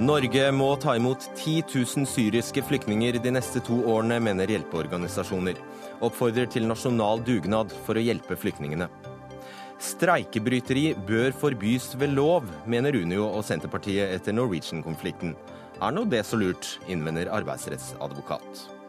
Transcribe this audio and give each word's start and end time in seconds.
Norge 0.00 0.46
må 0.56 0.70
ta 0.80 0.94
imot 0.96 1.26
10 1.36 1.74
000 1.74 2.06
syriske 2.08 2.62
flyktninger 2.64 3.18
de 3.20 3.32
neste 3.36 3.60
to 3.60 3.82
årene, 3.84 4.16
mener 4.24 4.48
hjelpeorganisasjoner. 4.48 5.60
Oppfordrer 6.00 6.48
til 6.48 6.64
nasjonal 6.64 7.20
dugnad 7.26 7.74
for 7.84 8.00
å 8.00 8.06
hjelpe 8.06 8.38
flyktningene. 8.40 8.88
Streikebryteri 9.80 10.94
bør 11.08 11.36
forbys 11.36 11.92
ved 12.00 12.16
lov, 12.16 12.48
mener 12.64 12.96
Unio 12.96 13.28
og 13.28 13.44
Senterpartiet 13.44 14.16
etter 14.16 14.32
Norwegian-konflikten. 14.36 15.36
Er 15.84 15.92
nå 15.92 16.08
det 16.08 16.24
så 16.28 16.40
lurt, 16.40 16.78
innvender 16.88 17.28
arbeidsrettsadvokat. 17.36 18.79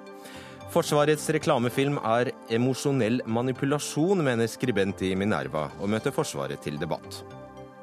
Forsvarets 0.72 1.26
reklamefilm 1.36 1.98
er 2.00 2.32
emosjonell 2.56 3.20
manipulasjon, 3.28 4.24
mener 4.24 4.48
skribent 4.48 5.02
i 5.04 5.12
Minerva, 5.20 5.66
og 5.84 5.92
møter 5.92 6.16
Forsvaret 6.16 6.64
til 6.64 6.80
debatt. 6.80 7.24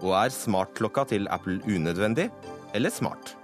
Og 0.01 0.15
er 0.17 0.33
smartklokka 0.33 1.05
til 1.11 1.29
Apple 1.29 1.61
unødvendig? 1.69 2.31
eller 2.75 2.91
smart. 2.91 3.37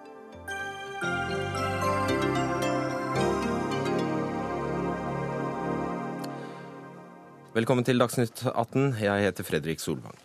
Velkommen 7.54 7.86
til 7.86 8.00
Dagsnytt 8.02 8.46
18. 8.50 8.94
Jeg 9.00 9.28
heter 9.28 9.46
Fredrik 9.46 9.80
Solvang. 9.80 10.23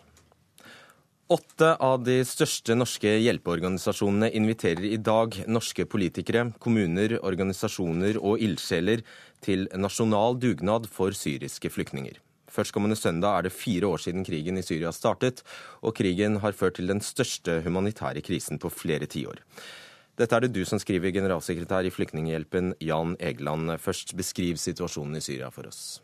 Åtte 1.30 1.76
av 1.78 2.00
de 2.02 2.16
største 2.26 2.74
norske 2.74 3.10
hjelpeorganisasjonene 3.22 4.32
inviterer 4.34 4.88
i 4.88 4.96
dag 4.98 5.36
norske 5.46 5.84
politikere, 5.86 6.48
kommuner, 6.58 7.14
organisasjoner 7.22 8.18
og 8.18 8.42
ildsjeler 8.42 9.04
til 9.46 9.68
nasjonal 9.78 10.40
dugnad 10.42 10.88
for 10.90 11.14
syriske 11.14 11.70
flyktninger. 11.70 12.18
Førstkommende 12.50 12.98
søndag 12.98 13.36
er 13.38 13.46
det 13.46 13.54
fire 13.54 13.92
år 13.94 14.02
siden 14.02 14.26
krigen 14.26 14.58
i 14.58 14.66
Syria 14.66 14.90
startet, 14.90 15.44
og 15.86 15.94
krigen 15.94 16.40
har 16.42 16.58
ført 16.58 16.80
til 16.80 16.90
den 16.90 16.98
største 16.98 17.60
humanitære 17.62 18.26
krisen 18.26 18.58
på 18.58 18.74
flere 18.74 19.06
tiår. 19.06 19.38
Dette 20.18 20.34
er 20.34 20.48
det 20.48 20.54
du 20.58 20.64
som 20.66 20.82
skriver, 20.82 21.14
generalsekretær 21.14 21.86
i 21.86 21.94
Flyktninghjelpen, 21.94 22.74
Jan 22.82 23.14
Egeland. 23.22 23.70
Først 23.78 24.18
beskriv 24.18 24.58
situasjonen 24.58 25.22
i 25.22 25.22
Syria 25.30 25.54
for 25.54 25.70
oss. 25.70 26.00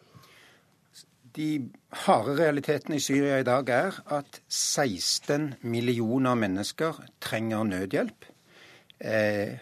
De 1.36 1.68
harde 2.06 2.32
realitetene 2.38 2.96
i 2.96 3.02
Syria 3.04 3.36
i 3.42 3.44
dag 3.44 3.68
er 3.68 3.96
at 4.16 4.38
16 4.48 5.50
millioner 5.68 6.36
mennesker 6.38 6.96
trenger 7.20 7.66
nødhjelp. 7.68 8.24
Eh, 9.04 9.58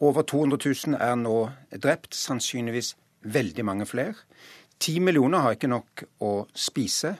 over 0.00 0.22
200 0.22 0.56
000 0.64 0.96
er 0.96 1.18
nå 1.20 1.34
drept, 1.76 2.16
sannsynligvis 2.16 2.94
veldig 3.20 3.64
mange 3.68 3.86
flere. 3.86 4.14
Ti 4.80 4.96
millioner 5.04 5.44
har 5.44 5.58
ikke 5.58 5.70
nok 5.74 6.06
å 6.24 6.32
spise. 6.56 7.12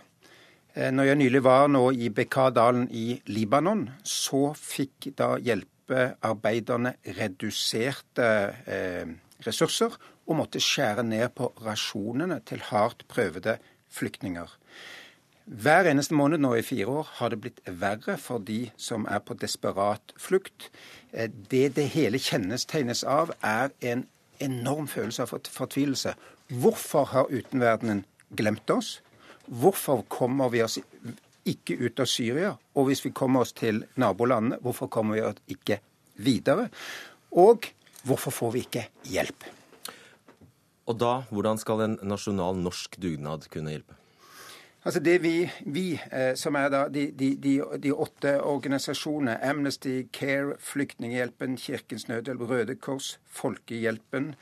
Eh, 0.72 0.88
når 0.88 1.10
jeg 1.10 1.20
nylig 1.20 1.44
var 1.44 1.68
nå 1.68 1.84
i 1.92 2.08
Bekaa-dalen 2.08 2.88
i 2.88 3.20
Libanon, 3.26 3.90
så 4.00 4.54
fikk 4.56 5.12
da 5.20 5.34
hjelpearbeiderne 5.44 6.96
reduserte 7.20 8.32
eh, 8.64 9.12
ressurser 9.44 10.00
og 10.24 10.40
måtte 10.40 10.62
skjære 10.62 11.04
ned 11.04 11.28
på 11.36 11.52
rasjonene 11.66 12.40
til 12.48 12.64
hardt 12.70 13.04
prøvede 13.12 13.58
flyktninger. 13.94 14.50
Hver 15.44 15.90
eneste 15.90 16.16
måned 16.16 16.40
nå 16.40 16.54
i 16.56 16.64
fire 16.64 16.88
år 16.88 17.08
har 17.18 17.32
det 17.32 17.40
blitt 17.44 17.60
verre 17.68 18.16
for 18.20 18.40
de 18.40 18.70
som 18.80 19.04
er 19.12 19.20
på 19.20 19.36
desperat 19.36 20.14
flukt. 20.16 20.70
Eh, 21.12 21.28
det 21.50 21.74
det 21.76 21.90
hele 21.92 22.18
kjennestegnes 22.18 23.04
av, 23.04 23.34
er 23.42 23.74
en 23.80 24.06
enorm 24.40 24.88
følelse 24.90 25.22
av 25.22 25.34
fortvilelse 25.52 26.14
Hvorfor 26.48 27.06
har 27.08 27.30
utenverdenen 27.32 28.04
glemt 28.36 28.70
oss? 28.70 29.00
Hvorfor 29.46 30.02
kommer 30.08 30.50
vi 30.52 30.62
oss 30.62 30.78
ikke 31.44 31.76
ut 31.80 32.00
av 32.00 32.08
Syria? 32.08 32.50
Og 32.76 32.88
hvis 32.88 33.04
vi 33.04 33.12
kommer 33.16 33.44
oss 33.44 33.52
til 33.56 33.84
nabolandene, 33.96 34.60
hvorfor 34.60 34.90
kommer 34.92 35.16
vi 35.16 35.24
oss 35.24 35.40
ikke 35.48 35.80
videre? 36.20 36.68
Og 37.32 37.70
hvorfor 38.04 38.30
får 38.30 38.52
vi 38.52 38.64
ikke 38.66 38.86
hjelp? 39.08 39.48
Og 40.86 40.98
da, 41.00 41.12
hvordan 41.30 41.60
skal 41.60 41.84
en 41.84 41.98
nasjonal 42.02 42.58
norsk 42.60 42.98
dugnad 43.00 43.48
kunne 43.52 43.72
hjelpe? 43.72 43.96
Altså 44.84 45.00
det 45.00 45.22
Vi, 45.22 45.48
vi 45.64 45.94
eh, 46.12 46.34
som 46.36 46.58
er 46.60 46.68
de, 46.92 47.06
de, 47.08 47.30
de, 47.40 47.54
de, 47.80 47.92
åtte 47.92 48.34
organisasjonene, 48.44 49.38
Amnesty, 49.40 50.02
Care, 50.12 50.58
Flyktninghjelpen, 50.60 51.56
Kirkens 51.56 52.04
Nødhjelp, 52.08 52.40
Røde 52.50 52.76
Kors, 52.76 53.18
Folkehjelpen, 53.24 54.34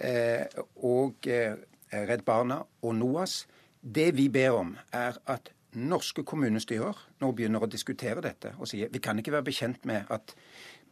Eh, 0.00 0.46
og 0.82 1.26
eh, 1.28 1.58
Redd 1.92 2.24
Barna 2.24 2.62
og 2.82 2.94
NOAS. 2.96 3.42
Det 3.80 4.12
vi 4.16 4.28
ber 4.32 4.56
om, 4.56 4.76
er 4.92 5.18
at 5.28 5.52
norske 5.76 6.24
kommunestyrer 6.24 6.96
nå 7.20 7.32
begynner 7.36 7.64
å 7.64 7.68
diskutere 7.70 8.20
dette 8.24 8.52
og 8.58 8.68
sier 8.68 8.90
vi 8.92 9.00
kan 9.00 9.18
ikke 9.20 9.32
være 9.32 9.46
bekjent 9.46 9.86
med 9.88 10.08
at 10.12 10.34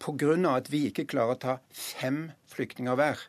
pga. 0.01 0.37
at 0.57 0.71
vi 0.73 0.87
ikke 0.89 1.05
klarer 1.05 1.37
å 1.37 1.41
ta 1.41 1.57
fem 1.71 2.31
flyktninger 2.49 2.97
hver, 2.97 3.21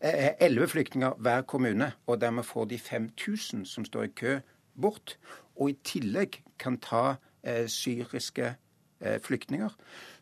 elleve 0.00 0.68
flyktninger 0.68 1.18
hver 1.18 1.42
kommune, 1.42 1.92
og 2.06 2.20
dermed 2.20 2.46
får 2.46 2.68
de 2.70 2.78
5000 2.78 3.66
som 3.66 3.84
står 3.84 4.02
i 4.02 4.14
kø, 4.14 4.38
bort, 4.80 5.16
og 5.56 5.70
i 5.70 5.78
tillegg 5.84 6.40
kan 6.58 6.78
ta 6.82 7.18
eh, 7.42 7.66
syriske 7.70 8.54
eh, 9.00 9.18
flyktninger, 9.22 9.74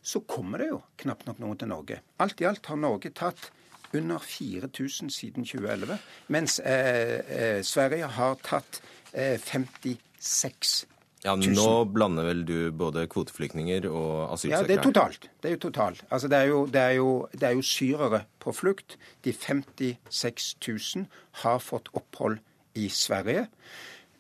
så 0.03 0.21
kommer 0.21 0.63
det 0.63 0.71
jo 0.71 0.81
knapt 1.03 1.27
nok 1.27 1.41
noen 1.43 1.61
til 1.61 1.69
Norge. 1.69 2.01
Alt 2.19 2.41
i 2.41 2.49
alt 2.49 2.67
har 2.67 2.81
Norge 2.81 3.13
tatt 3.13 3.51
under 3.95 4.19
4000 4.19 5.11
siden 5.11 5.45
2011, 5.45 5.99
mens 6.29 6.59
eh, 6.65 7.21
eh, 7.29 7.63
Sverige 7.65 8.09
har 8.17 8.39
tatt 8.45 8.81
eh, 9.13 9.37
56 9.41 10.87
ja, 11.27 11.35
Nå 11.35 11.71
blander 11.91 12.29
vel 12.29 12.45
du 12.47 12.57
både 12.77 13.07
kvoteflyktninger 13.11 13.89
og 13.91 14.37
asylsøkere? 14.37 14.63
Ja, 14.63 14.69
det 14.69 14.77
er 14.79 14.85
totalt. 14.85 15.29
Det 15.43 15.51
er 15.51 15.57
jo 15.57 15.63
totalt. 15.67 16.05
Altså, 16.07 16.31
det, 16.31 16.39
er 16.39 16.53
jo, 16.53 16.61
det, 16.71 16.83
er 16.83 16.95
jo, 17.01 17.11
det 17.35 17.49
er 17.49 17.57
jo 17.59 17.67
syrere 17.67 18.23
på 18.43 18.55
flukt. 18.55 18.97
De 19.27 19.35
56 19.35 20.49
000 20.63 21.07
har 21.43 21.61
fått 21.65 21.91
opphold 21.99 22.39
i 22.79 22.89
Sverige. 22.93 23.49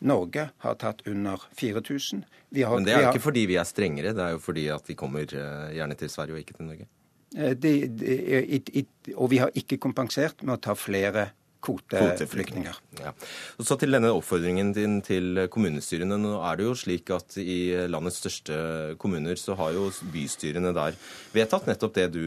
Norge 0.07 0.51
har 0.65 0.77
tatt 0.81 1.07
under 1.09 1.47
4000. 1.57 2.27
Men 2.51 2.85
det 2.87 2.95
er 2.95 3.07
jo 3.07 3.15
ikke 3.15 3.27
fordi 3.31 3.47
vi 3.49 3.57
er 3.61 3.69
strengere, 3.69 4.13
det 4.17 4.23
er 4.27 4.37
jo 4.37 4.43
fordi 4.43 4.67
at 4.73 4.87
de 4.89 4.97
kommer 4.99 5.25
eh, 5.25 5.73
gjerne 5.77 5.97
til 5.99 6.13
Sverige 6.13 6.37
og 6.37 6.43
ikke 6.43 6.59
til 6.59 6.69
Norge? 6.69 6.91
De, 7.37 7.73
de, 7.91 8.13
it, 8.57 8.71
it, 8.73 9.11
og 9.15 9.31
vi 9.33 9.41
har 9.43 9.51
ikke 9.59 9.81
kompensert 9.83 10.45
med 10.47 10.57
å 10.57 10.63
ta 10.69 10.77
flere 10.79 11.31
kvoteflyktninger. 11.67 12.79
Ja. 13.01 13.13
Og 13.59 13.67
så 13.69 13.77
til 13.81 13.95
denne 13.97 14.13
oppfordringen 14.15 14.73
din 14.77 15.01
til 15.05 15.47
kommunestyrene. 15.53 16.19
Nå 16.21 16.37
er 16.47 16.59
det 16.59 16.69
jo 16.69 16.77
slik 16.79 17.11
at 17.15 17.37
i 17.43 17.89
landets 17.91 18.21
største 18.23 18.57
kommuner 19.03 19.39
så 19.41 19.57
har 19.59 19.75
jo 19.77 19.91
bystyrene 20.13 20.73
der 20.77 20.97
vedtatt 21.35 21.69
nettopp 21.71 21.97
det 21.99 22.09
du 22.15 22.27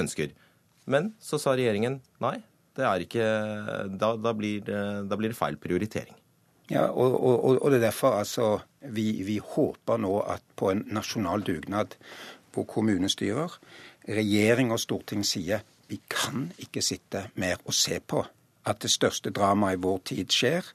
ønsker. 0.00 0.34
Men 0.90 1.14
så 1.22 1.40
sa 1.40 1.54
regjeringen 1.56 2.00
nei, 2.24 2.36
det 2.74 2.84
er 2.88 3.06
ikke 3.06 3.24
Da, 3.94 4.14
da, 4.18 4.34
blir, 4.36 4.60
det, 4.66 4.82
da 5.08 5.16
blir, 5.16 5.32
det, 5.32 5.38
feil 5.38 5.56
prioritering. 5.60 6.16
Ja, 6.72 6.88
og, 6.88 7.14
og, 7.20 7.58
og 7.60 7.70
det 7.70 7.82
er 7.82 7.90
derfor 7.90 8.16
altså 8.16 8.46
vi, 8.80 9.20
vi 9.24 9.36
håper 9.36 10.00
nå 10.00 10.14
at 10.32 10.44
på 10.56 10.70
en 10.72 10.86
nasjonal 10.96 11.44
dugnad 11.44 11.96
på 12.54 12.64
kommunestyrer 12.68 13.58
regjering 14.08 14.72
og 14.72 14.80
storting 14.80 15.24
sier 15.26 15.64
vi 15.88 16.00
kan 16.08 16.48
ikke 16.60 16.82
sitte 16.84 17.26
mer 17.40 17.60
og 17.64 17.76
se 17.76 18.00
på 18.00 18.22
at 18.64 18.80
det 18.82 18.90
største 18.92 19.32
dramaet 19.34 19.78
i 19.78 19.82
vår 19.84 19.98
tid 20.10 20.32
skjer. 20.32 20.66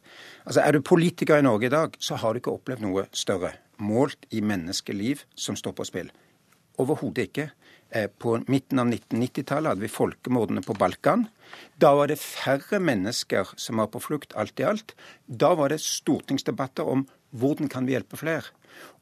Altså, 0.46 0.62
Er 0.62 0.72
du 0.72 0.82
politiker 0.82 1.38
i 1.38 1.46
Norge 1.46 1.66
i 1.66 1.74
dag, 1.74 1.96
så 2.00 2.16
har 2.16 2.34
du 2.34 2.40
ikke 2.42 2.54
opplevd 2.54 2.86
noe 2.86 3.06
større, 3.12 3.54
målt 3.78 4.26
i 4.32 4.42
menneskeliv, 4.42 5.24
som 5.36 5.56
står 5.56 5.74
på 5.78 5.88
spill. 5.88 6.12
Overhodet 6.80 7.30
ikke. 7.30 7.50
Eh, 7.92 8.08
på 8.08 8.38
midten 8.48 8.80
av 8.80 8.88
1990-tallet 8.88 9.74
hadde 9.74 9.82
vi 9.82 9.90
folkemordene 9.90 10.62
på 10.62 10.76
Balkan. 10.78 11.26
Da 11.82 11.96
var 11.98 12.12
det 12.12 12.20
færre 12.22 12.80
mennesker 12.80 13.50
som 13.58 13.82
var 13.82 13.90
på 13.90 14.02
flukt, 14.04 14.36
alt 14.38 14.60
i 14.62 14.68
alt. 14.68 14.94
Da 15.26 15.56
var 15.58 15.74
det 15.74 15.82
stortingsdebatter 15.82 16.86
om 16.86 17.08
hvordan 17.34 17.70
kan 17.70 17.88
vi 17.88 17.96
hjelpe 17.98 18.20
flere. 18.20 18.54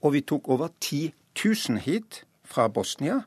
Og 0.01 0.15
vi 0.15 0.23
tok 0.23 0.47
over 0.47 0.71
10 0.79 1.11
000 1.35 1.83
hit 1.83 2.23
fra 2.47 2.69
Bosnia. 2.71 3.25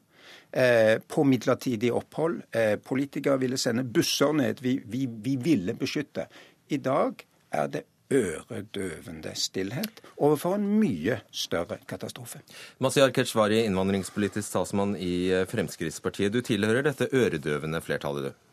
Eh, 0.53 0.99
på 1.07 1.25
midlertidig 1.25 1.93
opphold. 1.95 2.41
Eh, 2.51 2.75
politikere 2.83 3.39
ville 3.39 3.59
sende 3.59 3.85
busser 3.87 4.33
ned. 4.35 4.59
Vi, 4.61 4.81
vi, 4.85 5.07
vi 5.07 5.37
ville 5.39 5.77
beskytte. 5.79 6.27
I 6.69 6.81
dag 6.83 7.23
er 7.55 7.71
det 7.71 7.85
øredøvende 8.11 9.31
stillhet 9.39 10.01
overfor 10.19 10.57
en 10.57 10.67
mye 10.81 11.21
større 11.31 11.79
katastrofe. 11.87 12.41
Mazyar 12.83 13.15
Keshvari, 13.15 13.61
innvandringspolitisk 13.69 14.51
talsmann 14.51 14.97
i 14.99 15.31
Fremskrittspartiet. 15.47 16.35
Du 16.35 16.43
tilhører 16.43 16.83
dette 16.89 17.07
øredøvende 17.15 17.79
flertallet, 17.87 18.33
du? 18.33 18.50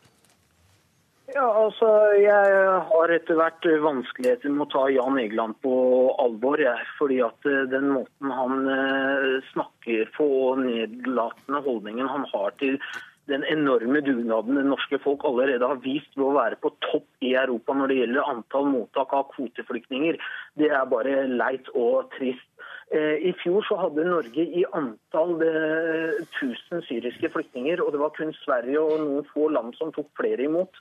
Ja, 1.28 1.44
altså, 1.44 1.88
Jeg 2.16 2.52
har 2.88 3.10
etter 3.12 3.36
hvert 3.36 3.66
vanskeligheter 3.84 4.48
med 4.48 4.64
å 4.64 4.70
ta 4.72 4.86
Jan 4.88 5.18
Egeland 5.20 5.58
på 5.60 5.74
alvor. 6.22 6.56
Jeg, 6.62 6.86
fordi 6.96 7.18
at 7.26 7.48
eh, 7.48 7.66
den 7.68 7.90
måten 7.92 8.32
han 8.32 8.64
eh, 8.72 9.34
snakker 9.50 10.08
på 10.16 10.28
og 10.46 10.62
nedlatende 10.62 11.60
holdningen 11.66 12.08
han 12.08 12.24
har 12.32 12.56
til 12.62 12.80
den 13.28 13.44
enorme 13.52 14.00
dugnaden 14.00 14.56
det 14.56 14.64
norske 14.70 14.96
folk 15.04 15.26
allerede 15.28 15.68
har 15.68 15.82
vist 15.84 16.16
ved 16.16 16.30
å 16.30 16.38
være 16.38 16.56
på 16.64 16.72
topp 16.86 17.04
i 17.20 17.34
Europa 17.36 17.76
når 17.76 17.92
det 17.92 18.00
gjelder 18.00 18.32
antall 18.32 18.70
mottak 18.72 19.12
av 19.12 19.28
kvoteflyktninger, 19.34 20.16
det 20.56 20.72
er 20.72 20.88
bare 20.88 21.26
leit 21.28 21.68
og 21.76 22.08
trist. 22.16 22.48
Eh, 22.88 23.20
I 23.28 23.36
fjor 23.44 23.68
så 23.68 23.76
hadde 23.84 24.08
Norge 24.08 24.48
i 24.48 24.64
antall 24.72 25.36
1000 25.44 26.88
syriske 26.88 27.28
flyktninger, 27.36 27.84
og 27.84 27.92
det 27.92 28.00
var 28.00 28.16
kun 28.16 28.32
Sverige 28.46 28.80
og 28.80 29.02
noen 29.04 29.34
få 29.34 29.52
land 29.52 29.76
som 29.76 29.92
tok 29.92 30.08
flere 30.16 30.48
imot. 30.48 30.72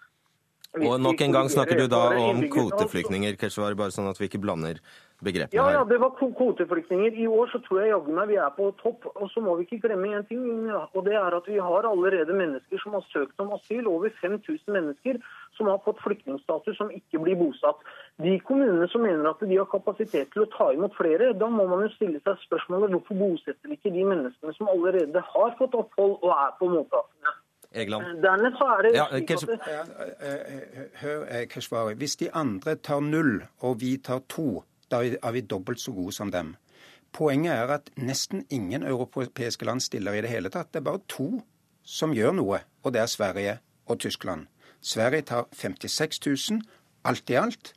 Og 0.75 0.99
nok 1.01 1.21
en 1.21 1.33
gang 1.33 1.49
snakker 1.49 1.79
du 1.79 1.87
da 1.89 2.03
om 2.21 2.41
kvoteflyktninger, 2.51 3.37
Keshvar, 3.39 3.75
bare 3.79 3.93
sånn 3.95 4.09
at 4.11 4.19
vi 4.19 4.27
ikke 4.27 4.41
blander 4.43 4.81
begrepene 5.23 5.55
her. 5.55 5.71
Ja, 5.71 5.79
ja, 5.79 5.83
det 5.87 5.97
var 6.01 6.11
kvoteflyktninger. 6.19 7.15
I 7.17 7.27
år 7.27 7.49
så 7.53 7.61
tror 7.65 7.81
jeg 7.81 7.89
jaggu 7.89 8.11
meg 8.13 8.29
vi 8.29 8.37
er 8.41 8.51
på 8.53 8.67
topp. 8.81 9.07
Og 9.15 9.31
så 9.33 9.41
må 9.41 9.55
vi 9.57 9.65
ikke 9.65 9.79
glemme 9.87 10.11
en 10.13 10.27
ting, 10.29 10.43
og 10.75 10.99
det 11.07 11.15
er 11.17 11.37
at 11.37 11.47
vi 11.49 11.57
har 11.57 11.87
allerede 11.89 12.35
mennesker 12.37 12.83
som 12.83 12.97
har 12.97 13.05
søkt 13.09 13.41
om 13.41 13.55
asyl. 13.57 13.87
Over 13.89 14.13
5000 14.21 14.75
mennesker 14.75 15.21
som 15.57 15.71
har 15.71 15.81
fått 15.85 16.03
flyktningstatus 16.03 16.77
som 16.77 16.93
ikke 16.93 17.23
blir 17.23 17.39
bosatt. 17.39 17.81
De 18.21 18.35
kommunene 18.45 18.85
som 18.91 19.01
mener 19.07 19.25
at 19.31 19.41
de 19.41 19.57
har 19.57 19.69
kapasitet 19.71 20.29
til 20.35 20.45
å 20.45 20.51
ta 20.53 20.69
imot 20.75 20.93
flere, 20.99 21.33
da 21.33 21.49
må 21.49 21.65
man 21.71 21.87
jo 21.87 21.95
stille 21.95 22.21
seg 22.21 22.37
spørsmålet 22.45 22.93
hvorfor 22.93 23.17
bosetter 23.17 23.73
ikke 23.73 23.95
de 23.95 24.05
menneskene 24.05 24.53
som 24.59 24.69
allerede 24.69 25.25
har 25.33 25.57
fått 25.57 25.77
opphold 25.79 26.19
og 26.19 26.31
er 26.35 26.55
på 26.61 26.69
mottakene. 26.75 27.37
Egeland. 27.77 28.21
Dernest 28.23 28.57
så 28.59 28.67
er 28.75 28.87
ja, 28.95 29.05
Hør, 31.01 31.25
Keshvari. 31.51 31.97
Hvis 31.99 32.15
de 32.21 32.31
andre 32.33 32.75
tar 32.75 33.03
null, 33.05 33.41
og 33.59 33.81
vi 33.81 33.97
tar 33.97 34.23
to, 34.29 34.63
da 34.91 35.03
er 35.05 35.31
vi 35.35 35.41
dobbelt 35.41 35.81
så 35.81 35.91
gode 35.91 36.15
som 36.15 36.31
dem. 36.31 36.55
Poenget 37.13 37.53
er 37.53 37.71
at 37.77 37.89
nesten 37.97 38.45
ingen 38.49 38.83
europeiske 38.83 39.65
land 39.65 39.81
stiller 39.81 40.13
i 40.13 40.21
det 40.21 40.29
hele 40.29 40.49
tatt. 40.53 40.73
Det 40.73 40.81
er 40.81 40.89
bare 40.89 41.05
to 41.09 41.29
som 41.87 42.13
gjør 42.13 42.35
noe, 42.35 42.59
og 42.83 42.93
det 42.93 43.01
er 43.01 43.11
Sverige 43.11 43.57
og 43.87 43.99
Tyskland. 43.99 44.47
Sverige 44.81 45.21
tar 45.21 45.47
56 45.53 46.19
000 46.51 46.61
alt 47.07 47.29
i 47.29 47.37
alt. 47.39 47.73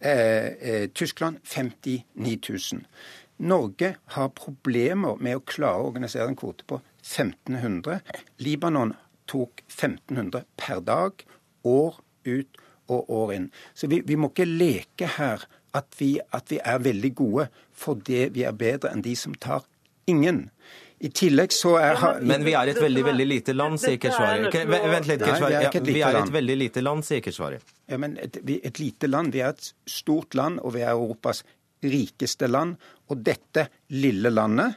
Eh, 0.00 0.46
eh, 0.46 0.88
Tyskland 0.88 1.38
59 1.44 2.04
000. 2.72 2.86
Norge 3.36 3.94
har 4.04 4.32
problemer 4.36 5.16
med 5.20 5.38
å 5.38 5.44
klare 5.44 5.80
å 5.80 5.90
organisere 5.90 6.28
en 6.28 6.36
kvote 6.36 6.66
på 6.68 6.80
1500. 7.00 8.00
Libanon 8.44 8.94
tok 9.30 9.62
1500 9.68 10.44
per 10.58 10.82
dag, 10.84 11.24
år 11.64 12.02
ut 12.26 12.60
og 12.90 13.10
år 13.14 13.34
inn. 13.36 13.48
Så 13.74 13.88
vi, 13.90 14.02
vi 14.06 14.18
må 14.18 14.32
ikke 14.32 14.48
leke 14.48 15.14
her 15.16 15.46
at 15.76 15.94
vi, 16.00 16.16
at 16.34 16.50
vi 16.50 16.58
er 16.58 16.82
veldig 16.82 17.10
gode 17.14 17.46
fordi 17.78 18.24
vi 18.34 18.42
er 18.46 18.56
bedre 18.58 18.90
enn 18.90 19.04
de 19.06 19.14
som 19.16 19.36
tar 19.38 19.66
ingen. 20.10 20.48
I 21.00 21.08
tillegg 21.16 21.54
så 21.54 21.76
er 21.80 22.02
Men 22.26 22.42
vi 22.44 22.52
er 22.58 22.68
et 22.74 22.80
veldig 22.82 23.04
veldig 23.06 23.26
lite 23.28 23.54
land, 23.56 23.80
sier 23.80 23.96
Keshvari. 24.02 24.50
Vent 24.52 25.06
litt, 25.08 25.22
Keshvari. 25.22 25.54
Ja, 25.54 25.70
vi 25.72 26.02
er 26.04 26.18
et 26.18 26.32
veldig 26.34 26.56
lite 26.60 26.82
land, 26.84 27.06
sier 27.06 27.22
Keshvari. 27.24 27.60
Ja, 27.88 27.96
men 28.02 28.18
et, 28.20 28.36
et 28.44 28.82
lite 28.82 29.08
land. 29.08 29.32
Vi 29.32 29.40
er 29.40 29.54
et 29.54 29.70
stort 29.88 30.36
land, 30.36 30.60
og 30.60 30.74
vi 30.76 30.84
er 30.84 30.92
Europas 30.92 31.40
rikeste 31.80 32.50
land. 32.50 32.76
Og 33.08 33.24
dette 33.24 33.70
lille 33.96 34.28
landet 34.34 34.76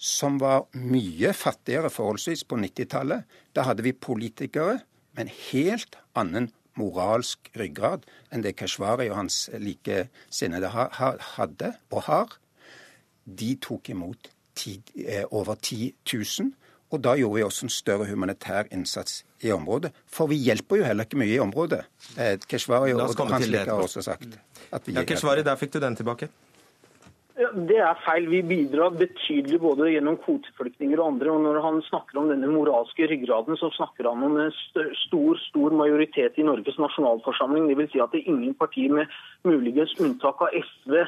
som 0.00 0.38
var 0.40 0.64
mye 0.80 1.34
fattigere 1.36 1.90
forholdsvis 1.92 2.46
på 2.48 2.56
90-tallet. 2.56 3.26
Da 3.52 3.66
hadde 3.68 3.84
vi 3.84 3.92
politikere 3.92 4.78
med 5.12 5.26
en 5.26 5.34
helt 5.50 5.98
annen 6.16 6.48
moralsk 6.80 7.50
ryggrad 7.60 8.06
enn 8.32 8.44
det 8.46 8.54
Keshvari 8.56 9.10
og 9.10 9.18
hans 9.18 9.42
likesinnede 9.60 10.70
hadde 10.72 11.74
og 11.90 12.06
har. 12.08 12.32
De 13.24 13.52
tok 13.60 13.92
imot 13.92 14.30
ti, 14.56 14.80
eh, 15.04 15.26
over 15.30 15.54
10 15.60 15.92
000. 16.14 16.52
Og 16.90 17.02
da 17.04 17.14
gjorde 17.14 17.36
vi 17.36 17.42
også 17.46 17.66
en 17.66 17.70
større 17.70 18.06
humanitær 18.08 18.70
innsats 18.72 19.20
i 19.46 19.52
området. 19.54 19.92
For 20.10 20.26
vi 20.26 20.40
hjelper 20.40 20.80
jo 20.80 20.88
heller 20.88 21.06
ikke 21.06 21.20
mye 21.20 21.36
i 21.36 21.42
området. 21.42 21.84
Eh, 22.16 22.38
Keshvari 22.48 22.94
og 22.96 23.12
hans 23.30 23.46
like 23.46 23.68
har 23.68 23.84
også 23.84 24.02
sagt 24.02 24.40
at 24.72 24.86
vi 24.86 24.96
ja, 24.96 25.04
Keshvari, 25.04 25.44
der 25.46 25.60
fikk 25.60 25.74
du 25.74 25.80
den 25.84 25.96
tilbake. 25.96 26.30
Det 27.40 27.78
er 27.80 28.00
feil. 28.04 28.26
Vi 28.28 28.42
bidrar 28.44 28.92
betydelig 29.00 29.60
både 29.62 29.86
gjennom 29.94 30.18
kvoteflyktninger 30.20 31.00
og 31.00 31.14
andre. 31.14 31.30
og 31.32 31.40
Når 31.46 31.60
han 31.64 31.78
snakker 31.86 32.20
om 32.20 32.28
denne 32.28 32.50
moralske 32.52 33.08
ryggraden, 33.08 33.56
så 33.56 33.70
snakker 33.72 34.10
han 34.10 34.26
om 34.26 34.36
en 34.36 34.52
stor 35.06 35.40
stor 35.46 35.72
majoritet 35.72 36.36
i 36.36 36.44
Norges 36.44 36.76
nasjonalforsamling. 36.82 37.70
Dvs. 37.70 37.92
Si 37.94 38.02
at 38.04 38.12
det 38.12 38.20
er 38.20 38.32
ingen 38.34 38.52
partier, 38.60 38.92
med 38.92 39.08
muligens 39.48 39.94
unntak 40.02 40.42
av 40.44 40.52
SV, 40.52 40.98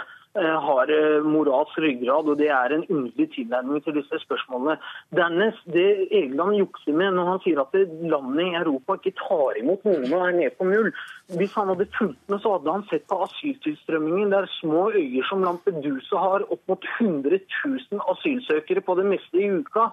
har 0.41 0.89
eh, 0.89 1.25
moralsk 1.25 1.79
ryggrad, 1.79 2.29
og 2.29 2.39
det 2.41 2.49
er 2.49 2.73
en 2.73 2.85
underlig 2.89 3.29
tilnærming 3.35 3.83
til 3.85 3.99
disse 3.99 4.21
spørsmålene. 4.25 4.79
Dernest, 5.17 5.61
det 5.75 6.09
Egeland 6.09 6.57
jukser 6.57 6.97
med 6.97 7.13
når 7.17 7.29
han 7.31 7.43
sier 7.45 7.61
at 7.61 7.77
landet 8.15 8.47
i 8.47 8.57
Europa 8.63 8.97
ikke 8.97 9.13
tar 9.21 9.61
imot 9.61 9.85
noen 9.85 10.09
og 10.09 10.25
er 10.29 10.39
nede 10.39 10.55
på 10.57 10.69
null. 10.71 10.89
Hvis 11.37 11.53
han 11.59 11.69
hadde 11.69 11.89
fulgt 11.99 12.33
med, 12.33 12.41
så 12.41 12.57
hadde 12.57 12.79
han 12.79 12.87
sett 12.89 13.05
på 13.13 13.21
asyltilstrømmingen. 13.27 14.33
Der 14.33 14.49
små 14.57 14.89
øyer 14.97 15.29
som 15.29 15.45
Lampedusa 15.45 16.25
har 16.25 16.49
opp 16.49 16.65
mot 16.71 16.89
100 16.97 17.43
000 17.67 18.03
asylsøkere 18.17 18.81
på 18.81 18.97
det 19.01 19.09
meste 19.13 19.41
i 19.41 19.53
uka 19.53 19.91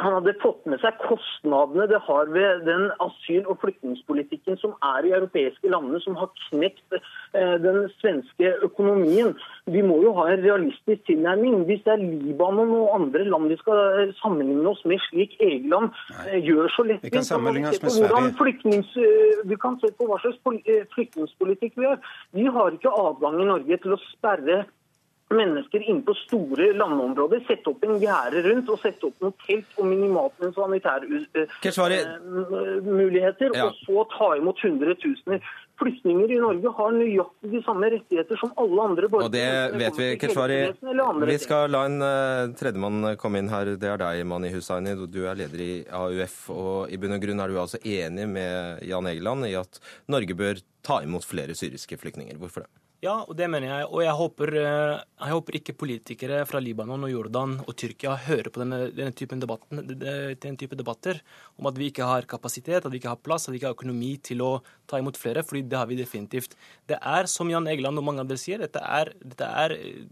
han 0.00 0.14
hadde 0.16 0.32
fått 0.40 0.64
med 0.70 0.80
seg 0.82 0.96
kostnadene 1.02 1.86
det 1.90 2.00
har 2.06 2.30
ved 2.32 2.64
den 2.66 2.86
asyl- 3.04 3.48
og 3.50 3.60
flyktningpolitikken 3.62 4.56
som 4.60 4.72
er 4.86 5.06
i 5.06 5.12
europeiske 5.16 5.70
landene, 5.72 6.00
som 6.04 6.16
har 6.16 6.30
knekt 6.46 6.96
eh, 6.96 7.56
den 7.60 7.84
svenske 7.98 8.54
økonomien. 8.66 9.34
Vi 9.70 9.84
må 9.84 10.00
jo 10.04 10.14
ha 10.16 10.30
en 10.32 10.42
realistisk 10.44 11.04
tilnærming. 11.10 11.66
Hvis 11.68 11.84
det 11.84 11.94
er 11.96 12.04
Libanon 12.04 12.72
og 12.78 12.94
andre 12.96 13.26
land 13.28 13.52
vi 13.52 13.60
skal 13.60 13.82
eh, 14.00 14.16
sammenligne 14.22 14.72
oss 14.72 14.82
med, 14.88 15.02
slik 15.10 15.36
Egeland 15.44 15.92
Nei. 16.16 16.42
gjør 16.48 16.72
så 16.76 16.88
lett 16.88 17.04
Vi 17.04 17.14
kan 17.14 17.28
sammenligne 17.28 17.74
oss 17.74 17.82
med 17.84 17.96
Sverige. 17.98 19.08
Vi 19.50 19.60
kan 19.60 19.78
se 19.82 19.92
på 19.96 20.08
hva 20.08 20.20
slags 20.24 20.40
flyktningpolitikk 20.96 21.76
vi 21.76 21.88
har. 21.88 22.00
Vi 22.36 22.48
har 22.48 22.76
ikke 22.76 22.92
adgang 23.04 23.40
i 23.40 23.48
Norge 23.52 23.82
til 23.84 23.96
å 23.96 24.04
sperre 24.10 24.62
mennesker 25.34 25.90
inne 25.90 26.02
på 26.02 26.14
store 26.24 26.72
landområder, 26.74 27.40
sette 27.46 27.70
opp 27.70 27.84
en 27.86 28.00
gjerde 28.02 28.42
rundt 28.48 28.68
og 28.72 28.78
sette 28.82 29.06
opp 29.06 29.14
noen 29.22 29.34
telt 29.44 29.70
og 29.78 29.84
minimalt 29.86 30.34
med 30.42 30.50
sanitærmuligheter, 30.56 33.48
uh, 33.52 33.56
ja. 33.56 33.64
og 33.68 33.72
så 33.84 33.98
ta 34.16 34.28
imot 34.40 34.58
hundretusener. 34.64 35.40
Flyktninger 35.80 36.28
i 36.34 36.42
Norge 36.42 36.68
har 36.76 36.90
nøyaktig 36.92 37.48
de 37.54 37.60
samme 37.64 37.86
rettigheter 37.94 38.36
som 38.36 38.50
alle 38.60 38.80
andre 38.84 39.08
borgere. 39.08 39.28
Og 39.30 39.32
det 39.32 39.50
vet 39.80 39.96
vi, 39.96 40.08
Keshvari. 40.20 40.76
Vi 41.30 41.38
skal 41.40 41.72
la 41.72 41.80
en 41.88 41.98
uh, 42.04 42.52
tredjemann 42.58 43.16
komme 43.22 43.38
inn 43.40 43.48
her. 43.52 43.66
Det 43.80 43.88
er 43.88 43.96
deg, 44.02 44.20
Mani 44.28 44.50
Hussaini. 44.52 44.92
Du 45.08 45.24
er 45.24 45.40
leder 45.40 45.60
i 45.64 45.80
AUF. 45.88 46.36
Og 46.52 46.92
i 46.92 47.00
bunn 47.00 47.16
og 47.16 47.22
grunn 47.24 47.40
er 47.40 47.48
du 47.48 47.56
altså 47.62 47.80
enig 47.80 48.28
med 48.28 48.84
Jan 48.90 49.08
Egeland 49.08 49.48
i 49.48 49.56
at 49.56 49.80
Norge 50.12 50.34
bør 50.36 50.60
ta 50.84 51.00
imot 51.06 51.24
flere 51.24 51.56
syriske 51.56 51.96
flyktninger. 52.02 52.36
Hvorfor 52.36 52.60
det? 52.66 52.70
Ja, 53.00 53.14
og 53.24 53.32
det 53.32 53.46
mener 53.48 53.70
jeg. 53.70 53.84
Og 53.88 54.02
jeg 54.04 54.12
håper, 54.12 54.50
eh, 54.60 54.98
jeg 55.00 55.32
håper, 55.32 55.56
ikke 55.56 55.74
politikere 55.80 56.42
fra 56.44 56.60
Libanon 56.60 57.06
og 57.06 57.10
Jordan 57.10 57.54
og 57.64 57.72
Tyrkia 57.72 58.12
hører 58.26 58.50
på 58.52 58.60
denne, 58.60 58.80
denne 58.92 59.14
typen 59.16 59.40
debatten, 59.40 59.80
den 60.36 60.58
type 60.60 60.76
debatter 60.76 61.22
om 61.56 61.70
at 61.70 61.78
vi 61.80 61.88
ikke 61.88 62.04
har 62.04 62.28
kapasitet, 62.28 62.84
at 62.84 62.92
vi 62.92 63.00
ikke 63.00 63.14
har 63.14 63.22
plass, 63.24 63.48
at 63.48 63.54
vi 63.54 63.60
ikke 63.60 63.70
har 63.70 63.78
økonomi 63.78 64.18
til 64.20 64.44
å 64.44 64.50
ta 64.86 65.00
imot 65.00 65.16
flere, 65.16 65.40
fordi 65.40 65.62
det 65.72 65.78
har 65.80 65.88
vi 65.88 65.96
definitivt. 65.96 66.58
Det 66.84 66.98
er, 67.00 67.24
som 67.24 67.48
Jan 67.48 67.70
Egeland 67.72 67.96
og 67.96 68.04
mange 68.04 68.20
andre 68.20 68.36
sier, 68.36 68.60
dette 68.60 68.84
er, 68.84 69.14
dette 69.24 69.48
er 69.48 69.76
eh, 69.78 70.04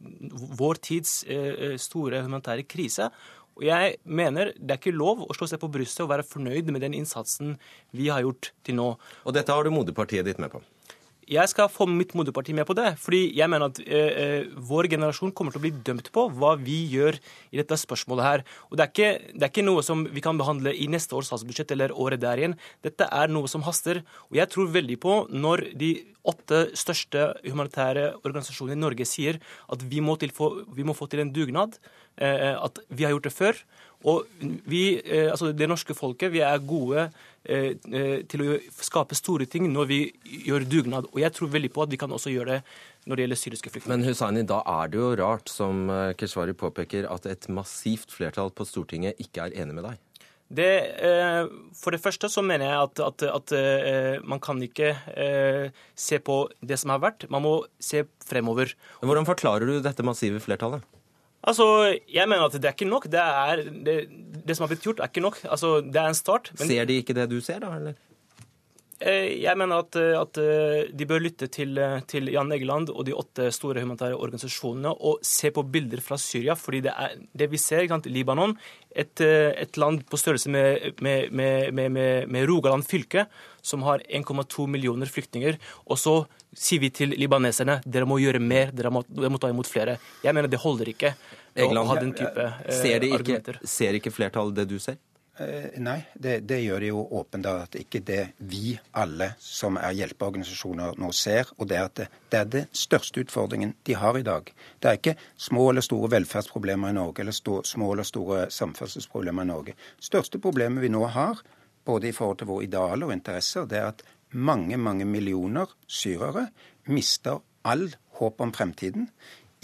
vår 0.57 0.81
tids 0.89 1.19
eh, 1.29 1.77
store 1.77 2.25
humanitære 2.25 2.65
krise. 2.65 3.11
Og 3.59 3.69
jeg 3.69 3.99
mener 4.07 4.55
det 4.57 4.79
er 4.79 4.81
ikke 4.81 4.97
lov 4.97 5.27
å 5.27 5.37
slå 5.37 5.51
seg 5.51 5.61
på 5.61 5.69
brystet 5.77 6.07
og 6.07 6.13
være 6.15 6.25
fornøyd 6.25 6.73
med 6.73 6.87
den 6.87 6.97
innsatsen 6.97 7.59
vi 7.93 8.09
har 8.09 8.25
gjort 8.25 8.55
til 8.65 8.81
nå. 8.81 8.91
Og 9.29 9.37
dette 9.37 9.53
har 9.53 9.67
du 9.67 9.75
moderpartiet 9.75 10.25
ditt 10.25 10.41
med 10.41 10.55
på? 10.57 10.65
Jeg 11.29 11.51
skal 11.51 11.69
få 11.73 11.87
mitt 11.91 12.15
moderparti 12.17 12.55
med 12.57 12.67
på 12.69 12.77
det. 12.77 12.95
fordi 12.99 13.37
jeg 13.37 13.51
mener 13.51 13.69
at 13.69 13.81
eh, 13.85 14.13
eh, 14.23 14.45
vår 14.57 14.89
generasjon 14.89 15.33
kommer 15.33 15.53
til 15.53 15.61
å 15.61 15.67
bli 15.67 15.75
dømt 15.85 16.11
på 16.13 16.29
hva 16.33 16.55
vi 16.57 16.79
gjør 16.93 17.19
i 17.53 17.61
dette 17.61 17.77
spørsmålet 17.77 18.25
her. 18.25 18.45
Og 18.71 18.79
det 18.79 18.85
er, 18.85 18.93
ikke, 18.93 19.33
det 19.35 19.45
er 19.45 19.53
ikke 19.53 19.67
noe 19.67 19.85
som 19.85 20.07
vi 20.09 20.25
kan 20.25 20.41
behandle 20.41 20.73
i 20.73 20.89
neste 20.89 21.17
års 21.17 21.29
statsbudsjett 21.31 21.75
eller 21.77 21.93
året 21.93 22.23
der 22.25 22.41
igjen. 22.41 22.59
Dette 22.85 23.09
er 23.13 23.33
noe 23.33 23.51
som 23.51 23.67
haster. 23.67 24.03
Og 24.31 24.41
jeg 24.41 24.49
tror 24.53 24.73
veldig 24.73 24.99
på 25.03 25.19
når 25.29 25.69
de 25.79 25.93
åtte 26.29 26.65
største 26.77 27.31
humanitære 27.47 28.11
organisasjonene 28.21 28.77
i 28.77 28.83
Norge 28.83 29.07
sier 29.09 29.39
at 29.73 29.85
vi 29.89 30.03
må, 30.05 30.17
til, 30.21 30.33
vi 30.77 30.85
må 30.87 30.97
få 30.97 31.09
til 31.09 31.23
en 31.23 31.33
dugnad, 31.33 31.79
eh, 32.21 32.55
at 32.57 32.81
vi 32.89 33.07
har 33.07 33.15
gjort 33.15 33.29
det 33.29 33.37
før. 33.37 33.63
Og 34.07 34.29
vi, 34.69 35.01
eh, 35.03 35.31
altså 35.31 35.53
det 35.53 35.69
norske 35.71 35.97
folket, 35.97 36.33
vi 36.33 36.45
er 36.45 36.61
gode 36.63 37.09
til 37.49 38.45
å 38.45 38.57
skape 38.85 39.17
store 39.17 39.47
ting 39.49 39.71
når 39.73 39.89
vi 39.89 40.01
gjør 40.45 40.67
dugnad. 40.69 41.09
Og 41.15 41.23
jeg 41.23 41.33
tror 41.37 41.53
veldig 41.55 41.71
på 41.73 41.85
at 41.87 41.93
vi 41.93 42.01
kan 42.01 42.13
også 42.13 42.33
gjøre 42.35 42.59
det 42.59 43.09
når 43.09 43.17
det 43.17 43.25
gjelder 43.25 43.41
syriske 43.41 43.73
flyktninger. 43.73 43.95
Men 43.97 44.05
Hussaini, 44.09 44.43
da 44.49 44.59
er 44.69 44.91
det 44.93 45.01
jo 45.01 45.15
rart, 45.17 45.49
som 45.49 45.89
Keshvari 46.21 46.53
påpeker, 46.59 47.09
at 47.09 47.29
et 47.31 47.49
massivt 47.49 48.13
flertall 48.13 48.53
på 48.53 48.67
Stortinget 48.69 49.21
ikke 49.25 49.49
er 49.49 49.57
enig 49.65 49.79
med 49.79 49.89
deg? 49.89 50.05
Det, 50.49 50.69
for 51.77 51.93
det 51.93 52.01
første 52.01 52.29
så 52.33 52.41
mener 52.41 52.71
jeg 52.71 52.85
at, 52.87 53.01
at, 53.05 53.25
at 53.29 54.23
man 54.25 54.41
kan 54.41 54.61
ikke 54.65 54.95
se 55.93 56.21
på 56.25 56.39
det 56.65 56.79
som 56.81 56.95
har 56.95 57.03
vært, 57.05 57.27
man 57.33 57.45
må 57.45 57.59
se 57.81 58.07
fremover. 58.29 58.73
Hvordan 59.05 59.29
forklarer 59.29 59.69
du 59.69 59.83
dette 59.85 60.07
massive 60.09 60.41
flertallet? 60.41 60.85
Altså, 61.47 61.65
jeg 62.13 62.29
mener 62.29 62.49
at 62.49 62.57
det 62.59 62.65
er 62.65 62.75
ikke 62.75 62.89
nok. 62.91 63.07
Det, 63.13 63.21
er, 63.21 63.63
det, 63.87 63.97
det 64.47 64.57
som 64.57 64.65
har 64.67 64.73
blitt 64.73 64.83
gjort, 64.83 65.01
er 65.01 65.11
ikke 65.11 65.23
nok. 65.25 65.39
Altså, 65.47 65.81
Det 65.81 65.97
er 65.97 66.11
en 66.11 66.19
start. 66.19 66.53
Men... 66.59 66.69
Ser 66.69 66.85
de 66.85 66.99
ikke 67.03 67.15
det 67.15 67.29
du 67.31 67.41
ser, 67.41 67.61
da? 67.63 67.75
eller? 67.77 67.95
Eh, 68.99 69.37
jeg 69.45 69.55
mener 69.55 69.85
at, 69.85 69.95
eh, 69.95 70.17
at, 70.19 70.39
eh, 70.43 70.89
de 70.91 71.07
bør 71.07 71.23
lytte 71.23 71.47
til, 71.55 71.79
til, 72.11 72.33
Jan 72.35 72.51
Egeland 72.51 72.91
og 72.91 73.05
de 73.07 73.15
åtte 73.15 73.47
store 73.55 73.85
humanitære 73.85 74.19
organisasjonene 74.19 74.91
og 74.91 75.21
se 75.23 75.53
på 75.55 75.63
bilder 75.63 76.03
fra 76.03 76.19
Syria. 76.19 76.57
fordi 76.59 76.81
det, 76.83 76.91
er, 76.91 77.15
det 77.33 77.51
vi 77.51 77.59
ser, 77.63 77.87
i 77.87 78.11
Libanon, 78.11 78.57
et, 78.91 79.21
et, 79.21 79.77
land 79.77 80.03
på 80.11 80.19
størrelse 80.19 80.51
med, 80.51 81.01
med, 81.01 81.31
med, 81.31 82.27
med 82.27 82.49
Rogaland 82.49 82.83
fylke, 82.83 83.27
som 83.63 83.83
har 83.83 84.03
1,2 84.11 84.67
millioner 84.67 85.07
flyktninger. 85.07 85.59
Og 85.87 85.99
så 85.99 86.27
sier 86.53 86.81
vi 86.81 86.91
til 86.91 87.15
libaneserne 87.15 87.81
dere 87.87 88.09
må 88.09 88.19
gjøre 88.19 88.41
mer, 88.43 88.73
dere 88.75 88.91
må, 88.91 89.05
dere 89.07 89.31
må 89.31 89.39
ta 89.39 89.53
imot 89.53 89.71
flere. 89.71 89.99
Jeg 90.25 90.35
mener 90.35 90.51
det 90.51 90.59
holder 90.59 90.91
ikke 90.91 91.15
Egeland, 91.55 91.85
å 91.85 91.93
ha 91.93 92.01
den 92.01 92.17
type 92.19 92.51
ser 92.67 92.99
de 92.99 93.13
ikke, 93.13 93.21
argumenter. 93.21 93.61
Ser 93.63 93.95
ikke 93.95 94.11
flertallet 94.11 94.59
det 94.59 94.67
du 94.73 94.81
ser? 94.83 94.99
Eh, 95.41 95.79
nei, 95.79 96.01
det, 96.15 96.41
det, 96.51 96.59
gjør 96.65 96.83
det 96.83 96.89
jo 96.91 97.03
åpenbart 97.21 97.77
ikke 97.79 98.01
det 98.03 98.23
vi 98.51 98.73
alle 98.99 99.31
som 99.43 99.77
er 99.79 99.95
hjelpeorganisasjoner 100.01 100.99
nå 100.99 101.11
ser. 101.15 101.53
Og 101.59 101.69
det 101.71 101.79
er 101.79 101.87
at 101.87 102.01
det, 102.01 102.07
det 102.33 102.41
er 102.41 102.51
den 102.55 102.67
største 102.75 103.23
utfordringen 103.23 103.77
de 103.87 103.95
har 104.01 104.19
i 104.19 104.25
dag. 104.27 104.51
Det 104.83 104.91
er 104.91 104.99
ikke 104.99 105.17
små 105.39 105.69
eller 105.71 105.87
store 105.87 106.11
velferdsproblemer 106.17 106.91
i 106.91 106.99
Norge 106.99 107.23
eller 107.23 107.37
stå, 107.37 107.61
små 107.71 107.93
eller 107.95 108.09
store 108.09 108.49
samferdselsproblemer 108.55 109.47
i 109.47 109.53
Norge. 109.53 109.77
Største 110.03 110.43
problemet 110.43 110.83
vi 110.83 110.91
nå 110.91 111.05
har, 111.15 111.45
både 111.87 112.11
i 112.11 112.17
forhold 112.17 112.43
til 112.43 112.51
våre 112.51 112.67
idealer 112.67 113.07
og 113.07 113.15
interesser, 113.15 113.69
det 113.71 113.79
er 113.79 113.93
at 113.93 114.03
mange, 114.35 114.77
mange 114.77 115.07
millioner 115.09 115.71
syrere 115.87 116.49
mister 116.91 117.39
all 117.69 117.87
håp 118.19 118.41
om 118.43 118.51
fremtiden 118.55 119.09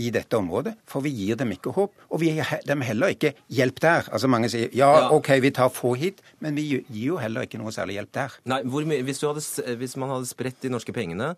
i 0.00 0.10
dette 0.14 0.38
området, 0.38 0.74
for 0.90 1.04
vi 1.04 1.12
gir 1.14 1.38
dem 1.38 1.52
ikke 1.54 1.72
håp. 1.74 1.94
Og 2.10 2.20
vi 2.22 2.32
gir 2.34 2.62
dem 2.66 2.82
heller 2.86 3.14
ikke 3.14 3.34
hjelp 3.52 3.80
der. 3.84 4.08
Altså 4.10 4.30
Mange 4.30 4.50
sier 4.52 4.72
ja, 4.74 4.90
OK, 5.14 5.30
vi 5.44 5.52
tar 5.54 5.72
få 5.74 5.94
hit, 5.98 6.22
men 6.42 6.56
vi 6.58 6.66
gir 6.72 7.04
jo 7.12 7.20
heller 7.22 7.46
ikke 7.46 7.60
noe 7.62 7.74
særlig 7.74 7.98
hjelp 8.00 8.14
der. 8.16 8.38
Nei, 8.50 8.62
hvis, 8.66 9.22
hadde, 9.22 9.44
hvis, 9.80 9.98
man 10.00 10.14
hadde 10.16 10.30
spredt 10.30 10.64
de 10.64 10.72
norske 10.72 10.94
pengene 10.94 11.34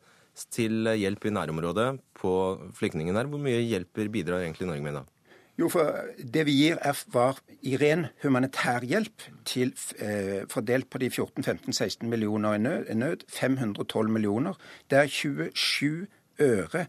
til 0.53 0.89
hjelp 0.97 1.29
i 1.29 1.35
nærområdet 1.37 1.91
på 2.21 2.33
flyktningene 2.77 3.23
her, 3.23 3.29
hvor 3.33 3.41
mye 3.41 3.61
hjelper 3.65 4.11
bidrar 4.13 4.45
egentlig 4.45 4.69
Norge 4.69 4.85
med 4.85 4.99
da? 5.01 5.07
Jo, 5.57 5.71
for 5.73 5.89
Det 6.21 6.43
vi 6.45 6.53
gir, 6.53 6.77
er, 6.85 6.99
var 7.13 7.39
i 7.65 7.79
ren 7.81 8.11
humanitær 8.21 8.85
hjelp 8.85 9.25
til, 9.49 9.73
eh, 9.97 10.45
fordelt 10.53 10.91
på 10.91 11.01
de 11.01 11.09
14-15-16 11.09 12.05
millioner 12.05 12.55
i 12.55 12.95
nød. 12.95 13.25
512 13.29 14.11
millioner. 14.11 14.53
Det 14.91 14.99
er 14.99 15.07
27 15.07 16.07
øre 16.41 16.87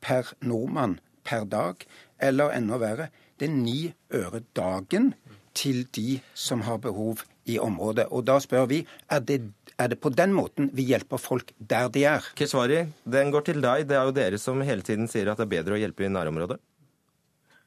per 0.00 0.32
nordmann 0.40 0.98
per 1.24 1.46
dag. 1.48 1.84
Eller 2.20 2.56
enda 2.56 2.80
verre, 2.80 3.10
det 3.40 3.48
er 3.48 3.56
ni 3.56 3.80
øre 4.14 4.42
dagen 4.56 5.14
til 5.56 5.84
de 5.96 6.20
som 6.34 6.62
har 6.66 6.80
behov 6.84 7.24
i 7.50 7.58
området. 7.60 8.06
Og 8.14 8.24
da 8.28 8.38
spør 8.42 8.68
vi 8.70 8.80
er 9.10 9.22
det, 9.24 9.40
er 9.80 9.92
det 9.92 10.00
på 10.02 10.12
den 10.14 10.34
måten 10.36 10.70
vi 10.76 10.86
hjelper 10.92 11.20
folk 11.20 11.52
der 11.58 11.90
de 11.92 12.04
er. 12.12 12.26
Keshvari, 12.38 12.84
den 13.04 13.32
går 13.34 13.48
til 13.48 13.62
deg. 13.64 13.88
Det 13.88 13.96
er 13.98 14.08
jo 14.08 14.16
dere 14.16 14.40
som 14.40 14.60
hele 14.64 14.86
tiden 14.86 15.10
sier 15.10 15.32
at 15.32 15.40
det 15.40 15.48
er 15.48 15.54
bedre 15.58 15.76
å 15.76 15.80
hjelpe 15.80 16.06
i 16.06 16.12
nærområdet. 16.12 16.60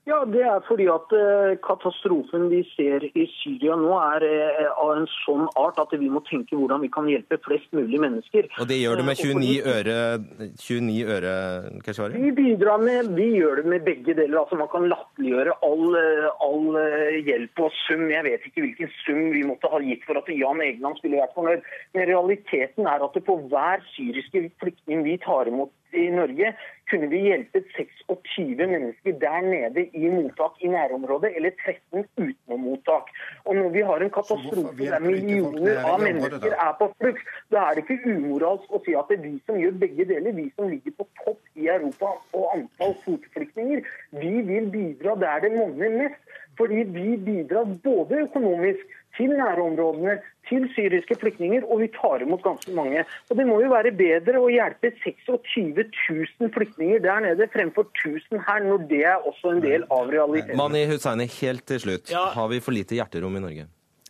Ja, 0.03 0.17
Det 0.27 0.41
er 0.43 0.59
fordi 0.67 0.85
at 0.91 1.13
eh, 1.15 1.53
katastrofen 1.63 2.49
vi 2.51 2.59
ser 2.73 3.05
i 3.07 3.23
Syria 3.37 3.77
nå 3.79 3.91
er 3.95 4.25
eh, 4.27 4.65
av 4.67 4.89
en 4.97 5.05
sånn 5.13 5.45
art 5.59 5.77
at 5.79 5.93
vi 5.95 6.09
må 6.11 6.19
tenke 6.27 6.57
hvordan 6.59 6.81
vi 6.83 6.89
kan 6.91 7.07
hjelpe 7.07 7.37
flest 7.45 7.69
mulig 7.71 8.01
mennesker. 8.03 8.49
Og 8.59 8.67
det 8.67 8.81
gjør 8.81 8.99
du 8.99 9.05
med 9.07 9.21
29 9.21 9.53
eh, 9.53 9.69
øre, 9.77 9.95
29 10.59 11.13
øre 11.15 11.35
Keshvari? 11.85 12.19
Vi 12.19 12.33
bidrar 12.35 12.83
med, 12.83 13.13
vi 13.15 13.29
gjør 13.37 13.61
det 13.61 13.71
med 13.75 13.85
begge 13.87 14.17
deler. 14.17 14.41
altså 14.41 14.59
Man 14.59 14.71
kan 14.73 14.89
latterliggjøre 14.91 15.55
all, 15.69 15.99
all, 16.49 16.67
hjelp 17.23 17.63
og 17.63 17.77
sum. 17.85 18.03
Jeg 18.11 18.27
vet 18.27 18.49
ikke 18.49 18.65
hvilken 18.65 18.91
sum 19.05 19.21
vi 19.31 19.45
måtte 19.47 19.71
ha 19.71 19.79
gitt 19.85 20.03
for 20.09 20.19
at 20.19 20.27
Jan 20.35 20.65
Egeland 20.67 20.99
skulle 20.99 21.23
vært 21.23 21.37
fornøyd. 21.37 21.63
Men 21.95 22.09
realiteten 22.11 22.91
er 22.91 23.07
at 23.07 23.15
det 23.15 23.23
på 23.23 23.39
hver 23.47 23.87
syriske 23.95 24.49
flyktning 24.59 25.07
vi 25.07 25.15
tar 25.23 25.47
imot 25.47 25.71
i 25.93 26.09
Norge, 26.13 26.53
kunne 26.89 27.07
vi 27.09 27.19
hjulpet 27.27 27.65
26 28.07 28.67
mennesker 28.67 29.17
der 29.21 29.41
nede 29.45 29.85
i 29.93 30.09
mottak 30.09 30.59
i 30.61 30.67
nærområdet, 30.67 31.31
eller 31.35 31.51
13 31.65 32.05
utenom 32.17 32.59
mottak. 32.59 33.11
Og 33.45 33.55
når 33.55 33.69
vi 33.69 33.81
har 33.81 34.03
en 34.03 34.13
katastrofe 34.17 34.89
der 34.89 34.99
millioner 34.99 35.79
av 35.85 36.01
mennesker 36.03 36.57
er 36.67 36.73
på 36.79 36.89
flukt, 37.01 37.33
da 37.51 37.67
er 37.67 37.79
det 37.79 37.85
ikke 37.85 38.15
umoralsk 38.15 38.73
å 38.73 38.81
si 38.85 38.97
at 38.99 39.09
det 39.09 39.19
er 39.19 39.25
vi 39.27 39.35
som 39.45 39.59
gjør 39.61 39.79
begge 39.85 40.07
deler, 40.11 40.37
vi 40.37 40.49
som 40.55 40.69
ligger 40.71 40.97
på 40.99 41.07
topp 41.23 41.41
i 41.55 41.69
Europa 41.75 42.15
og 42.33 42.49
antall 42.57 42.97
kvoteflyktninger, 43.05 43.85
vi 44.21 44.33
vil 44.49 44.71
bidra 44.73 45.15
der 45.25 45.47
det 45.47 45.55
monner 45.57 45.99
mest. 46.03 46.21
Fordi 46.57 46.83
vi 46.93 47.15
bidrar 47.17 47.65
både 47.83 48.19
økonomisk 48.27 48.91
til 49.17 49.33
nærområdene, 49.37 50.17
til 50.49 50.65
syriske 50.75 51.15
flyktninger, 51.21 51.63
og 51.71 51.83
vi 51.83 51.89
tar 51.95 52.23
imot 52.25 52.43
ganske 52.43 52.71
mange. 52.75 53.05
Og 53.29 53.37
Det 53.37 53.45
må 53.47 53.59
jo 53.63 53.69
være 53.71 53.93
bedre 53.95 54.41
å 54.41 54.49
hjelpe 54.51 54.91
26 55.03 55.85
000 56.09 56.51
flyktninger 56.55 57.03
der 57.03 57.23
nede 57.27 57.47
fremfor 57.53 57.87
1000 57.91 58.43
her, 58.47 58.65
når 58.67 58.89
det 58.89 59.03
er 59.13 59.29
også 59.29 59.55
en 59.55 59.63
del 59.63 59.87
av 59.89 60.11
realiteten. 60.11 60.59
Mani 60.59 60.83
Hussaini, 60.89 61.29
helt 61.39 61.65
til 61.69 61.79
slutt. 61.85 62.11
Ja. 62.11 62.27
Har 62.35 62.51
vi 62.51 62.59
for 62.63 62.75
lite 62.75 62.99
hjerterom 62.99 63.39
i 63.39 63.45
Norge? 63.45 63.69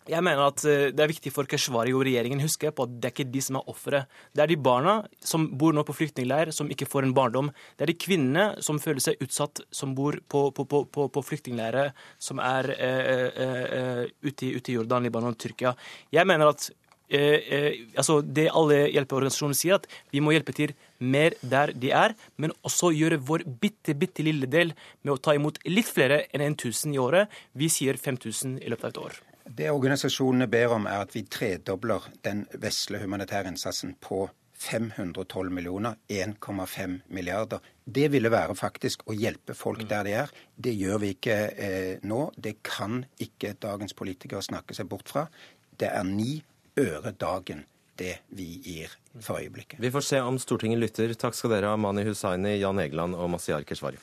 Jeg 0.10 0.20
mener 0.26 0.50
at 0.50 0.64
eh, 0.68 0.90
Det 0.92 1.00
er 1.04 1.12
viktig 1.12 1.32
for 1.32 1.48
Keshvari 1.50 1.94
og 1.96 2.04
regjeringen 2.08 2.42
å 2.42 2.48
huske 2.48 2.72
på 2.76 2.88
at 2.88 2.96
det 3.00 3.10
er 3.10 3.16
ikke 3.16 3.32
de 3.32 3.44
som 3.44 3.60
er 3.60 3.70
ofre. 3.72 4.04
Det 4.36 4.44
er 4.44 4.52
de 4.52 4.60
barna 4.60 4.98
som 5.24 5.48
bor 5.60 5.76
nå 5.76 5.86
på 5.88 5.96
flyktningleir, 5.96 6.52
som 6.56 6.72
ikke 6.72 6.90
får 6.90 7.08
en 7.08 7.16
barndom. 7.16 7.52
Det 7.78 7.86
er 7.86 7.94
de 7.94 8.00
kvinnene 8.06 8.64
som 8.64 8.82
føler 8.84 9.04
seg 9.04 9.24
utsatt, 9.24 9.64
som 9.72 9.96
bor 9.96 10.20
på, 10.28 10.46
på, 10.52 10.66
på, 10.68 11.08
på, 11.08 11.26
flyktningleirer 11.30 11.94
som 12.20 12.42
er 12.44 12.74
eh, 12.76 13.02
eh, 13.16 13.66
eh, 13.80 14.06
ute, 14.28 14.50
i, 14.50 14.54
ute, 14.58 14.72
i, 14.72 14.78
Jordan, 14.78 15.08
Libanon, 15.08 15.38
og 15.38 15.40
Tyrkia. 15.40 15.74
Jeg 16.12 16.28
mener 16.28 16.52
at 16.52 16.68
eh, 17.08 17.40
eh, 17.40 17.82
altså 17.96 18.20
det 18.22 18.50
alle 18.52 18.84
hjelpeorganisasjoner 18.92 19.58
sier, 19.58 19.80
at 19.80 19.88
vi 20.12 20.24
må 20.24 20.36
hjelpe 20.36 20.56
til 20.58 20.76
mer 21.00 21.38
der 21.40 21.72
de 21.72 21.96
er, 21.96 22.18
men 22.36 22.56
også 22.68 22.92
gjøre 22.96 23.24
vår 23.24 23.48
bitte, 23.48 23.96
bitte 23.96 24.26
lille 24.28 24.52
del 24.52 24.76
med 25.04 25.16
å 25.16 25.22
ta 25.24 25.36
imot 25.38 25.64
litt 25.70 25.88
flere 25.88 26.26
enn 26.34 26.50
1000 26.52 26.98
i 26.98 27.04
året. 27.04 27.44
Vi 27.56 27.72
sier 27.72 28.00
5000 28.00 28.60
i 28.60 28.74
løpet 28.74 28.92
av 28.92 28.96
et 28.98 29.08
år. 29.08 29.24
Det 29.44 29.72
organisasjonene 29.72 30.48
ber 30.48 30.78
om, 30.78 30.88
er 30.88 31.04
at 31.04 31.14
vi 31.16 31.26
tredobler 31.28 32.06
den 32.26 32.46
vesle 32.62 33.02
humanitære 33.04 33.52
innsatsen 33.52 33.98
på 34.02 34.26
512 34.64 35.52
millioner, 35.52 35.98
1,5 36.08 37.00
milliarder. 37.08 37.60
Det 37.84 38.08
ville 38.14 38.32
være 38.32 38.56
faktisk 38.56 39.04
å 39.10 39.16
hjelpe 39.18 39.56
folk 39.58 39.84
der 39.90 40.08
de 40.08 40.16
er. 40.22 40.32
Det 40.56 40.72
gjør 40.78 41.04
vi 41.04 41.12
ikke 41.18 41.38
eh, 41.52 42.06
nå. 42.08 42.30
Det 42.38 42.62
kan 42.64 43.04
ikke 43.22 43.58
dagens 43.60 43.96
politikere 43.98 44.44
snakke 44.46 44.78
seg 44.78 44.88
bort 44.92 45.12
fra. 45.12 45.28
Det 45.76 45.92
er 45.92 46.08
ni 46.08 46.38
øre 46.80 47.12
dagen 47.12 47.66
det 48.00 48.16
vi 48.34 48.48
gir 48.64 48.94
for 49.20 49.42
øyeblikket. 49.42 49.82
Vi 49.84 49.92
får 49.94 50.08
se 50.08 50.22
om 50.24 50.40
Stortinget 50.42 50.82
lytter. 50.82 51.14
Takk 51.20 51.38
skal 51.38 51.58
dere 51.58 51.74
ha, 51.74 51.78
Mani 51.78 52.08
Hussaini, 52.08 52.56
Jan 52.62 52.82
Egeland 52.82 53.20
og 53.20 53.36
Masiar 53.36 53.68
Keshvari. 53.68 54.02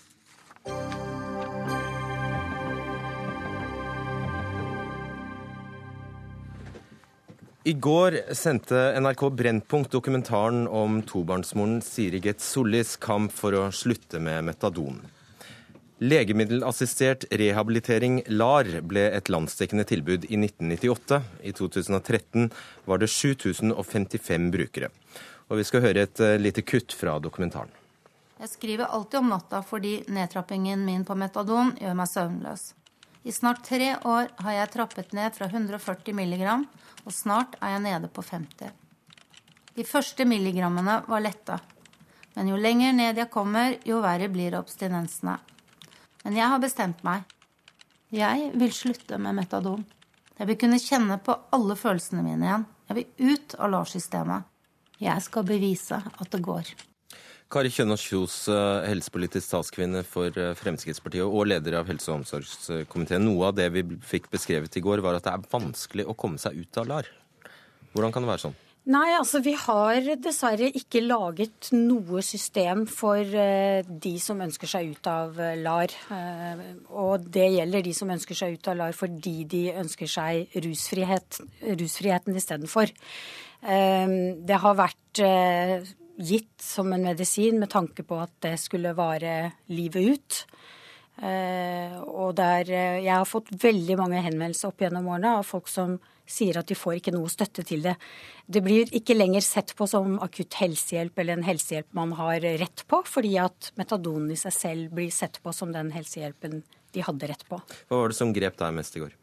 I 7.63 7.73
går 7.73 8.15
sendte 8.33 9.01
NRK 9.01 9.31
Brennpunkt 9.31 9.93
dokumentaren 9.93 10.69
om 10.69 11.03
tobarnsmoren 11.03 11.83
Siri 11.85 12.17
Geth 12.25 12.41
Sollis 12.41 12.95
kamp 12.97 13.35
for 13.37 13.53
å 13.53 13.67
slutte 13.69 14.17
med 14.17 14.47
metadon. 14.47 15.03
Legemiddelassistert 16.01 17.27
rehabilitering, 17.29 18.23
LAR, 18.33 18.65
ble 18.81 19.03
et 19.13 19.29
landsdekkende 19.29 19.85
tilbud 19.85 20.25
i 20.31 20.41
1998. 20.41 21.21
I 21.45 21.53
2013 21.53 22.49
var 22.89 23.05
det 23.05 23.11
7055 23.13 24.49
brukere. 24.57 24.89
Og 25.53 25.61
Vi 25.61 25.69
skal 25.69 25.85
høre 25.85 26.09
et 26.09 26.25
eh, 26.25 26.41
lite 26.41 26.65
kutt 26.65 26.97
fra 26.97 27.19
dokumentaren. 27.21 27.77
Jeg 28.41 28.55
skriver 28.57 28.89
alltid 28.89 29.21
om 29.21 29.33
natta 29.35 29.61
fordi 29.61 29.99
nedtrappingen 30.09 30.81
min 30.89 31.05
på 31.05 31.13
metadon 31.13 31.77
gjør 31.77 32.01
meg 32.01 32.09
søvnløs. 32.09 32.71
I 33.23 33.33
snart 33.33 33.65
tre 33.65 33.97
år 34.09 34.31
har 34.41 34.55
jeg 34.57 34.73
trappet 34.73 35.13
ned 35.13 35.35
fra 35.37 35.51
140 35.51 36.17
milligram 36.17 36.65
og 37.05 37.13
snart 37.13 37.59
er 37.61 37.75
jeg 37.75 37.85
nede 37.85 38.09
på 38.09 38.25
50. 38.25 38.71
De 39.77 39.85
første 39.87 40.25
milligrammene 40.29 41.01
var 41.09 41.23
letta, 41.25 41.59
men 42.35 42.51
jo 42.51 42.57
lenger 42.57 42.95
ned 42.97 43.21
jeg 43.21 43.31
kommer, 43.33 43.77
jo 43.85 44.01
verre 44.05 44.31
blir 44.33 44.57
abstinensene. 44.59 45.37
Men 46.25 46.37
jeg 46.37 46.53
har 46.53 46.61
bestemt 46.63 47.05
meg. 47.07 47.25
Jeg 48.11 48.51
vil 48.59 48.73
slutte 48.75 49.19
med 49.23 49.37
metadon. 49.39 49.85
Jeg 50.39 50.49
vil 50.49 50.59
kunne 50.61 50.81
kjenne 50.83 51.19
på 51.23 51.37
alle 51.55 51.77
følelsene 51.79 52.25
mine 52.25 52.47
igjen. 52.47 52.69
Jeg 52.89 52.99
vil 52.99 53.35
ut 53.35 53.57
av 53.59 53.71
LAR-systemet. 53.71 54.49
Jeg 55.01 55.25
skal 55.25 55.47
bevise 55.49 56.01
at 56.01 56.33
det 56.33 56.43
går. 56.45 56.73
Kari 57.51 57.71
Kjønaas 57.75 58.03
Kjos, 58.07 58.35
eh, 58.47 58.85
helsepolitisk 58.87 59.43
statskvinne 59.43 60.05
for 60.07 60.31
eh, 60.39 60.53
Fremskrittspartiet 60.55 61.27
og 61.27 61.49
leder 61.51 61.81
av 61.81 61.89
helse- 61.91 62.13
og 62.13 62.21
omsorgskomiteen. 62.21 63.25
Noe 63.27 63.49
av 63.49 63.57
det 63.59 63.67
vi 63.75 63.83
fikk 64.07 64.29
beskrevet 64.31 64.79
i 64.79 64.83
går, 64.85 65.03
var 65.03 65.19
at 65.19 65.27
det 65.27 65.33
er 65.33 65.49
vanskelig 65.51 66.07
å 66.07 66.15
komme 66.15 66.39
seg 66.39 66.61
ut 66.63 66.79
av 66.79 66.87
LAR. 66.87 67.11
Hvordan 67.91 68.15
kan 68.15 68.23
det 68.23 68.31
være 68.31 68.45
sånn? 68.45 68.57
Nei, 68.91 69.09
altså 69.17 69.43
vi 69.43 69.57
har 69.59 70.07
dessverre 70.23 70.71
ikke 70.79 71.03
laget 71.03 71.73
noe 71.75 72.23
system 72.25 72.87
for 72.89 73.19
uh, 73.19 73.83
de 73.83 74.15
som 74.23 74.41
ønsker 74.41 74.71
seg 74.71 74.95
ut 74.95 75.11
av 75.11 75.37
LAR. 75.59 75.93
Og 76.89 77.29
det 77.35 77.51
gjelder 77.59 77.85
de 77.85 77.93
som 77.99 78.15
ønsker 78.15 78.39
seg 78.39 78.57
ut 78.57 78.71
av 78.71 78.79
LAR 78.79 78.97
fordi 78.97 79.37
de 79.51 79.67
ønsker 79.75 80.11
seg 80.11 80.55
rusfrihet, 80.65 81.43
rusfriheten 81.83 82.39
istedenfor. 82.41 82.95
det 83.61 84.59
har 84.65 84.79
vært 84.81 85.25
gitt 86.21 86.61
som 86.63 86.93
en 86.93 87.07
medisin 87.09 87.59
med 87.61 87.71
tanke 87.73 88.05
på 88.07 88.19
at 88.21 88.33
det 88.45 88.57
skulle 88.61 88.95
vare 88.99 89.53
livet 89.73 90.15
ut. 90.15 90.45
og 91.21 92.35
der 92.37 92.65
Jeg 92.71 93.13
har 93.13 93.29
fått 93.29 93.51
veldig 93.53 93.97
mange 93.99 94.23
henvendelser 94.25 94.69
opp 94.69 94.81
gjennom 94.81 95.09
årene 95.09 95.37
av 95.41 95.45
folk 95.45 95.69
som 95.69 95.99
sier 96.31 96.61
at 96.61 96.69
de 96.71 96.77
får 96.79 97.01
ikke 97.01 97.15
noe 97.15 97.31
støtte 97.33 97.65
til 97.67 97.83
det. 97.85 97.97
Det 98.47 98.63
blir 98.65 98.91
ikke 98.97 99.17
lenger 99.17 99.45
sett 99.45 99.75
på 99.77 99.89
som 99.91 100.19
akutt 100.23 100.55
helsehjelp 100.61 101.19
eller 101.19 101.39
en 101.39 101.47
helsehjelp 101.47 101.91
man 101.97 102.15
har 102.19 102.41
rett 102.63 102.85
på, 102.87 103.03
fordi 103.07 103.37
at 103.43 103.73
metadonen 103.81 104.31
i 104.31 104.39
seg 104.39 104.55
selv 104.55 104.95
blir 104.95 105.11
sett 105.15 105.41
på 105.43 105.55
som 105.57 105.75
den 105.75 105.91
helsehjelpen 105.95 106.63
de 106.95 107.07
hadde 107.07 107.31
rett 107.31 107.43
på. 107.49 107.61
Hva 107.91 108.03
var 108.03 108.13
det 108.13 108.19
som 108.19 108.35
grep 108.35 108.59
deg 108.59 108.79
mest 108.79 108.97
i 108.99 109.05
går? 109.05 109.20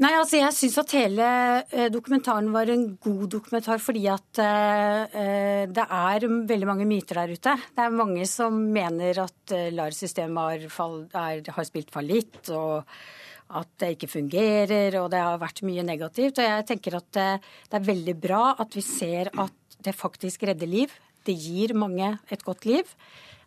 Nei, 0.00 0.14
altså 0.16 0.38
Jeg 0.38 0.56
syns 0.56 0.78
at 0.80 0.92
hele 0.96 1.24
eh, 1.76 1.90
dokumentaren 1.92 2.46
var 2.54 2.70
en 2.72 2.86
god 3.04 3.26
dokumentar 3.34 3.82
fordi 3.84 4.06
at 4.08 4.40
uh, 4.40 5.66
det 5.68 5.84
er 5.84 6.24
veldig 6.24 6.68
mange 6.68 6.86
myter 6.88 7.20
der 7.20 7.34
ute. 7.36 7.56
Det 7.76 7.84
er 7.84 7.98
mange 7.98 8.24
som 8.28 8.56
mener 8.72 9.20
at 9.26 9.54
LAR-systemet 9.76 10.70
har, 10.72 11.42
har, 11.52 11.66
spilt 11.68 11.92
fallitt. 11.92 12.40
og 12.48 12.88
at 13.50 13.66
det 13.82 13.96
ikke 13.96 14.06
fungerer, 14.12 14.94
og 15.00 15.08
det 15.10 15.20
har 15.26 15.40
vært 15.42 15.64
mye 15.66 15.82
negativt. 15.82 16.38
Og 16.38 16.46
jeg 16.46 16.66
tenker 16.68 16.96
at 17.00 17.08
det, 17.16 17.30
er 17.74 17.88
veldig 17.88 18.14
bra 18.22 18.42
at 18.62 18.76
vi 18.78 18.84
ser 18.86 19.32
at 19.34 19.80
det 19.82 19.96
faktisk 19.96 20.44
redder 20.46 20.70
liv. 20.70 20.92
Det 21.26 21.36
gir 21.36 21.74
mange 21.78 22.14
et 22.30 22.44
godt 22.46 22.66
liv. 22.68 22.88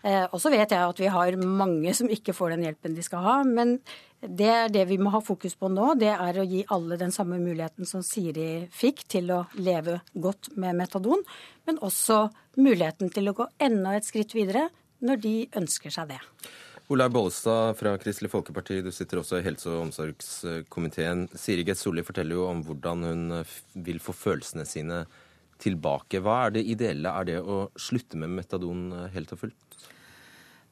Eh, 0.03 0.25
og 0.25 0.39
så 0.43 0.51
vet 0.51 0.73
jeg 0.73 0.83
at 0.83 0.99
vi 0.99 1.11
har 1.11 1.37
mange 1.39 1.93
som 1.95 2.09
ikke 2.11 2.35
får 2.35 2.53
den 2.53 2.65
hjelpen 2.67 2.95
de 2.95 3.05
skal 3.05 3.23
ha. 3.23 3.35
Men 3.47 3.77
det 4.23 4.49
er 4.51 4.71
det 4.71 4.83
vi 4.91 4.99
må 4.99 5.11
ha 5.13 5.21
fokus 5.23 5.55
på 5.59 5.69
nå. 5.71 5.93
Det 5.99 6.11
er 6.11 6.39
å 6.39 6.47
gi 6.47 6.65
alle 6.75 6.99
den 6.99 7.11
samme 7.15 7.39
muligheten 7.39 7.87
som 7.87 8.03
Siri 8.03 8.67
fikk 8.71 9.05
til 9.15 9.31
å 9.35 9.45
leve 9.59 10.01
godt 10.13 10.53
med 10.59 10.77
metadon. 10.79 11.23
Men 11.67 11.79
også 11.83 12.25
muligheten 12.59 13.11
til 13.15 13.31
å 13.31 13.37
gå 13.37 13.47
enda 13.63 13.95
et 13.97 14.07
skritt 14.07 14.35
videre 14.35 14.67
når 15.03 15.23
de 15.23 15.35
ønsker 15.59 15.91
seg 15.91 16.13
det. 16.13 16.21
Olaug 16.91 17.13
Bollestad 17.15 17.77
fra 17.79 17.93
Kristelig 17.97 18.29
Folkeparti, 18.33 18.81
du 18.83 18.91
sitter 18.91 19.21
også 19.21 19.39
i 19.39 19.45
helse- 19.45 19.71
og 19.71 19.85
omsorgskomiteen. 19.85 21.29
Siri 21.39 21.63
Geth 21.63 21.79
Solli 21.79 22.03
forteller 22.03 22.35
jo 22.35 22.47
om 22.49 22.59
hvordan 22.67 23.05
hun 23.07 23.21
vil 23.87 24.01
få 24.03 24.15
følelsene 24.15 24.67
sine 24.67 25.05
tilbake. 25.61 26.21
Hva 26.23 26.45
er 26.45 26.55
det 26.57 26.65
ideelle? 26.73 27.11
Er 27.11 27.29
det 27.29 27.41
å 27.41 27.67
slutte 27.79 28.19
med 28.19 28.33
metadon 28.37 28.87
eh, 28.91 29.11
helt 29.15 29.35
og 29.35 29.45
fullt? 29.45 29.59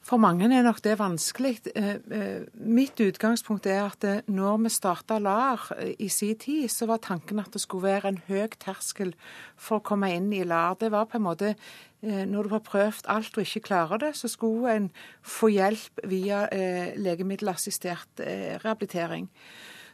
For 0.01 0.17
mange 0.17 0.47
er 0.50 0.63
nok 0.65 0.79
det 0.81 0.95
vanskelig. 0.97 1.59
Eh, 1.77 2.47
mitt 2.57 2.97
utgangspunkt 3.03 3.69
er 3.69 3.83
at 3.85 4.07
når 4.25 4.63
vi 4.63 4.71
starta 4.73 5.19
LAR 5.21 5.67
i 6.01 6.09
sin 6.09 6.39
tid, 6.41 6.65
så 6.73 6.89
var 6.89 7.03
tanken 7.05 7.39
at 7.43 7.53
det 7.53 7.61
skulle 7.61 7.91
være 7.91 8.09
en 8.09 8.23
høy 8.25 8.50
terskel 8.57 9.13
for 9.55 9.77
å 9.77 9.85
komme 9.85 10.09
inn 10.15 10.31
i 10.33 10.41
LAR. 10.41 10.79
Det 10.81 10.89
var 10.91 11.05
på 11.11 11.21
en 11.21 11.27
måte 11.29 11.53
Eh, 12.01 12.25
når 12.25 12.47
du 12.47 12.55
har 12.55 12.63
prøvd 12.65 13.09
alt 13.13 13.35
og 13.38 13.45
ikke 13.45 13.67
klarer 13.67 14.01
det, 14.01 14.15
så 14.17 14.29
skulle 14.31 14.73
en 14.73 14.88
få 15.21 15.51
hjelp 15.53 16.01
via 16.09 16.47
eh, 16.50 16.97
legemiddelassistert 16.97 18.23
eh, 18.25 18.57
rehabilitering. 18.63 19.27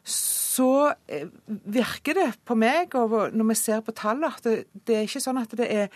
Så 0.07 0.93
eh, 1.11 1.27
virker 1.47 2.15
det 2.15 2.27
på 2.47 2.55
meg, 2.55 2.95
og 2.95 3.33
når 3.35 3.49
vi 3.51 3.57
ser 3.59 3.83
på 3.83 3.93
tallene, 3.97 4.31
at 4.31 4.47
det, 4.47 4.55
det, 4.87 4.95
er 4.95 5.05
ikke 5.07 5.21
sånn 5.21 5.41
at 5.41 5.53
det 5.59 5.67
er 5.67 5.89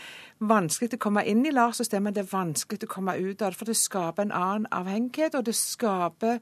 vanskelig 0.43 0.97
å 0.97 1.01
komme 1.07 1.23
inn 1.29 1.45
i 1.47 1.53
LAR-systemet, 1.55 2.17
det 2.17 2.25
er 2.25 2.33
vanskelig 2.33 2.83
å 2.85 2.91
komme 2.91 3.15
ut 3.17 3.41
av 3.41 3.53
det. 3.53 3.59
For 3.59 3.71
det 3.71 3.79
skaper 3.79 4.27
en 4.27 4.35
annen 4.35 4.67
avhengighet, 4.75 5.37
og 5.39 5.47
det 5.47 5.55
skaper 5.57 6.41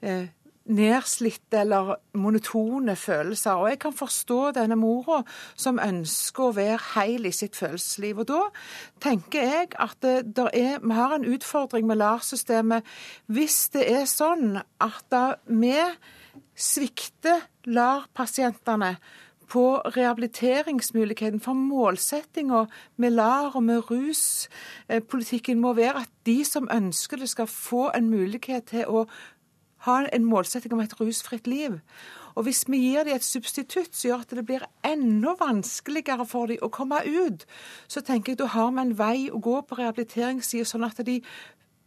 eh, 0.00 0.28
nedslitte 0.68 1.62
eller 1.62 1.94
monotone 2.14 2.94
følelser. 2.96 3.58
Og 3.58 3.70
jeg 3.72 3.80
kan 3.82 3.96
forstå 3.96 4.38
denne 4.58 4.76
mora 4.78 5.22
som 5.56 5.80
ønsker 5.82 6.48
å 6.48 6.54
være 6.56 6.78
heil 6.92 7.26
i 7.28 7.32
sitt 7.34 7.56
følelsesliv. 7.58 8.20
Og 8.22 8.28
da 8.30 8.42
tenker 9.02 9.48
jeg 9.48 9.72
at 9.80 9.98
det, 10.04 10.46
er, 10.52 10.78
vi 10.84 10.94
har 10.94 11.16
en 11.16 11.26
utfordring 11.28 11.88
med 11.88 11.98
LAR-systemet 12.02 12.86
hvis 13.32 13.58
det 13.74 13.88
er 13.90 14.06
sånn 14.10 14.60
at 14.60 15.18
vi 15.48 15.74
svikter 16.58 17.46
LAR-pasientene 17.64 18.96
på 19.48 19.64
rehabiliteringsmuligheten. 19.96 21.40
For 21.40 21.56
målsettinga 21.56 22.66
med 22.96 23.16
LAR 23.16 23.56
og 23.56 23.62
med 23.62 23.90
ruspolitikken 23.90 25.60
må 25.60 25.72
være 25.78 26.04
at 26.04 26.12
de 26.26 26.42
som 26.44 26.68
ønsker 26.72 27.22
det, 27.22 27.28
skal 27.28 27.46
få 27.46 27.88
en 27.96 28.10
mulighet 28.10 28.70
til 28.74 28.86
å 28.86 29.06
ha 29.86 29.98
en 30.12 30.24
målsetting 30.26 30.74
om 30.74 30.82
et 30.82 30.96
rusfritt 31.00 31.46
liv. 31.46 31.78
Og 32.38 32.44
hvis 32.46 32.64
vi 32.70 32.78
gir 32.78 33.06
dem 33.06 33.16
et 33.18 33.24
substitutt 33.26 33.96
som 33.96 34.08
gjør 34.10 34.20
at 34.22 34.34
det 34.36 34.44
blir 34.46 34.66
enda 34.86 35.34
vanskeligere 35.40 36.26
for 36.28 36.50
dem 36.50 36.62
å 36.62 36.70
komme 36.70 37.00
ut, 37.06 37.46
så 37.90 38.02
tenker 38.04 38.32
jeg 38.34 38.42
da 38.42 38.50
har 38.52 38.70
vi 38.74 38.84
en 38.84 38.98
vei 38.98 39.30
å 39.30 39.40
gå 39.42 39.56
på 39.66 39.78
rehabiliteringssida, 39.80 40.66
sånn 40.68 40.86
at 40.86 41.00
de 41.06 41.18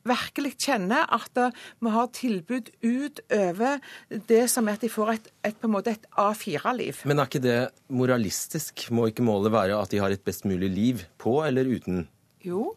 virkelig 0.08 0.56
kjenner 0.58 1.06
at 1.14 1.38
vi 1.82 1.92
har 1.94 2.08
tilbud 2.16 2.72
utover 2.84 3.82
det 4.30 4.44
som 4.52 4.68
er 4.68 4.80
at 4.80 4.86
de 4.86 4.92
får 4.92 5.14
et, 5.16 5.30
et 5.52 5.60
på 5.60 5.70
en 5.70 5.76
måte 5.76 5.94
et 5.94 6.08
A4-liv. 6.20 7.04
Men 7.10 7.22
er 7.22 7.30
ikke 7.30 7.44
det 7.44 7.60
moralistisk? 7.90 8.88
Må 8.92 9.10
ikke 9.12 9.26
målet 9.26 9.54
være 9.54 9.78
at 9.78 9.94
de 9.94 10.02
har 10.02 10.14
et 10.14 10.24
best 10.26 10.48
mulig 10.50 10.72
liv 10.74 11.06
på 11.22 11.42
eller 11.46 11.70
uten? 11.70 12.08
Jo, 12.42 12.72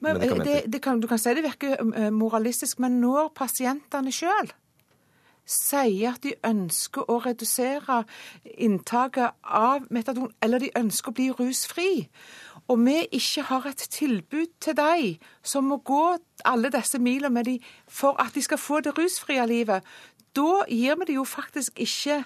men 0.00 0.16
det, 0.16 0.62
det 0.72 0.80
kan, 0.80 1.00
du 1.00 1.04
kan 1.08 1.20
si 1.20 1.34
det 1.36 1.44
virker 1.44 1.76
eh, 1.76 2.08
moralistisk, 2.08 2.78
men 2.80 3.02
når 3.02 3.28
pasientene 3.36 4.12
sjøl 4.14 4.48
sier 5.50 6.14
at 6.14 6.22
de 6.24 6.34
ønsker 6.46 7.08
å 7.10 7.18
redusere 7.24 8.04
inntaket 8.60 9.34
av 9.42 9.88
metadon, 9.90 10.30
eller 10.44 10.62
de 10.62 10.70
ønsker 10.78 11.10
å 11.10 11.16
bli 11.16 11.28
rusfri, 11.34 11.90
og 12.70 12.78
vi 12.86 12.96
ikke 13.10 13.42
har 13.48 13.66
et 13.66 13.86
tilbud 13.90 14.50
til 14.62 14.76
dem 14.78 15.30
som 15.42 15.66
må 15.66 15.80
gå 15.82 16.04
alle 16.46 16.70
disse 16.70 17.00
milene 17.02 17.32
med 17.34 17.48
dem 17.48 17.70
for 17.88 18.20
at 18.22 18.34
de 18.34 18.42
skal 18.46 18.60
få 18.62 18.80
det 18.84 18.94
rusfrie 18.98 19.46
livet, 19.46 19.82
da 20.36 20.62
gir 20.70 20.98
vi 21.00 21.08
det 21.10 21.16
jo 21.16 21.24
faktisk 21.26 21.80
ikke 21.82 22.22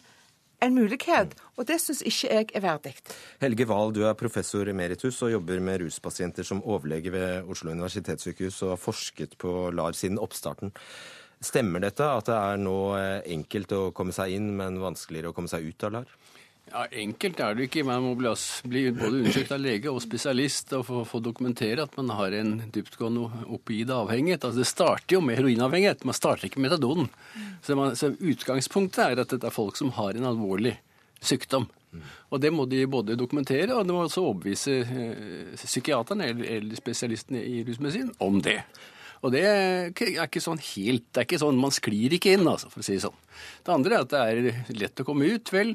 en 0.63 0.77
mulighet, 0.77 1.35
og 1.57 1.67
det 1.69 1.81
syns 1.83 2.03
ikke 2.07 2.31
jeg 2.31 2.47
er 2.55 2.63
verdig. 2.65 2.95
Helge 3.43 3.67
Wahl, 3.69 3.93
du 3.93 4.05
er 4.07 4.17
professor 4.17 4.69
emeritus 4.71 5.21
og 5.25 5.33
jobber 5.33 5.61
med 5.61 5.83
ruspasienter 5.83 6.47
som 6.47 6.63
overlege 6.63 7.13
ved 7.13 7.51
Oslo 7.51 7.73
universitetssykehus 7.75 8.63
og 8.63 8.75
har 8.75 8.81
forsket 8.81 9.37
på 9.41 9.71
LAR 9.75 9.97
siden 9.99 10.21
oppstarten. 10.23 10.73
Stemmer 11.45 11.83
dette 11.85 12.07
at 12.07 12.31
det 12.31 12.37
er 12.37 12.63
nå 12.63 12.79
eh, 12.97 13.19
enkelt 13.35 13.75
å 13.77 13.83
komme 13.97 14.15
seg 14.17 14.37
inn, 14.37 14.55
men 14.57 14.81
vanskeligere 14.81 15.33
å 15.33 15.37
komme 15.37 15.51
seg 15.53 15.67
ut 15.69 15.85
av 15.85 15.99
LAR? 15.99 16.15
Ja, 16.73 16.87
Enkelt 16.91 17.41
er 17.45 17.55
det 17.55 17.69
ikke. 17.69 17.85
Man 17.87 18.03
må 18.03 18.15
bli, 18.17 18.83
både 18.97 19.21
undersøkt 19.21 19.53
av 19.55 19.61
lege 19.63 19.93
og 19.93 20.01
spesialist 20.03 20.73
og 20.79 20.87
få, 20.89 21.03
få 21.09 21.21
dokumentere 21.23 21.85
at 21.85 21.95
man 22.01 22.11
har 22.17 22.35
en 22.39 22.55
dyptgående 22.75 23.45
oppgitt 23.53 23.93
avhengighet. 23.93 24.47
Altså, 24.47 24.63
det 24.63 24.71
starter 24.71 25.19
jo 25.19 25.23
med 25.25 25.39
heroinavhengighet, 25.39 26.07
man 26.09 26.17
starter 26.17 26.49
ikke 26.49 26.63
med 26.63 26.73
metadonen. 26.73 27.13
Så, 27.63 27.77
man, 27.79 27.95
så 27.99 28.15
Utgangspunktet 28.17 29.05
er 29.05 29.23
at 29.23 29.37
dette 29.37 29.51
er 29.51 29.55
folk 29.55 29.79
som 29.79 29.93
har 29.99 30.17
en 30.17 30.31
alvorlig 30.33 30.79
sykdom. 31.25 31.69
Og 32.35 32.41
Det 32.43 32.51
må 32.51 32.65
de 32.67 32.81
både 32.91 33.15
dokumentere, 33.15 33.71
og 33.75 33.87
de 33.87 33.95
må 33.95 34.03
også 34.03 34.25
overbevise 34.25 34.81
eh, 34.83 35.55
psykiaterne 35.61 36.27
eller, 36.33 36.49
eller 36.57 36.81
spesialistene 36.81 37.45
i 37.45 37.63
rusmedisin 37.69 38.11
om 38.25 38.41
det. 38.43 38.63
Og 39.25 39.33
det 39.33 39.43
er 39.49 40.27
ikke 40.27 40.43
sånn 40.43 40.61
helt 40.61 41.07
Det 41.09 41.23
er 41.23 41.27
ikke 41.27 41.41
sånn 41.41 41.61
Man 41.61 41.73
sklir 41.75 42.13
ikke 42.17 42.35
inn, 42.37 42.45
altså, 42.49 42.69
for 42.73 42.83
å 42.83 42.87
si 42.87 42.99
det 42.99 43.05
sånn. 43.07 43.21
Det 43.65 43.73
andre 43.73 43.97
er 43.97 44.05
at 44.05 44.13
det 44.13 44.21
er 44.21 44.75
lett 44.79 45.01
å 45.01 45.07
komme 45.09 45.27
ut. 45.27 45.51
Vel, 45.53 45.73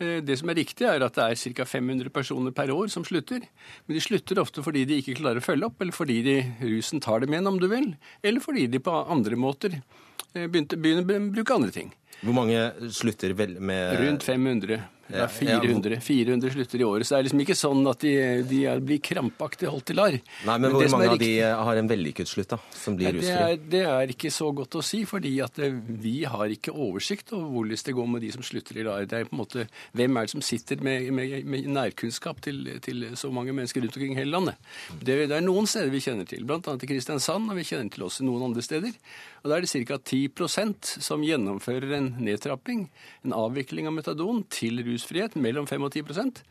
eh, 0.00 0.20
det 0.24 0.38
som 0.40 0.52
er 0.52 0.58
riktig, 0.62 0.86
er 0.88 1.04
at 1.04 1.18
det 1.18 1.26
er 1.26 1.56
ca. 1.58 1.66
500 1.68 2.12
personer 2.14 2.54
per 2.56 2.72
år 2.72 2.88
som 2.92 3.04
slutter. 3.04 3.42
Men 3.86 3.98
de 3.98 4.04
slutter 4.04 4.40
ofte 4.40 4.64
fordi 4.64 4.86
de 4.88 5.00
ikke 5.02 5.18
klarer 5.18 5.42
å 5.42 5.44
følge 5.44 5.68
opp, 5.68 5.82
eller 5.82 5.96
fordi 5.96 6.20
de, 6.24 6.36
rusen 6.62 7.02
tar 7.04 7.20
dem 7.24 7.34
igjen, 7.34 7.50
om 7.50 7.58
du 7.60 7.68
vil. 7.68 7.90
Eller 8.22 8.44
fordi 8.44 8.68
de 8.70 8.80
på 8.82 8.94
andre 9.02 9.36
måter 9.36 9.76
eh, 9.76 10.46
begynner 10.46 11.02
å 11.02 11.20
bruke 11.34 11.58
andre 11.58 11.74
ting. 11.74 11.92
Hvor 12.22 12.38
mange 12.38 12.58
slutter 12.94 13.34
vel 13.34 13.58
med 13.58 13.98
Rundt 13.98 14.24
500. 14.24 14.78
Det 15.12 15.22
er 15.22 15.32
400, 15.32 15.98
400 16.02 16.54
slutter 16.54 16.82
i 16.82 16.86
året. 16.86 17.06
Så 17.06 17.14
det 17.14 17.18
er 17.18 17.26
liksom 17.28 17.42
ikke 17.44 17.56
sånn 17.58 17.82
at 17.90 18.04
de, 18.04 18.12
de 18.48 18.60
blir 18.82 19.00
krampaktig 19.04 19.70
holdt 19.70 19.92
i 19.92 19.96
lar. 19.96 20.16
Nei, 20.16 20.56
Men, 20.56 20.64
men 20.64 20.76
hvor 20.76 20.88
mange 20.96 21.10
av 21.14 21.20
de 21.20 21.30
har 21.42 21.80
en 21.80 21.90
vellykket 21.90 22.30
slutt, 22.30 22.50
da? 22.54 22.58
Som 22.76 22.96
blir 22.98 23.14
rusfrie? 23.16 23.56
Det, 23.56 23.68
det, 23.74 23.82
er 23.90 24.14
ikke 24.14 24.32
så 24.34 24.50
godt 24.56 24.78
å 24.80 24.84
si, 24.86 25.02
fordi 25.08 25.34
at 25.44 25.60
eh, 25.62 25.74
vi 26.02 26.22
har 26.28 26.52
ikke 26.54 26.74
oversikt 26.74 27.34
over 27.36 27.50
hvordan 27.56 27.84
det 27.86 27.96
går 27.96 28.08
med 28.14 28.24
de 28.24 28.32
som 28.34 28.46
slutter 28.46 28.78
i 28.78 28.86
lar. 28.86 29.08
Det 29.08 29.18
er 29.18 29.28
på 29.28 29.36
en 29.36 29.42
måte, 29.42 29.66
Hvem 29.96 30.16
er 30.16 30.28
det 30.28 30.34
som 30.34 30.44
sitter 30.44 30.82
med, 30.84 31.10
med, 31.14 31.36
med 31.48 31.68
nærkunnskap 31.72 32.40
til, 32.44 32.64
til, 32.84 33.04
så 33.18 33.30
mange 33.34 33.54
mennesker 33.56 33.84
rundt 33.84 33.98
omkring 33.98 34.16
hele 34.18 34.32
landet? 34.32 34.72
Det, 35.00 35.18
det 35.28 35.36
er 35.36 35.44
noen 35.44 35.68
steder 35.70 35.92
vi 35.92 36.02
kjenner 36.04 36.28
til, 36.28 36.46
bl.a. 36.48 36.60
i 36.60 36.90
Kristiansand, 36.90 37.50
og 37.50 37.58
vi 37.60 37.66
kjenner 37.68 37.92
til 37.92 38.06
også 38.08 38.26
noen 38.26 38.48
andre 38.48 38.64
steder. 38.64 38.96
Og 39.42 39.50
Da 39.50 39.56
er 39.56 39.64
det 39.64 39.72
ca. 39.72 39.98
10 39.98 41.00
som 41.02 41.22
gjennomfører 41.22 41.96
en 41.96 42.10
nedtrapping, 42.22 42.88
en 43.24 43.32
avvikling 43.34 43.88
av 43.90 43.96
metadon, 43.96 44.44
til 44.48 44.78
rusfrihet, 44.86 45.34
mellom 45.34 45.66
5 45.66 45.82
og 45.82 45.92
10 45.92 46.42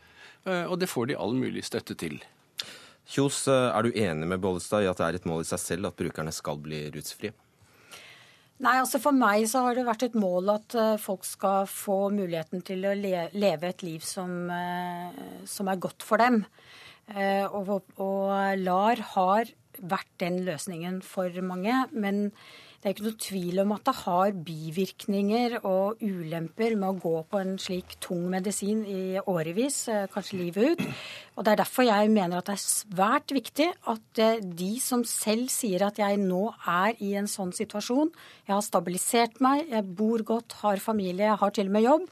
Eh, 0.44 0.66
Og 0.66 0.80
det 0.80 0.90
får 0.90 1.08
de 1.08 1.16
all 1.16 1.36
mulig 1.38 1.64
støtte 1.64 1.96
til. 1.96 2.20
Kjos, 3.06 3.48
eh, 3.48 3.78
er 3.78 3.84
du 3.84 3.92
enig 3.92 4.28
med 4.28 4.42
Bollestad 4.42 4.84
i 4.84 4.90
at 4.90 4.98
det 4.98 5.06
er 5.06 5.16
et 5.16 5.26
mål 5.26 5.42
i 5.42 5.50
seg 5.52 5.60
selv 5.60 5.86
at 5.88 5.96
brukerne 5.96 6.34
skal 6.34 6.58
bli 6.58 6.90
rusfrie? 6.90 7.32
Nei, 8.62 8.78
altså 8.78 9.00
For 9.02 9.12
meg 9.12 9.48
så 9.50 9.62
har 9.66 9.76
det 9.76 9.86
vært 9.86 10.04
et 10.04 10.16
mål 10.16 10.50
at 10.50 10.76
eh, 10.76 10.98
folk 10.98 11.26
skal 11.26 11.66
få 11.70 12.10
muligheten 12.10 12.62
til 12.66 12.86
å 12.86 12.94
leve 12.96 13.70
et 13.70 13.84
liv 13.84 14.02
som, 14.02 14.50
som 15.46 15.68
er 15.68 15.82
godt 15.82 16.02
for 16.02 16.18
dem. 16.18 16.46
Eh, 17.16 17.46
og, 17.46 17.84
og 17.98 18.58
LAR 18.62 19.02
har 19.16 19.50
vært 19.82 20.12
den 20.22 20.44
løsningen 20.46 21.02
for 21.04 21.30
mange. 21.42 21.86
Men 21.92 22.30
det 22.82 22.90
er 22.90 22.96
ikke 22.96 23.06
noe 23.06 23.22
tvil 23.22 23.62
om 23.62 23.72
at 23.76 23.84
det 23.86 23.94
har 24.00 24.32
bivirkninger 24.48 25.60
og 25.60 26.00
ulemper 26.02 26.74
med 26.74 26.88
å 26.88 27.02
gå 27.04 27.20
på 27.30 27.38
en 27.38 27.52
slik 27.62 27.94
tung 28.02 28.24
medisin 28.34 28.82
i 28.90 29.22
årevis, 29.22 29.84
eh, 29.88 30.08
kanskje 30.10 30.40
livet 30.40 30.72
ut. 30.72 30.82
Og 31.38 31.46
Det 31.46 31.52
er 31.52 31.62
derfor 31.62 31.86
jeg 31.86 32.10
mener 32.10 32.40
at 32.40 32.46
det 32.50 32.58
er 32.58 32.66
svært 32.66 33.30
viktig 33.30 33.70
at 33.86 34.20
eh, 34.20 34.42
de 34.42 34.80
som 34.80 35.04
selv 35.06 35.54
sier 35.54 35.86
at 35.86 36.02
jeg 36.02 36.18
nå 36.18 36.56
er 36.66 36.98
i 37.00 37.14
en 37.22 37.30
sånn 37.30 37.54
situasjon, 37.54 38.10
jeg 38.48 38.56
har 38.56 38.66
stabilisert 38.66 39.40
meg, 39.40 39.70
jeg 39.70 39.86
bor 39.86 40.18
godt, 40.18 40.58
har 40.66 40.78
familie, 40.78 41.30
jeg 41.30 41.38
har 41.38 41.52
til 41.52 41.70
og 41.70 41.78
med 41.78 41.86
jobb, 41.86 42.10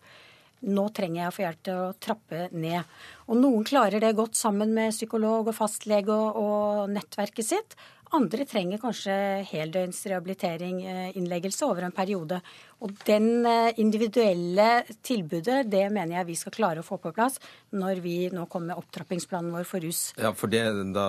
nå 0.70 0.90
trenger 0.92 1.22
jeg 1.24 1.32
å 1.32 1.34
få 1.34 1.44
hjelp 1.46 1.62
til 1.64 1.78
å 1.80 1.92
trappe 2.04 2.48
ned. 2.52 2.98
Og 3.32 3.38
noen 3.40 3.64
klarer 3.64 4.04
det 4.04 4.16
godt 4.18 4.36
sammen 4.36 4.74
med 4.76 4.92
psykolog 4.92 5.48
og 5.48 5.56
fastlege 5.56 6.12
og, 6.12 6.36
og 6.36 6.92
nettverket 6.92 7.48
sitt. 7.48 7.78
Andre 8.17 8.45
trenger 8.50 8.80
kanskje 8.82 9.13
heldøgns 9.52 10.00
rehabilitering, 10.10 10.80
eh, 10.82 11.17
innleggelse 11.17 11.67
over 11.67 11.86
en 11.86 11.93
periode. 11.93 12.39
Og 12.82 12.95
den 13.06 13.45
eh, 13.45 13.78
individuelle 13.78 14.84
tilbudet, 15.06 15.60
det 15.69 15.84
mener 15.93 16.15
jeg 16.17 16.30
vi 16.32 16.38
skal 16.39 16.56
klare 16.56 16.82
å 16.82 16.88
få 16.88 16.98
på 17.04 17.12
plass 17.13 17.38
når 17.69 18.02
vi 18.02 18.15
nå 18.34 18.48
kommer 18.50 18.72
med 18.72 18.82
opptrappingsplanen 18.82 19.54
vår 19.54 19.67
for 19.69 19.86
rus. 19.86 20.02
Ja, 20.17 20.32
for 20.34 20.50
det, 20.50 20.63
da, 20.95 21.06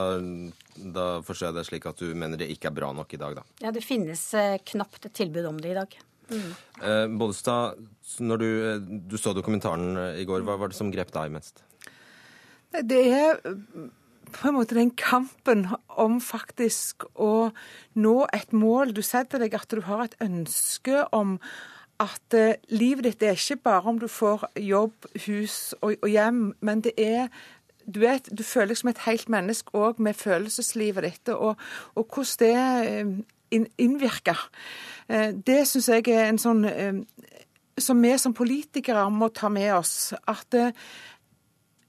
da 0.77 1.07
forstår 1.25 1.49
jeg 1.49 1.57
det 1.57 1.65
slik 1.71 1.89
at 1.89 2.03
du 2.05 2.13
mener 2.13 2.41
det 2.41 2.51
ikke 2.53 2.69
er 2.69 2.77
bra 2.83 2.93
nok 2.93 3.17
i 3.17 3.21
dag, 3.23 3.39
da. 3.41 3.47
Ja, 3.65 3.73
det 3.73 3.85
finnes 3.87 4.27
eh, 4.37 4.59
knapt 4.73 5.09
et 5.09 5.17
tilbud 5.17 5.49
om 5.49 5.61
det 5.63 5.73
i 5.73 5.79
dag. 5.81 5.97
Eh, 6.31 7.07
Bollestad, 7.17 7.81
når 8.21 8.45
du, 8.45 8.51
du 9.09 9.17
så 9.17 9.33
dokumentaren 9.35 9.97
i 10.21 10.29
går, 10.29 10.45
hva 10.45 10.59
var 10.61 10.69
det 10.69 10.77
som 10.77 10.93
grep 10.93 11.15
deg 11.17 11.33
mest? 11.33 11.65
Det 12.87 13.01
er 13.09 13.41
på 14.33 14.49
en 14.49 14.57
måte 14.57 14.77
den 14.79 14.93
kampen 14.97 15.67
om 15.89 16.21
faktisk 16.23 17.05
å 17.15 17.51
nå 17.95 18.17
et 18.35 18.53
mål. 18.57 18.95
Du 18.97 19.03
setter 19.03 19.43
deg 19.43 19.55
at 19.59 19.71
du 19.71 19.83
har 19.87 20.05
et 20.05 20.17
ønske 20.25 21.05
om 21.17 21.39
at 22.01 22.37
eh, 22.37 22.57
livet 22.73 23.05
ditt 23.05 23.25
er 23.27 23.37
ikke 23.37 23.61
bare 23.67 23.93
om 23.93 23.99
du 24.01 24.09
får 24.09 24.47
jobb, 24.57 25.09
hus 25.27 25.75
og, 25.81 25.99
og 26.01 26.09
hjem, 26.09 26.45
men 26.65 26.85
det 26.87 26.95
er 26.97 27.29
du, 27.85 28.03
er 28.07 28.23
du 28.25 28.43
føler 28.47 28.73
deg 28.73 28.81
som 28.81 28.93
et 28.93 29.05
helt 29.05 29.29
menneske 29.33 29.75
òg 29.77 30.01
med 30.01 30.17
følelseslivet 30.17 31.05
ditt, 31.05 31.33
og, 31.35 31.61
og 31.99 32.15
hvordan 32.15 32.41
det 32.41 32.55
eh, 32.89 33.61
innvirker. 33.83 34.47
Eh, 35.11 35.35
Det 35.35 35.63
syns 35.69 35.91
jeg 35.91 36.09
er 36.09 36.31
en 36.31 36.41
sånn 36.41 36.65
som 37.81 38.03
vi 38.03 38.13
som 38.21 38.37
politikere 38.37 39.07
må 39.11 39.31
ta 39.33 39.49
med 39.49 39.73
oss. 39.75 40.13
At 40.29 40.53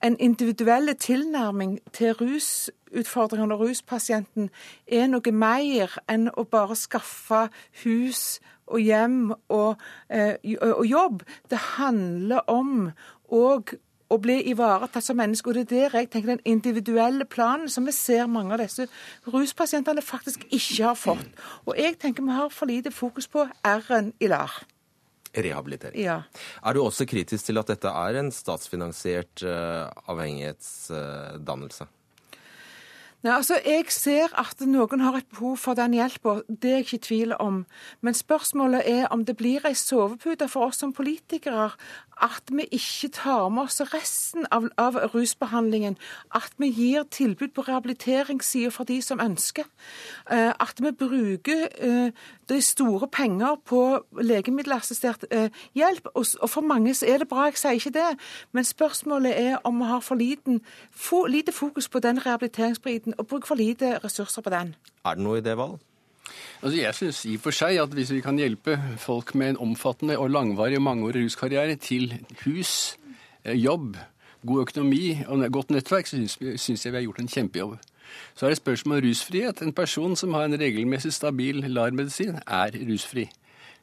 en 0.03 0.17
individuell 0.19 0.95
tilnærming 0.95 1.79
til 1.93 2.13
rusutfordringene 2.13 3.53
og 3.53 3.59
ruspasienten 3.59 4.49
er 4.87 5.07
noe 5.11 5.33
mer 5.33 5.93
enn 6.09 6.29
å 6.33 6.45
bare 6.49 6.75
skaffe 6.75 7.47
hus 7.83 8.39
og 8.71 8.79
hjem 8.79 9.33
og, 9.49 9.81
eh, 10.09 10.35
og 10.61 10.85
jobb. 10.87 11.23
Det 11.49 11.59
handler 11.77 12.41
om 12.47 12.91
òg 13.31 13.75
å 14.11 14.17
bli 14.19 14.41
ivaretatt 14.51 15.05
som 15.05 15.19
menneske. 15.19 15.49
Og 15.49 15.55
det 15.55 15.71
er 15.71 15.89
der 15.89 15.97
jeg 15.99 16.09
tenker 16.11 16.35
den 16.35 16.45
individuelle 16.45 17.25
planen 17.25 17.69
som 17.69 17.85
vi 17.87 17.91
ser 17.95 18.27
mange 18.27 18.53
av 18.53 18.59
disse 18.63 18.87
ruspasientene 19.27 20.01
faktisk 20.01 20.45
ikke 20.49 20.83
har 20.83 20.99
fått. 20.99 21.31
Og 21.65 21.77
jeg 21.77 21.97
tenker 21.99 22.23
vi 22.23 22.35
har 22.35 22.49
for 22.49 22.65
lite 22.65 22.91
fokus 22.91 23.27
på 23.27 23.47
R-en 23.63 24.13
i 24.19 24.27
LAR. 24.27 24.63
Rehabilitering. 25.33 26.01
Ja. 26.01 26.21
Er 26.63 26.75
du 26.75 26.83
også 26.83 27.07
kritisk 27.07 27.47
til 27.47 27.61
at 27.61 27.71
dette 27.71 27.87
er 27.87 28.19
en 28.19 28.31
statsfinansiert 28.35 29.43
eh, 29.47 29.87
avhengighetsdannelse? 30.11 31.87
Nei, 33.23 33.35
altså, 33.35 33.59
Jeg 33.65 33.85
ser 33.93 34.33
at 34.39 34.63
noen 34.65 34.99
har 34.99 35.19
et 35.19 35.27
behov 35.29 35.57
for 35.57 35.77
den 35.77 35.93
hjelpa, 35.93 36.39
det 36.49 36.69
er 36.69 36.79
jeg 36.79 36.85
ikke 36.85 36.95
i 36.95 37.05
tvil 37.05 37.33
om. 37.39 37.65
Men 38.01 38.13
spørsmålet 38.13 38.81
er 38.85 39.07
om 39.13 39.25
det 39.25 39.37
blir 39.37 39.65
ei 39.65 39.75
sovepute 39.77 40.47
for 40.49 40.71
oss 40.71 40.81
som 40.81 40.93
politikere 40.93 41.69
at 42.21 42.51
vi 42.51 42.65
ikke 42.71 43.09
tar 43.13 43.49
med 43.49 43.63
oss 43.63 43.81
resten 43.93 44.45
av, 44.51 44.67
av 44.77 44.95
rusbehandlingen. 45.13 45.97
At 46.35 46.53
vi 46.57 46.69
gir 46.69 47.03
tilbud 47.03 47.53
på 47.55 47.61
rehabiliteringssida 47.61 48.69
for 48.71 48.83
de 48.83 49.01
som 49.01 49.19
ønsker. 49.19 49.65
Eh, 50.31 50.53
At 50.59 50.77
vi 50.81 50.91
bruker 50.91 51.67
eh, 51.79 52.11
de 52.49 52.61
store 52.61 53.07
penger 53.07 53.55
på 53.65 54.05
legemiddelassistert 54.21 55.25
eh, 55.31 55.49
hjelp. 55.75 56.07
Og 56.13 56.25
og 56.41 56.49
for 56.49 56.61
mange 56.61 56.93
så 56.93 57.05
er 57.05 57.17
det 57.17 57.27
bra, 57.27 57.43
jeg 57.49 57.57
sier 57.57 57.71
ikke 57.71 57.93
det. 57.97 58.19
Men 58.51 58.63
spørsmålet 58.63 59.33
er 59.39 59.57
om 59.63 59.77
vi 59.77 59.85
har 59.85 59.99
for 59.99 60.15
liten, 60.15 60.61
for 60.91 61.27
lite 61.27 61.51
fokus 61.51 61.89
på 61.89 61.99
den 61.99 62.25
rehabiliteringsbiten 62.25 63.10
og 63.17 63.27
bruker 63.27 63.47
for 63.47 63.59
lite 63.59 63.97
ressurser 64.03 64.41
på 64.41 64.53
den. 64.53 64.75
Er 65.05 65.17
det 65.17 65.23
noe 65.25 65.39
i 65.39 65.45
det, 65.45 65.57
Val? 65.57 65.77
Altså 66.61 66.77
jeg 66.77 66.95
synes 66.95 67.25
i 67.25 67.35
og 67.35 67.43
for 67.43 67.55
seg 67.55 67.79
at 67.81 67.93
hvis 67.97 68.11
vi 68.13 68.21
kan 68.23 68.37
hjelpe 68.39 68.77
folk 69.01 69.33
med 69.35 69.53
en 69.53 69.61
omfattende 69.67 70.17
og 70.21 70.29
langvarig 70.31 70.77
og 70.77 70.85
mangeårig 70.85 71.25
ruskarriere 71.25 71.75
til 71.75 72.13
hus, 72.45 72.97
eh, 73.43 73.57
jobb, 73.57 73.97
god 74.45 74.61
økonomi 74.61 75.23
og 75.27 75.45
godt 75.51 75.71
nettverk, 75.71 76.07
så 76.07 76.21
syns, 76.57 76.85
jeg 76.85 76.93
vi 76.93 76.97
har 76.97 77.03
gjort 77.03 77.19
en 77.19 77.27
kjempejobb. 77.27 77.77
Så 78.35 78.45
er 78.45 78.49
det 78.49 78.57
spørsmål 78.57 78.97
om 78.97 79.03
rusfrihet. 79.09 79.61
En 79.61 79.73
person 79.73 80.15
som 80.15 80.33
har 80.33 80.45
en 80.45 80.59
regelmessig 80.59 81.13
stabil 81.13 81.63
LAR-medisin, 81.67 82.39
er 82.47 82.75
rusfri. 82.89 83.29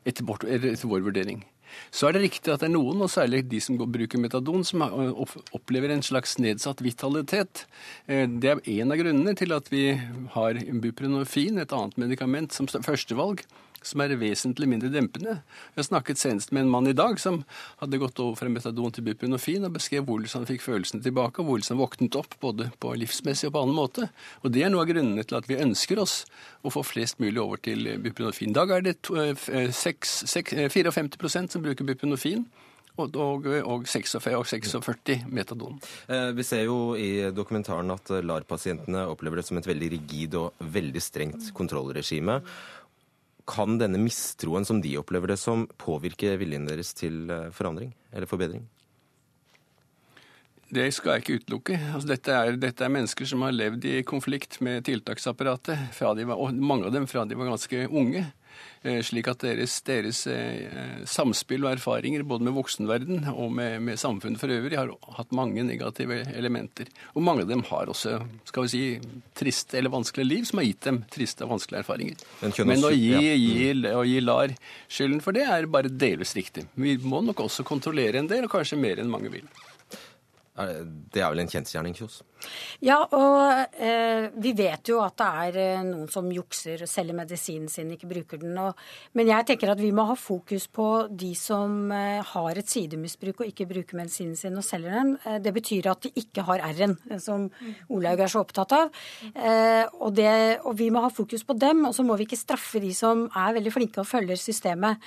Etter 0.05 0.25
vår 0.89 1.01
vurdering. 1.01 1.45
Så 1.91 2.09
er 2.09 2.17
det 2.17 2.25
riktig 2.27 2.53
at 2.53 2.61
det 2.61 2.69
er 2.69 2.75
noen, 2.75 3.03
og 3.05 3.11
særlig 3.13 3.45
de 3.49 3.61
som 3.61 3.79
bruker 3.79 4.21
metadon, 4.21 4.65
som 4.65 4.83
opplever 5.57 5.93
en 5.95 6.05
slags 6.05 6.37
nedsatt 6.39 6.83
vitalitet. 6.85 7.67
Eh, 8.07 8.27
Det 8.27 8.51
er 8.51 8.63
en 8.81 8.93
av 8.93 8.99
grunnene 8.99 9.37
til 9.37 9.53
at 9.53 9.69
vi 9.71 9.95
har 10.35 10.55
buprenorfin, 10.55 11.59
et 11.59 11.73
annet 11.73 11.97
medikament, 11.97 12.53
som 12.53 12.67
førstevalg, 12.67 13.43
som 13.83 14.01
er 14.01 14.15
vesentlig 14.19 14.69
mindre 14.69 14.91
dempende. 14.93 15.39
Jeg 15.77 15.85
snakket 15.89 16.19
senest 16.21 16.53
med 16.53 16.63
en 16.65 16.71
mann 16.73 16.87
i 16.91 16.93
dag 16.97 17.19
som 17.21 17.45
hadde 17.81 18.01
gått 18.03 18.19
over 18.21 18.37
fra 18.37 18.49
metadon 18.53 18.93
til 18.93 19.05
buprenorfin, 19.07 19.65
og 19.69 19.73
beskrev 19.79 20.05
hvordan 20.09 20.29
han 20.41 20.47
fikk 20.51 20.65
følelsene 20.67 21.03
tilbake, 21.05 21.41
og 21.41 21.47
hvordan 21.53 21.69
han 21.75 21.83
våknet 21.83 22.17
opp, 22.21 22.35
både 22.43 22.71
på 22.83 22.95
livsmessig 22.99 23.49
og 23.51 23.55
på 23.57 23.63
annen 23.65 23.79
måte. 23.79 24.09
Og 24.43 24.53
det 24.53 24.63
er 24.67 24.71
noe 24.75 24.83
av 24.87 24.91
grunnene 24.93 25.25
til 25.27 25.39
at 25.41 25.49
vi 25.51 25.61
ønsker 25.63 25.99
oss 26.03 26.25
å 26.65 26.73
få 26.75 26.85
flest 26.85 27.21
mulig 27.23 27.39
over 27.43 27.57
til 27.63 27.87
buprenorfin. 28.03 28.51
I 28.51 28.59
dag 28.61 28.71
er 28.71 28.81
det 28.89 29.03
to- 29.03 29.17
eh, 29.17 29.31
f- 29.37 29.49
eh, 29.51 29.69
seks- 29.71 30.25
seks- 30.27 30.53
eh, 30.55 30.69
54 30.69 31.49
som 31.51 31.63
bruker 31.63 31.85
buprenorfin. 31.85 32.47
Og, 32.99 33.15
og, 33.15 33.45
og 33.47 33.85
46 33.87 34.35
og 34.35 34.45
46 34.45 35.23
metadon. 35.31 35.77
Eh, 36.11 36.33
Vi 36.35 36.43
ser 36.43 36.65
jo 36.65 36.97
i 36.99 37.31
dokumentaren 37.31 37.93
at 37.95 38.11
eh, 38.11 38.25
LAR-pasientene 38.27 39.05
opplever 39.07 39.37
det 39.39 39.45
som 39.47 39.57
et 39.57 39.69
veldig 39.71 39.91
rigid 39.93 40.35
og 40.35 40.53
veldig 40.59 40.99
strengt 41.01 41.53
kontrollregime. 41.55 42.41
Kan 43.49 43.79
denne 43.81 44.01
mistroen 44.03 44.67
som 44.69 44.83
de 44.85 44.97
opplever 45.01 45.33
det 45.33 45.39
som, 45.41 45.67
påvirke 45.81 46.35
viljen 46.41 46.69
deres 46.69 46.93
til 46.97 47.31
eh, 47.33 47.49
forandring 47.55 47.95
eller 48.13 48.29
forbedring? 48.29 48.67
Det 50.69 50.85
skal 50.93 51.15
jeg 51.17 51.23
ikke 51.23 51.37
utelukke. 51.41 51.77
Altså, 51.95 52.09
dette, 52.11 52.35
er, 52.35 52.59
dette 52.61 52.85
er 52.85 52.93
mennesker 52.93 53.29
som 53.29 53.41
har 53.47 53.55
levd 53.57 53.87
i 53.89 54.03
konflikt 54.05 54.59
med 54.65 54.85
tiltaksapparatet, 54.85 55.97
de 55.97 56.27
var, 56.29 56.37
og 56.37 56.53
mange 56.53 56.91
av 56.91 56.93
dem 56.93 57.09
fra 57.09 57.25
de 57.25 57.39
var 57.39 57.49
ganske 57.49 57.87
unge. 57.89 58.27
Eh, 58.85 59.01
Slik 59.03 59.27
at 59.27 59.41
deres, 59.43 59.81
deres 59.83 60.21
eh, 60.31 61.03
samspill 61.05 61.65
og 61.67 61.73
erfaringer 61.75 62.23
både 62.23 62.45
med 62.47 62.55
voksenverden 62.55 63.25
og 63.33 63.51
med, 63.53 63.81
med 63.83 63.99
samfunnet 63.99 64.39
for 64.39 64.49
øvrig 64.55 64.79
har 64.79 64.93
hatt 65.17 65.33
mange 65.35 65.65
negative 65.67 66.21
elementer. 66.39 66.87
Og 67.15 67.23
mange 67.27 67.43
av 67.43 67.49
dem 67.51 67.65
har 67.73 67.91
også 67.91 68.21
skal 68.47 68.69
vi 68.69 68.69
si, 68.69 68.83
triste 69.35 69.79
eller 69.81 69.91
vanskelige 69.91 70.29
liv 70.31 70.45
som 70.47 70.63
har 70.63 70.69
gitt 70.71 70.87
dem 70.87 71.01
triste 71.11 71.43
og 71.45 71.57
vanskelige 71.57 71.83
erfaringer. 71.83 72.23
Men 72.65 72.85
å 72.87 72.93
gi, 72.95 73.11
gi, 73.35 73.73
å 73.91 74.05
gi 74.07 74.21
LAR 74.23 74.55
skylden 74.87 75.21
for 75.27 75.33
det 75.35 75.43
er 75.51 75.67
bare 75.67 75.91
delvis 75.91 76.37
riktig. 76.39 76.69
Vi 76.79 76.95
må 77.03 77.21
nok 77.27 77.43
også 77.49 77.67
kontrollere 77.67 78.23
en 78.23 78.31
del, 78.31 78.47
og 78.47 78.55
kanskje 78.55 78.79
mer 78.79 79.03
enn 79.03 79.11
mange 79.11 79.31
vil. 79.35 79.49
Det- 80.59 80.87
Det 81.13 81.23
er 81.23 81.31
vel 81.31 81.39
en 81.41 81.49
kjensgjerning, 81.51 81.95
Kjos? 81.95 82.23
Ja, 82.85 83.01
og 83.03 83.81
eh, 83.83 84.29
vi 84.39 84.53
vet 84.59 84.91
jo 84.91 85.01
at 85.03 85.17
det 85.19 85.29
er 85.45 85.59
eh, 85.63 85.87
noen 85.87 86.09
som 86.13 86.29
jukser 86.31 86.85
selger 86.89 87.17
medisinen 87.19 87.71
sin, 87.73 87.91
ikke 87.95 88.11
bruker 88.11 88.43
den. 88.43 88.55
Og, 88.63 88.79
men 89.19 89.31
jeg 89.31 89.49
tenker 89.49 89.73
at 89.73 89.81
vi 89.83 89.91
må 89.95 90.05
ha 90.11 90.17
fokus 90.19 90.69
på 90.71 90.89
de 91.11 91.33
som 91.39 91.91
eh, 91.95 92.21
har 92.23 92.61
et 92.61 92.71
sidemisbruk 92.71 93.43
og 93.43 93.51
ikke 93.51 93.69
bruker 93.71 93.99
medisinen 93.99 94.37
sin 94.39 94.59
og 94.59 94.67
selger 94.67 94.95
den. 94.95 95.15
Eh, 95.25 95.39
det 95.43 95.55
betyr 95.57 95.91
at 95.91 96.07
de 96.07 96.13
ikke 96.23 96.45
har 96.47 96.63
R-en, 96.71 96.97
eh, 97.11 97.21
som 97.23 97.49
Olaug 97.95 98.23
er 98.23 98.31
så 98.31 98.45
opptatt 98.45 98.75
av. 98.77 98.93
Eh, 99.33 99.85
og, 99.99 100.13
det, 100.17 100.31
og, 100.63 100.75
vi 100.79 100.91
må 100.95 101.03
ha 101.05 101.11
fokus 101.13 101.45
på 101.47 101.57
dem, 101.59 101.85
og 101.89 101.97
så 101.97 102.05
må 102.07 102.17
vi 102.19 102.29
ikke 102.29 102.39
straffe 102.39 102.83
de 102.83 102.93
som 102.95 103.27
er 103.33 103.57
veldig 103.57 103.75
flinke 103.75 104.03
og 104.03 104.09
følger 104.09 104.39
systemet. 104.39 105.03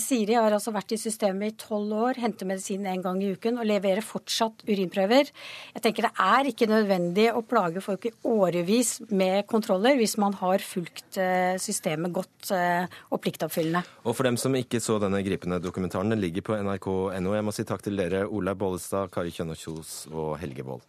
Siri 0.00 0.36
har 0.36 0.52
altså 0.52 0.72
vært 0.74 0.92
i 0.94 0.98
systemet 1.00 1.52
i 1.52 1.56
tolv 1.60 1.94
år, 1.96 2.20
henter 2.20 2.48
medisin 2.48 2.86
én 2.88 3.02
gang 3.04 3.20
i 3.22 3.30
uken 3.32 3.60
og 3.60 3.68
leverer 3.68 4.04
fortsatt 4.04 4.64
urinprøver. 4.68 5.30
Jeg 5.74 5.84
tenker 5.84 6.08
det 6.08 6.12
er 6.24 6.50
ikke 6.50 6.57
nødvendig 6.66 6.88
nødvendig 6.88 7.28
å 7.36 7.42
plage 7.46 7.82
folk 7.84 8.06
i 8.08 8.12
årevis 8.26 8.98
med 9.10 9.46
kontroller 9.46 9.96
hvis 9.98 10.16
man 10.18 10.34
har 10.40 10.62
fulgt 10.64 11.18
eh, 11.20 11.56
systemet 11.60 12.12
godt 12.12 12.52
eh, 12.54 12.86
og 13.10 13.20
pliktoppfyllende. 13.22 13.84
Og 14.04 14.16
for 14.16 14.28
dem 14.28 14.36
som 14.36 14.54
ikke 14.54 14.80
så 14.80 14.98
denne 14.98 15.22
gripende 15.22 15.60
dokumentaren, 15.62 16.10
den 16.10 16.20
ligger 16.22 16.42
på 16.42 16.58
nrk.no. 16.58 17.34
Jeg 17.34 17.44
må 17.44 17.54
si 17.54 17.66
takk 17.68 17.84
til 17.84 17.98
dere, 17.98 18.26
Olaug 18.26 18.58
Bollestad, 18.58 19.12
Kari 19.12 19.32
Kjønaas 19.34 19.62
Kjos 19.64 19.92
og 20.12 20.38
Helge 20.40 20.66
Wold. 20.66 20.86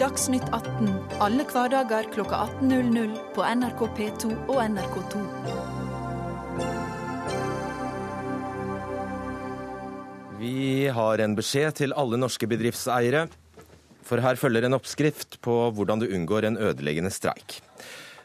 Dagsnytt 0.00 0.46
18 0.56 0.88
alle 1.20 1.44
hverdager 1.44 2.08
kl 2.14 2.24
18.00 2.24 3.12
på 3.36 3.44
NRK 3.44 3.84
P2 3.98 4.32
og 4.48 4.64
NRK2. 4.64 5.79
Vi 10.40 10.88
har 10.88 11.20
en 11.20 11.34
beskjed 11.36 11.74
til 11.82 11.92
alle 12.00 12.16
norske 12.16 12.46
bedriftseiere. 12.48 13.26
For 14.08 14.22
her 14.24 14.38
følger 14.40 14.64
en 14.64 14.76
oppskrift 14.78 15.36
på 15.44 15.56
hvordan 15.76 16.00
du 16.00 16.06
unngår 16.06 16.46
en 16.48 16.56
ødeleggende 16.56 17.10
streik. 17.12 17.58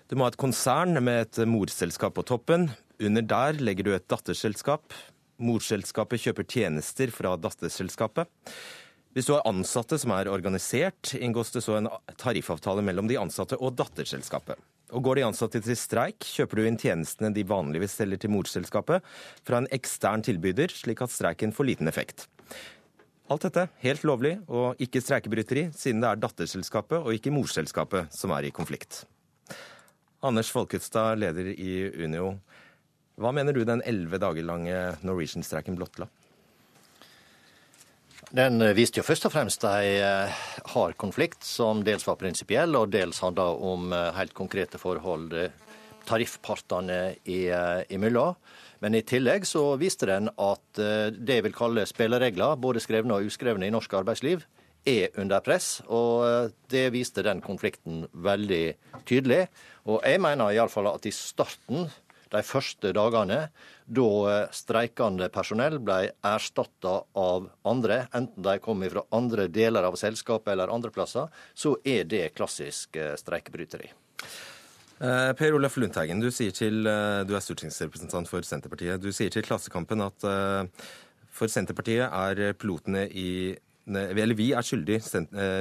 Du 0.07 0.15
må 0.15 0.23
ha 0.23 0.31
et 0.31 0.39
konsern 0.39 0.95
med 1.03 1.25
et 1.25 1.41
morselskap 1.49 2.15
på 2.15 2.23
toppen. 2.23 2.69
Under 3.03 3.25
der 3.27 3.59
legger 3.59 3.83
du 3.83 3.91
et 3.91 4.07
datterselskap. 4.07 4.95
Morselskapet 5.43 6.23
kjøper 6.23 6.47
tjenester 6.47 7.11
fra 7.11 7.35
datterselskapet. 7.35 8.31
Hvis 9.11 9.27
du 9.27 9.33
har 9.35 9.43
ansatte 9.51 9.99
som 9.99 10.15
er 10.15 10.31
organisert, 10.31 11.11
inngås 11.19 11.51
det 11.51 11.65
så 11.67 11.81
en 11.81 11.91
tariffavtale 12.15 12.85
mellom 12.85 13.11
de 13.11 13.19
ansatte 13.19 13.59
og 13.59 13.75
datterselskapet. 13.75 14.55
Og 14.93 15.01
Går 15.05 15.17
de 15.17 15.25
ansatte 15.25 15.61
til 15.65 15.77
streik, 15.79 16.21
kjøper 16.21 16.59
du 16.59 16.67
inn 16.67 16.77
tjenestene 16.77 17.33
de 17.33 17.45
vanligvis 17.47 17.95
selger 17.97 18.21
til 18.21 18.33
morselskapet, 18.35 19.01
fra 19.45 19.61
en 19.61 19.69
ekstern 19.73 20.21
tilbyder, 20.25 20.69
slik 20.69 21.01
at 21.01 21.13
streiken 21.13 21.55
får 21.55 21.71
liten 21.71 21.89
effekt. 21.89 22.27
Alt 23.25 23.47
dette 23.47 23.63
helt 23.81 24.03
lovlig 24.05 24.35
og 24.45 24.81
ikke 24.81 25.01
streikebryteri, 25.01 25.69
siden 25.73 26.03
det 26.03 26.11
er 26.11 26.21
datterselskapet 26.21 26.99
og 26.99 27.15
ikke 27.15 27.33
morselskapet 27.33 28.13
som 28.13 28.35
er 28.35 28.45
i 28.45 28.53
konflikt. 28.53 29.01
Anders 30.25 30.51
Folkestad, 30.53 31.17
leder 31.21 31.49
i 31.53 31.87
Unio. 32.05 32.35
Hva 33.17 33.31
mener 33.33 33.55
du 33.55 33.63
den 33.65 33.81
elleve 33.87 34.19
dager 34.21 34.45
lange 34.45 34.77
Norwegian-streiken 35.05 35.77
blottla? 35.79 36.05
Den 38.33 38.57
viste 38.73 39.01
jo 39.01 39.05
først 39.05 39.27
og 39.27 39.33
fremst 39.35 39.63
en 39.67 39.85
eh, 40.01 40.45
hard 40.73 40.95
konflikt, 40.97 41.43
som 41.45 41.83
dels 41.85 42.05
var 42.07 42.17
prinsipiell, 42.17 42.73
og 42.77 42.89
dels 42.93 43.21
handla 43.21 43.51
om 43.53 43.93
eh, 43.93 44.11
helt 44.17 44.33
konkrete 44.33 44.79
forhold 44.81 45.35
eh, 45.37 45.51
tariffpartene 46.05 47.15
imellom. 47.25 48.35
Men 48.81 48.97
i 48.97 49.03
tillegg 49.05 49.45
så 49.49 49.63
viste 49.81 50.05
den 50.09 50.27
at 50.29 50.77
det 50.77 51.37
jeg 51.39 51.45
vil 51.47 51.55
kalle 51.55 51.85
spilleregler, 51.89 52.59
både 52.61 52.83
skrevne 52.83 53.15
og 53.15 53.25
uskrevne 53.25 53.65
i 53.65 53.73
norsk 53.73 53.95
arbeidsliv, 53.97 54.43
er 54.85 55.15
under 55.17 55.41
press. 55.41 55.79
Og 55.89 56.51
det 56.69 56.91
viste 56.93 57.23
den 57.25 57.41
konflikten 57.41 58.03
veldig 58.13 58.75
tydelig. 59.09 59.47
Og 59.89 60.05
jeg 60.05 60.21
mener 60.21 60.53
iallfall 60.53 60.91
at 60.91 61.09
i 61.09 61.15
starten 61.15 61.87
de 62.33 62.41
første 62.45 62.91
dagene, 62.95 63.39
da 63.85 64.07
eh, 64.31 64.55
streikende 64.55 65.29
personell 65.33 65.77
ble 65.83 66.09
erstatta 66.25 66.97
av 67.19 67.49
andre, 67.67 68.05
enten 68.17 68.45
de 68.45 68.57
kom 68.63 68.83
fra 68.89 69.05
andre 69.15 69.47
deler 69.51 69.85
av 69.85 69.97
selskapet 69.99 70.53
eller 70.55 70.73
andre 70.73 70.93
plasser, 70.93 71.29
så 71.53 71.75
er 71.85 72.07
det 72.09 72.33
klassisk 72.37 72.97
eh, 72.97 73.13
streikebryteri. 73.19 73.91
Eh, 74.95 75.31
per 75.37 75.57
Olaf 75.57 75.77
Lundteigen, 75.77 76.23
du, 76.23 76.31
til, 76.31 76.83
du, 76.85 77.35
er 77.35 77.43
stortingsrepresentant 77.43 78.31
for 78.31 78.45
Senterpartiet. 78.47 79.01
Du 79.03 79.11
sier 79.13 79.33
til 79.33 79.45
Klassekampen 79.45 80.01
at 80.05 80.29
for 81.35 81.51
Senterpartiet 81.51 82.07
er 82.07 82.55
pilotene 82.57 83.09
i 83.11 83.29
eller 83.85 84.33
Vi 84.33 84.47
er 84.57 84.65
skyldig 84.65 84.95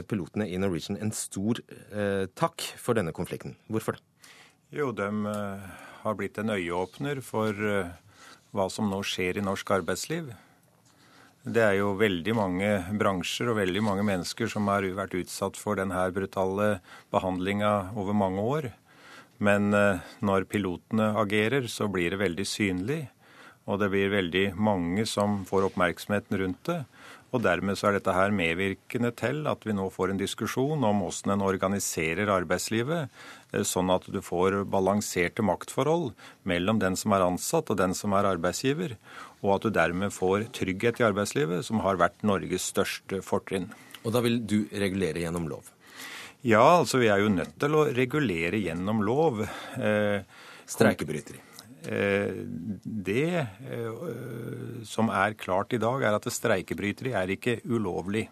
pilotene 0.09 0.46
i 0.48 0.57
Norwegian 0.57 0.96
en 0.96 1.11
stor 1.12 1.59
takk 2.33 2.64
for 2.81 2.96
denne 2.96 3.12
konflikten. 3.12 3.53
Hvorfor 3.68 3.98
det? 3.98 4.31
Jo, 4.72 4.94
de 4.96 5.11
har 6.04 6.16
blitt 6.18 6.38
en 6.38 6.52
øyeåpner 6.52 7.20
for 7.24 7.56
eh, 7.56 7.92
hva 8.54 8.68
som 8.70 8.90
nå 8.92 9.00
skjer 9.06 9.40
i 9.40 9.44
norsk 9.44 9.70
arbeidsliv. 9.78 10.30
Det 11.44 11.60
er 11.60 11.74
jo 11.80 11.90
veldig 12.00 12.34
mange 12.36 12.68
bransjer 12.96 13.50
og 13.52 13.58
veldig 13.58 13.82
mange 13.84 14.04
mennesker 14.06 14.48
som 14.48 14.68
har 14.72 14.86
vært 14.96 15.16
utsatt 15.18 15.58
for 15.60 15.76
denne 15.80 16.06
brutale 16.16 16.78
behandlinga 17.12 17.72
over 18.00 18.16
mange 18.16 18.44
år. 18.44 18.70
Men 19.44 19.74
eh, 19.76 20.04
når 20.24 20.46
pilotene 20.48 21.10
agerer, 21.20 21.68
så 21.68 21.88
blir 21.88 22.14
det 22.14 22.22
veldig 22.22 22.46
synlig. 22.48 23.00
Og 23.64 23.80
det 23.80 23.90
blir 23.92 24.12
veldig 24.12 24.46
mange 24.60 25.06
som 25.08 25.42
får 25.48 25.70
oppmerksomheten 25.70 26.40
rundt 26.40 26.64
det. 26.68 26.82
Og 27.34 27.42
dermed 27.42 27.74
så 27.74 27.88
er 27.88 27.96
dette 27.96 28.14
her 28.14 28.30
medvirkende 28.34 29.10
til 29.18 29.40
at 29.50 29.64
vi 29.66 29.74
nå 29.74 29.88
får 29.90 30.12
en 30.12 30.20
diskusjon 30.20 30.86
om 30.86 31.00
hvordan 31.02 31.34
en 31.34 31.42
organiserer 31.42 32.30
arbeidslivet, 32.30 33.10
eh, 33.52 33.64
sånn 33.66 33.90
at 33.90 34.06
du 34.06 34.20
får 34.22 34.60
balanserte 34.70 35.42
maktforhold 35.42 36.12
mellom 36.46 36.78
den 36.82 36.94
som 37.00 37.16
er 37.16 37.26
ansatt 37.26 37.72
og 37.74 37.80
den 37.80 37.96
som 37.98 38.14
er 38.14 38.30
arbeidsgiver, 38.30 38.94
og 39.42 39.56
at 39.56 39.66
du 39.66 39.74
dermed 39.74 40.14
får 40.14 40.46
trygghet 40.54 41.02
i 41.02 41.08
arbeidslivet, 41.08 41.64
som 41.66 41.82
har 41.82 41.98
vært 41.98 42.22
Norges 42.22 42.70
største 42.70 43.18
fortrinn. 43.26 43.72
Og 44.04 44.14
da 44.14 44.22
vil 44.22 44.38
du 44.46 44.60
regulere 44.70 45.24
gjennom 45.24 45.48
lov? 45.50 45.72
Ja, 46.44 46.62
altså 46.78 47.00
vi 47.00 47.08
er 47.08 47.24
jo 47.24 47.32
nødt 47.32 47.56
til 47.58 47.74
å 47.74 47.86
regulere 47.88 48.60
gjennom 48.60 49.02
lov. 49.02 49.42
Eh, 49.80 50.22
Streikebryteri. 50.70 51.53
Eh, 51.84 52.32
det 52.84 53.44
eh, 53.44 54.04
som 54.88 55.10
er 55.12 55.36
klart 55.36 55.74
i 55.76 55.82
dag, 55.82 56.02
er 56.02 56.16
at 56.16 56.30
streikebryteri 56.32 57.12
er 57.16 57.34
ikke 57.36 57.60
ulovlig. 57.68 58.28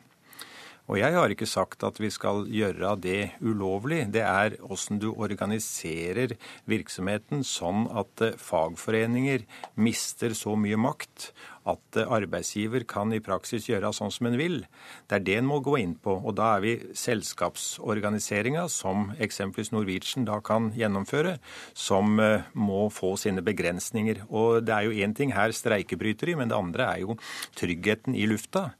Og 0.90 0.98
jeg 0.98 1.14
har 1.14 1.30
ikke 1.30 1.46
sagt 1.46 1.84
at 1.86 2.00
vi 2.02 2.10
skal 2.10 2.42
gjøre 2.50 2.96
det 3.00 3.36
ulovlig. 3.40 4.02
Det 4.12 4.24
er 4.26 4.56
åssen 4.66 4.98
du 5.00 5.12
organiserer 5.12 6.34
virksomheten 6.68 7.44
sånn 7.46 7.86
at 7.94 8.24
fagforeninger 8.42 9.46
mister 9.78 10.34
så 10.34 10.56
mye 10.58 10.80
makt 10.80 11.30
at 11.68 11.98
eh, 11.98 12.09
arbeidsgiver 12.09 12.87
kan 12.88 13.12
i 13.14 13.20
praksis 13.22 13.68
gjøre 13.68 13.92
sånn 13.94 14.12
som 14.14 14.29
en 14.29 14.38
vil. 14.40 14.62
Det 15.11 15.18
er 15.18 15.27
det 15.27 15.37
en 15.40 15.48
må 15.48 15.61
gå 15.64 15.77
inn 15.81 15.94
på. 15.94 16.16
Og 16.20 16.37
da 16.38 16.55
er 16.57 16.64
vi 16.64 16.75
selskapsorganiseringa, 16.98 18.66
som 18.72 19.11
eksempelvis 19.22 19.72
Norwegian 19.75 20.27
da 20.29 20.40
kan 20.44 20.70
gjennomføre, 20.79 21.37
som 21.75 22.18
eh, 22.22 22.48
må 22.55 22.87
få 22.92 23.14
sine 23.20 23.44
begrensninger. 23.44 24.25
Og 24.31 24.62
det 24.66 24.77
er 24.77 24.88
jo 24.88 24.98
én 25.07 25.16
ting 25.16 25.35
her 25.37 25.55
streikebryteri, 25.57 26.37
men 26.38 26.53
det 26.53 26.59
andre 26.59 26.90
er 26.90 27.05
jo 27.07 27.18
tryggheten 27.59 28.18
i 28.18 28.29
lufta. 28.31 28.70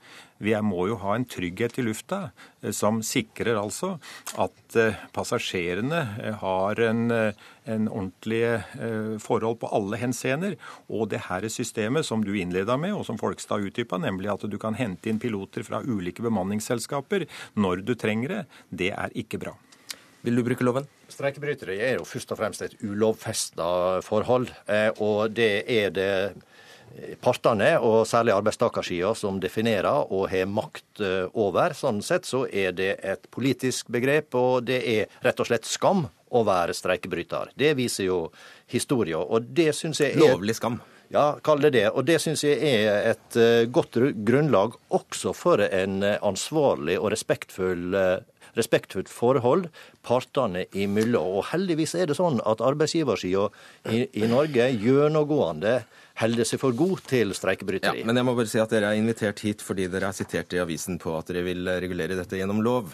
Vi 0.42 0.57
må 0.66 0.88
jo 0.90 0.99
ha 0.99 1.14
en 1.14 1.29
trygghet 1.29 1.79
i 1.79 1.87
lufta 1.87 2.25
som 2.70 3.01
sikrer 3.03 3.59
altså 3.59 3.96
at 4.40 4.77
eh, 4.79 5.01
passasjerene 5.14 6.03
eh, 6.22 6.37
har 6.42 6.83
en, 6.87 7.03
en 7.11 7.88
ordentlige 7.88 9.18
forhold 9.22 9.59
på 9.62 9.70
alle 9.75 9.98
henseender. 10.01 10.55
Og 10.92 11.09
det 11.12 11.25
her 11.29 11.48
systemet 11.53 12.07
som 12.07 12.22
du 12.25 12.33
innleda 12.37 12.77
med, 12.81 12.94
og 12.94 13.07
som 13.09 13.18
Folkstad 13.20 13.66
utdypa, 13.66 13.98
nemlig 14.03 14.31
at 14.33 14.46
du 14.51 14.59
kan 14.62 14.79
hente 14.79 15.11
inn 15.11 15.20
piloter 15.22 15.66
fra 15.66 15.83
ulike 15.83 16.25
bemanningsselskaper 16.25 17.27
når 17.59 17.85
du 17.87 17.94
trenger 17.98 18.37
det, 18.37 18.42
det 18.70 18.92
er 18.94 19.18
ikke 19.18 19.42
bra. 19.42 19.57
Vil 20.22 20.38
du 20.38 20.44
bruke 20.46 20.62
loven? 20.62 20.87
Streikebrytere 21.11 21.75
er 21.83 21.96
jo 21.98 22.07
først 22.07 22.31
og 22.33 22.38
fremst 22.38 22.62
et 22.62 22.77
ulovfesta 22.87 24.01
forhold. 24.07 24.53
Og 25.03 25.35
det 25.35 25.64
er 25.66 25.90
det 25.90 26.12
partene, 27.22 27.74
og 27.81 28.07
særlig 28.09 28.35
arbeidstakersida, 28.37 29.14
som 29.18 29.40
definerer 29.42 30.12
og 30.12 30.28
har 30.33 30.48
makt 30.50 31.02
eh, 31.02 31.28
over. 31.33 31.74
Sånn 31.76 32.02
sett 32.05 32.28
så 32.28 32.44
er 32.46 32.74
det 32.76 32.96
et 33.02 33.28
politisk 33.33 33.92
begrep, 33.92 34.35
og 34.38 34.66
det 34.68 34.81
er 34.94 35.20
rett 35.24 35.42
og 35.42 35.48
slett 35.48 35.68
skam 35.68 36.07
å 36.33 36.42
være 36.48 36.74
streikebryter. 36.76 37.52
Det 37.59 37.74
viser 37.78 38.09
jo 38.09 38.24
historia, 38.72 39.20
og 39.20 39.52
det 39.52 39.72
syns 39.76 40.00
jeg 40.00 40.16
er 40.16 40.22
Lovlig 40.22 40.57
skam. 40.57 40.81
Ja, 41.12 41.35
kall 41.44 41.61
det 41.61 41.74
det. 41.74 41.88
Og 41.92 42.07
det 42.09 42.16
syns 42.24 42.40
jeg 42.46 42.57
er 42.64 43.11
et 43.11 43.37
uh, 43.37 43.68
godt 43.68 43.98
grunnlag 44.24 44.78
også 44.96 45.35
for 45.37 45.61
en 45.61 45.98
uh, 46.00 46.16
ansvarlig 46.24 46.96
og 46.96 47.11
respektfull 47.12 47.92
respektfullt 48.57 49.09
forhold 49.09 49.68
partene 50.05 50.66
imellom. 50.76 51.38
Og 51.38 51.48
heldigvis 51.52 51.94
er 51.96 52.11
det 52.11 52.18
sånn 52.18 52.40
at 52.48 52.64
arbeidsgiversida 52.64 53.48
i, 53.92 54.05
i 54.12 54.28
Norge 54.28 54.68
gjennomgående 54.72 55.83
holder 56.20 56.48
seg 56.48 56.61
for 56.62 56.77
god 56.77 57.05
til 57.09 57.33
streikebryteri. 57.37 58.03
Ja, 58.03 58.09
men 58.09 58.18
jeg 58.18 58.29
må 58.29 58.37
bare 58.38 58.51
si 58.51 58.61
at 58.62 58.75
dere 58.75 58.92
er 58.92 59.01
invitert 59.01 59.40
hit 59.46 59.64
fordi 59.64 59.88
dere 59.92 60.11
er 60.11 60.16
sitert 60.16 60.53
i 60.53 60.61
avisen 60.62 61.01
på 61.03 61.16
at 61.18 61.33
dere 61.33 61.46
vil 61.46 61.68
regulere 61.83 62.18
dette 62.18 62.40
gjennom 62.40 62.62
lov. 62.64 62.92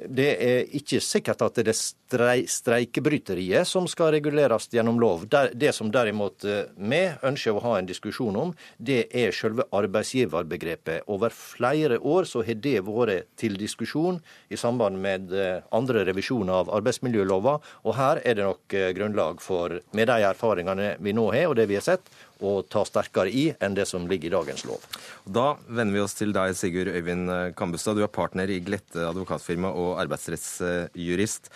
Det 0.00 0.28
er 0.40 0.70
ikke 0.78 1.00
sikkert 1.04 1.42
at 1.44 1.58
det 1.60 1.74
er 1.74 2.44
streikebryteriet 2.48 3.68
som 3.68 3.84
skal 3.90 4.14
reguleres 4.14 4.68
gjennom 4.72 5.00
lov. 5.00 5.26
Det 5.28 5.72
som 5.76 5.90
derimot 5.92 6.46
eh, 6.48 6.70
vi 6.78 7.02
ønsker 7.26 7.56
å 7.56 7.62
ha 7.66 7.74
en 7.78 7.88
diskusjon 7.88 8.38
om, 8.40 8.54
det 8.78 9.02
er 9.12 9.34
selve 9.36 9.66
arbeidsgiverbegrepet. 9.76 11.04
Over 11.12 11.34
flere 11.34 11.98
år 12.00 12.28
så 12.30 12.44
har 12.46 12.60
det 12.62 12.78
vært 12.86 13.28
til 13.40 13.58
diskusjon 13.60 14.22
i 14.48 14.58
samband 14.60 15.00
med 15.02 15.34
eh, 15.36 15.60
andre 15.76 16.06
revisjoner 16.08 16.62
av 16.62 16.72
arbeidsmiljølova, 16.80 17.58
og 17.84 17.96
her 17.98 18.22
er 18.24 18.38
det 18.38 18.48
nok 18.48 18.78
eh, 18.78 18.90
grunnlag 18.96 19.44
for, 19.44 19.80
med 19.92 20.08
de 20.08 20.20
erfaringene 20.30 20.94
vi 21.04 21.16
nå 21.16 21.28
har, 21.34 21.50
og 21.50 21.58
det 21.60 21.68
vi 21.68 21.76
har 21.76 21.84
sett, 21.84 22.08
å 22.40 22.60
ta 22.66 22.84
sterkere 22.88 23.32
i 23.32 23.50
enn 23.60 23.76
det 23.76 23.86
som 23.88 24.06
ligger 24.10 24.30
i 24.30 24.34
dagens 24.34 24.64
lov. 24.68 24.84
Da 25.24 25.54
vender 25.68 25.96
vi 25.96 26.02
oss 26.04 26.16
til 26.18 26.34
deg, 26.36 26.56
Sigurd 26.58 26.90
Øyvind 26.92 27.30
Kambustad. 27.58 27.98
Du 27.98 28.04
er 28.04 28.12
partner 28.12 28.50
i 28.50 28.60
Glette 28.64 29.06
advokatfirma 29.10 29.72
og 29.76 29.94
arbeidsrettsjurist. 30.02 31.52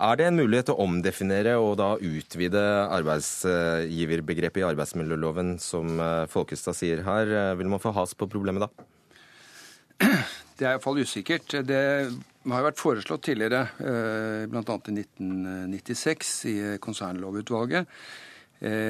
Er 0.00 0.16
det 0.16 0.30
en 0.30 0.38
mulighet 0.38 0.70
å 0.72 0.78
omdefinere 0.80 1.58
og 1.60 1.74
da 1.76 1.90
utvide 2.00 2.62
arbeidsgiverbegrepet 2.96 4.62
i 4.62 4.68
arbeidsmiljøloven, 4.70 5.58
som 5.60 6.00
eh, 6.00 6.24
Folkestad 6.32 6.78
sier 6.78 7.04
her? 7.04 7.34
Vil 7.60 7.68
man 7.68 7.82
få 7.82 7.92
has 7.98 8.16
på 8.16 8.30
problemet 8.30 8.64
da? 8.64 8.70
Det 10.60 10.66
er 10.68 10.74
iallfall 10.74 10.98
usikkert. 11.00 11.54
Det 11.64 11.82
har 12.52 12.64
vært 12.64 12.80
foreslått 12.80 13.22
tidligere, 13.28 13.62
eh, 13.80 14.48
bl.a. 14.48 14.64
i 14.64 14.96
1996 15.04 16.34
i 16.48 16.56
konsernlovutvalget 16.84 17.88
Eh, 17.88 18.29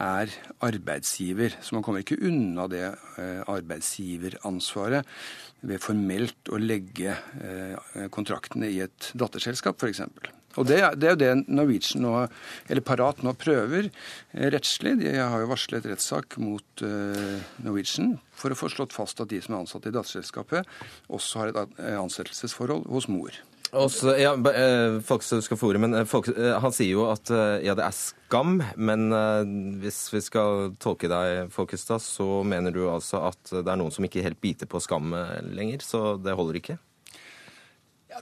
er 0.00 0.32
arbeidsgiver. 0.64 1.56
Så 1.60 1.76
man 1.76 1.84
kommer 1.84 2.04
ikke 2.04 2.20
unna 2.24 2.66
det 2.72 2.84
eh, 2.90 3.40
arbeidsgiveransvaret 3.48 5.08
ved 5.68 5.80
formelt 5.84 6.52
å 6.52 6.60
legge 6.60 7.16
kontraktene 8.12 8.70
i 8.72 8.78
et 8.80 9.10
datterselskap, 9.20 9.76
f.eks. 9.76 10.00
Og 10.58 10.66
det, 10.66 10.80
det, 10.98 11.06
er 11.06 11.14
jo 11.14 11.20
det 11.20 11.50
Norwegian 11.50 12.02
nå, 12.02 12.14
eller 12.70 12.86
Parat 12.86 13.22
nå 13.22 13.34
prøver 13.38 13.86
eh, 13.86 14.48
rettslig. 14.50 14.96
De 15.02 15.12
har 15.14 15.38
jo 15.38 15.50
varslet 15.50 15.86
rettssak 15.86 16.40
mot 16.42 16.82
uh, 16.82 17.38
Norwegian 17.62 18.16
for 18.34 18.50
å 18.50 18.58
få 18.58 18.70
slått 18.72 18.96
fast 18.96 19.22
at 19.22 19.30
de 19.30 19.38
som 19.44 19.54
er 19.54 19.62
ansatt 19.62 19.86
i 19.86 19.94
datterselskapet, 19.94 20.66
også 21.12 21.42
har 21.42 21.52
et 21.52 21.78
eh, 21.78 21.94
ansettelsesforhold 22.00 22.88
hos 22.90 23.06
mor. 23.12 23.38
Også, 23.70 24.16
ja, 24.18 24.32
folk 25.06 25.22
skal 25.22 25.54
få 25.54 25.68
ordet, 25.68 25.78
men 25.84 25.92
folk, 26.10 26.26
Han 26.34 26.72
sier 26.74 26.90
jo 26.90 27.04
at 27.06 27.30
ja, 27.62 27.76
det 27.78 27.84
er 27.84 27.94
skam, 27.94 28.56
men 28.74 29.14
hvis 29.78 30.00
vi 30.10 30.24
skal 30.26 30.72
tolke 30.82 31.06
deg, 31.06 31.52
Folkestad, 31.54 32.02
så 32.02 32.40
mener 32.42 32.74
du 32.74 32.88
altså 32.90 33.22
at 33.28 33.52
det 33.52 33.62
er 33.62 33.78
noen 33.78 33.94
som 33.94 34.08
ikke 34.08 34.26
helt 34.26 34.42
biter 34.42 34.66
på 34.66 34.82
skam 34.82 35.14
lenger, 35.54 35.86
så 35.86 36.16
det 36.18 36.34
holder 36.34 36.58
ikke? 36.58 36.80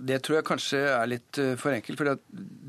Det 0.01 0.21
tror 0.25 0.41
jeg 0.41 0.49
kanskje 0.49 0.83
er 0.93 1.09
litt 1.11 1.41
uh, 1.43 1.55
for 1.61 1.75
enkelt. 1.77 1.99
For 2.01 2.21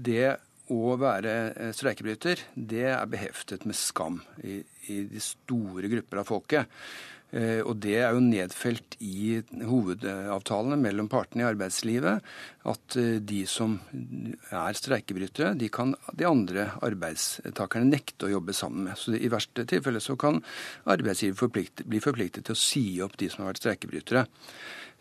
det 0.10 0.25
å 0.69 0.95
være 1.01 1.36
uh, 1.53 1.69
streikebryter, 1.75 2.45
det 2.55 2.88
er 2.93 3.12
beheftet 3.12 3.67
med 3.69 3.77
skam 3.77 4.21
i, 4.43 4.62
i 4.91 5.03
de 5.10 5.23
store 5.23 5.91
grupper 5.91 6.21
av 6.21 6.29
folket. 6.29 6.82
Uh, 7.29 7.62
og 7.62 7.75
det 7.84 7.99
er 8.01 8.15
jo 8.15 8.23
nedfelt 8.25 8.95
i 9.05 9.38
hovedavtalene 9.69 10.79
mellom 10.82 11.12
partene 11.12 11.43
i 11.43 11.49
arbeidslivet 11.49 12.25
at 12.69 12.97
de 13.29 13.43
som 13.49 13.77
er 13.93 14.77
streikebrytere, 14.77 15.53
de 15.58 15.69
kan 15.73 15.93
de 16.17 16.25
andre 16.27 16.71
arbeidstakerne 16.86 17.89
nekte 17.89 18.27
å 18.27 18.34
jobbe 18.34 18.55
sammen 18.58 18.89
med. 18.89 18.97
Så 18.97 19.13
i 19.13 19.29
verste 19.32 19.65
tilfelle 19.69 20.01
så 20.03 20.17
kan 20.19 20.41
arbeidsgiver 20.89 21.38
forplikt, 21.45 21.86
bli 21.89 22.01
forpliktet 22.03 22.49
til 22.49 22.58
å 22.58 22.62
si 22.62 22.86
opp 23.05 23.17
de 23.21 23.29
som 23.32 23.45
har 23.45 23.53
vært 23.53 23.63
streikebrytere. 23.63 24.25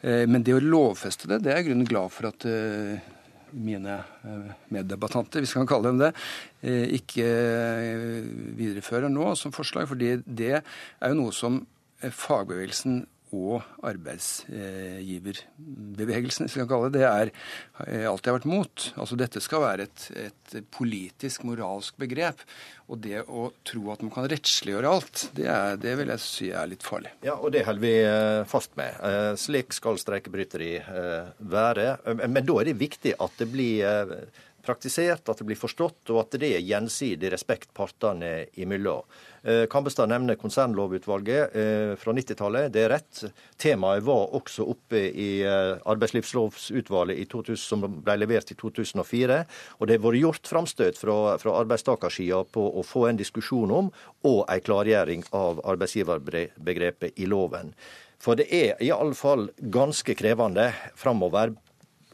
Eh, 0.00 0.24
men 0.30 0.44
det 0.46 0.54
å 0.54 0.62
lovfeste 0.62 1.30
det, 1.30 1.42
det 1.44 1.52
er 1.52 1.62
jeg 1.62 1.70
grunnen 1.70 1.88
glad 1.88 2.12
for 2.14 2.30
at 2.30 2.46
eh, 2.46 3.00
mine 3.50 3.96
eh, 3.98 4.52
meddebattanter, 4.74 5.42
hvis 5.42 5.56
vi 5.56 5.62
kan 5.62 5.70
kalle 5.70 5.90
dem 5.92 6.02
det, 6.02 6.12
ikke 6.98 7.26
viderefører 8.58 9.10
nå 9.12 9.32
som 9.38 9.54
forslag. 9.54 9.88
fordi 9.88 10.16
det 10.26 10.58
er 10.58 11.12
jo 11.12 11.20
noe 11.20 11.34
som 11.34 11.62
fagbevegelsen 11.98 13.04
og 13.36 13.62
arbeidsgiverbevegelsen, 13.86 16.44
hvis 16.46 16.56
vi 16.56 16.62
kan 16.62 16.70
kalle 16.70 16.90
det 16.92 16.98
det, 16.98 17.06
er 17.08 17.28
alltid 18.08 18.28
har 18.30 18.38
vært 18.38 18.50
mot. 18.50 18.74
Altså 18.98 19.14
Dette 19.18 19.40
skal 19.44 19.60
være 19.64 19.82
et, 19.88 20.00
et, 20.28 20.48
politisk, 20.74 21.38
moralsk 21.48 21.92
begrep. 22.00 22.38
Og 22.88 22.96
det 23.04 23.18
å 23.28 23.52
tro 23.68 23.82
at 23.92 24.02
man 24.04 24.12
kan 24.14 24.30
rettsliggjøre 24.30 24.88
alt, 24.88 25.16
det, 25.36 25.46
er, 25.52 25.76
det 25.80 25.94
vil 26.00 26.08
jeg 26.14 26.20
si 26.24 26.46
er 26.50 26.66
litt 26.70 26.84
farlig. 26.86 27.10
Ja, 27.26 27.34
og 27.36 27.48
det 27.54 27.66
holder 27.68 27.84
vi 27.84 27.94
eh, 28.00 28.44
fast 28.48 28.72
med. 28.80 28.92
Eh, 29.04 29.34
slik 29.40 29.68
skal 29.76 30.00
streikebryteri 30.00 30.74
eh, 30.80 31.24
være. 31.52 31.86
Men 32.24 32.46
da 32.48 32.54
er 32.60 32.64
det 32.70 32.80
viktig 32.80 33.12
at 33.20 33.32
det 33.40 33.48
blir 33.52 33.76
praktisert, 34.68 35.24
at 35.24 35.40
det 35.40 35.48
blir 35.48 35.58
forstått, 35.58 36.04
og 36.12 36.22
at 36.22 36.38
det 36.38 36.52
er 36.58 36.68
gjensidig 36.68 37.32
respekt 37.32 37.72
partene 37.76 38.44
imellom. 38.60 39.08
Kampestad 39.42 39.88
Kambestad 39.88 40.10
nevner 40.10 40.34
konsernlovutvalget 40.34 41.54
eh, 41.56 41.92
fra 41.96 42.12
90-tallet. 42.12 42.72
Det 42.72 42.82
er 42.84 42.90
rett. 42.92 43.20
Temaet 43.56 44.02
var 44.04 44.34
også 44.36 44.66
oppe 44.68 44.98
i 45.08 45.28
arbeidslivslovsutvalget 45.46 47.22
i 47.22 47.24
2000, 47.30 47.62
som 47.62 47.86
ble 48.04 48.16
levert 48.18 48.50
i 48.52 48.56
2004. 48.58 49.38
Og 49.78 49.88
det 49.88 49.96
har 49.96 50.04
vært 50.04 50.20
gjort 50.20 50.50
framstøt 50.50 50.98
fra, 51.00 51.38
fra 51.40 51.54
arbeidstakersida 51.62 52.42
på 52.52 52.66
å 52.68 52.84
få 52.84 53.06
en 53.08 53.20
diskusjon 53.20 53.72
om 53.72 53.88
og 54.28 54.42
en 54.44 54.66
klargjøring 54.66 55.24
av 55.32 55.62
arbeidsgiverbegrepet 55.64 57.16
i 57.16 57.30
loven. 57.30 57.72
For 58.18 58.38
det 58.38 58.48
er 58.50 58.76
i 58.82 58.90
alle 58.90 59.14
fall 59.14 59.48
ganske 59.58 60.14
krevende 60.18 60.72
framover 60.98 61.54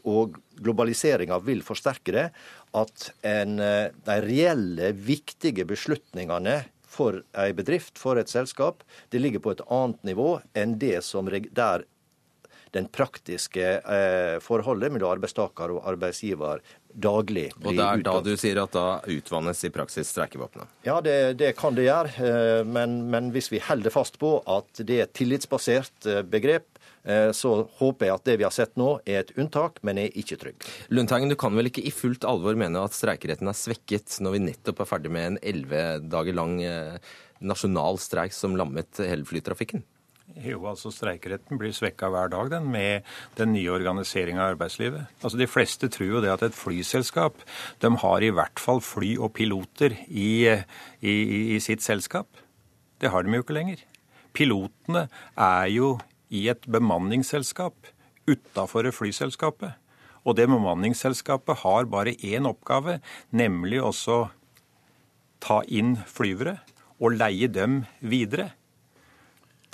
og 0.05 0.37
globaliseringa 0.61 1.39
vil 1.43 1.63
forsterke 1.65 2.15
det, 2.15 2.27
at 2.75 3.09
en, 3.25 3.59
eh, 3.59 3.89
de 4.05 4.19
reelle, 4.23 4.93
viktige 4.93 5.65
beslutningene 5.67 6.63
for 6.95 7.23
ei 7.35 7.51
bedrift, 7.55 7.99
for 7.99 8.19
et 8.21 8.31
selskap, 8.31 8.83
det 9.11 9.19
ligger 9.19 9.43
på 9.43 9.55
et 9.55 9.65
annet 9.67 10.01
nivå 10.07 10.39
enn 10.55 10.77
det 10.79 11.01
som 11.03 11.27
der 11.27 11.85
den 12.75 12.87
praktiske 12.91 13.63
eh, 13.79 14.37
forholdet 14.43 14.91
mellom 14.91 15.13
arbeidstaker 15.15 15.71
og 15.77 15.85
arbeidsgiver 15.87 16.59
daglig 16.91 17.47
blir 17.55 17.71
Og 17.71 17.77
det 17.77 17.85
er 17.85 18.03
da 18.03 18.15
du 18.23 18.33
sier 18.39 18.59
at 18.59 18.75
da 18.75 18.99
utvannes 19.11 19.63
i 19.63 19.71
praksis 19.71 20.11
streikevåpenet? 20.11 20.73
Ja, 20.87 20.99
det, 21.03 21.37
det, 21.39 21.53
kan 21.59 21.77
det 21.77 21.87
gjøre. 21.87 22.11
Eh, 22.19 22.63
men, 22.67 22.97
men, 23.11 23.31
hvis 23.35 23.47
vi 23.53 23.63
holder 23.63 23.95
fast 23.95 24.19
på 24.19 24.37
at 24.43 24.83
det 24.83 24.99
er 24.99 25.07
et 25.07 25.15
tillitsbasert 25.15 26.09
eh, 26.11 26.23
begrep, 26.27 26.67
så 27.37 27.51
håper 27.77 28.07
jeg 28.07 28.15
at 28.15 28.23
det 28.25 28.33
vi 28.41 28.45
har 28.47 28.53
sett 28.53 28.71
nå, 28.81 28.95
er 29.05 29.19
et 29.19 29.33
unntak, 29.37 29.77
men 29.85 29.99
er 30.01 30.15
ikke 30.17 30.39
trygg. 30.41 30.65
Lundteigen, 30.89 31.29
du 31.29 31.37
kan 31.37 31.53
vel 31.53 31.69
ikke 31.69 31.83
i 31.85 31.93
fullt 31.93 32.25
alvor 32.25 32.57
mene 32.57 32.81
at 32.81 32.97
streikeretten 32.97 33.51
er 33.51 33.57
svekket 33.59 34.17
når 34.25 34.33
vi 34.33 34.45
nettopp 34.47 34.81
er 34.81 34.89
ferdig 34.89 35.11
med 35.13 35.27
en 35.27 35.41
elleve 35.53 35.83
dager 36.09 36.33
lang 36.33 36.57
eh, 36.65 36.97
nasjonal 37.45 38.01
streik 38.01 38.33
som 38.33 38.57
lammet 38.57 39.03
hele 39.05 39.27
flytrafikken? 39.27 39.85
Jo, 40.41 40.63
altså 40.67 40.89
Streikeretten 40.91 41.59
blir 41.61 41.71
svekka 41.75 42.09
hver 42.11 42.31
dag 42.33 42.49
den, 42.51 42.65
med 42.73 43.05
den 43.37 43.53
nye 43.53 43.71
organiseringa 43.71 44.41
av 44.41 44.55
arbeidslivet. 44.55 45.05
Altså 45.21 45.37
De 45.39 45.47
fleste 45.47 45.89
tror 45.93 46.09
jo 46.09 46.23
det 46.23 46.31
at 46.33 46.43
et 46.47 46.57
flyselskap 46.57 47.37
de 47.83 47.91
har 48.01 48.25
i 48.25 48.33
hvert 48.33 48.59
fall 48.59 48.81
fly 48.83 49.13
og 49.19 49.35
piloter 49.37 49.95
i, 50.09 50.49
i, 50.99 51.15
i 51.55 51.59
sitt 51.63 51.85
selskap. 51.85 52.27
Det 52.99 53.13
har 53.13 53.23
de 53.23 53.37
jo 53.37 53.45
ikke 53.45 53.55
lenger. 53.55 53.85
Pilotene 54.35 55.05
er 55.37 55.69
jo 55.71 55.93
i 56.29 56.47
et 56.51 56.65
bemanningsselskap 56.71 57.91
utafor 58.29 58.89
flyselskapet. 58.93 59.75
Og 60.25 60.37
det 60.39 60.47
bemanningsselskapet 60.49 61.61
har 61.61 61.85
bare 61.89 62.15
én 62.25 62.49
oppgave, 62.49 62.99
nemlig 63.29 63.81
også 63.83 64.25
ta 65.43 65.61
inn 65.69 65.95
flyvere 66.09 66.57
og 66.97 67.17
leie 67.19 67.49
dem 67.51 67.83
videre 68.01 68.53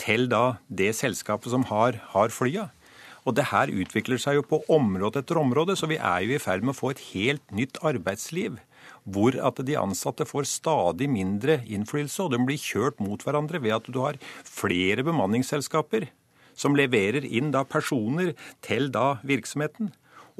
til 0.02 0.28
da 0.32 0.58
det 0.68 0.92
selskapet 0.98 1.54
som 1.54 1.64
har, 1.70 2.00
har 2.12 2.34
flya. 2.34 2.70
Og 3.22 3.36
det 3.38 3.52
her 3.52 3.70
utvikler 3.70 4.18
seg 4.20 4.40
jo 4.40 4.48
på 4.50 4.64
område 4.74 5.22
etter 5.22 5.38
område, 5.38 5.76
så 5.78 5.88
vi 5.88 6.00
er 6.02 6.26
jo 6.26 6.34
i 6.34 6.42
ferd 6.42 6.66
med 6.66 6.74
å 6.74 6.80
få 6.80 6.92
et 6.92 7.04
helt 7.12 7.54
nytt 7.54 7.78
arbeidsliv. 7.86 8.58
Hvor 9.06 9.38
at 9.38 9.62
de 9.66 9.78
ansatte 9.78 10.26
får 10.26 10.50
stadig 10.50 11.08
mindre 11.10 11.60
innflytelse, 11.70 12.26
og 12.26 12.34
de 12.34 12.42
blir 12.42 12.62
kjørt 12.62 12.98
mot 13.02 13.22
hverandre 13.22 13.62
ved 13.62 13.78
at 13.78 13.90
du 13.94 14.02
har 14.02 14.18
flere 14.42 15.06
bemanningsselskaper 15.06 16.10
som 16.62 16.78
leverer 16.78 17.26
inn 17.26 17.52
da 17.56 17.66
personer 17.66 18.36
til 18.66 18.92
da 18.94 19.16
virksomheten. 19.28 19.92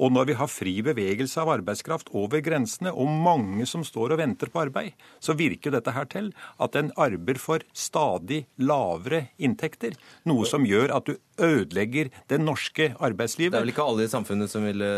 Og 0.02 0.12
når 0.12 0.30
vi 0.30 0.36
har 0.38 0.50
fri 0.50 0.72
bevegelse 0.84 1.40
av 1.42 1.50
arbeidskraft 1.52 2.10
over 2.16 2.42
grensene, 2.44 2.90
og 2.90 3.10
mange 3.10 3.66
som 3.68 3.84
står 3.86 4.14
og 4.14 4.22
venter 4.22 4.50
på 4.52 4.62
arbeid, 4.64 4.96
så 5.22 5.36
virker 5.38 5.74
dette 5.74 5.94
her 5.94 6.08
til 6.10 6.32
at 6.62 6.78
en 6.78 6.90
arbeider 6.96 7.40
for 7.40 7.64
stadig 7.76 8.42
lavere 8.58 9.26
inntekter. 9.42 9.94
Noe 10.28 10.48
som 10.48 10.66
gjør 10.66 10.94
at 10.96 11.10
du 11.10 11.14
ødelegger 11.42 12.10
det 12.30 12.40
norske 12.42 12.90
arbeidslivet. 12.98 13.54
Det 13.54 13.60
er 13.60 13.66
vel 13.66 13.74
ikke 13.74 13.86
alle 13.86 14.06
i 14.06 14.12
samfunnet 14.12 14.52
som 14.52 14.66
ville 14.66 14.90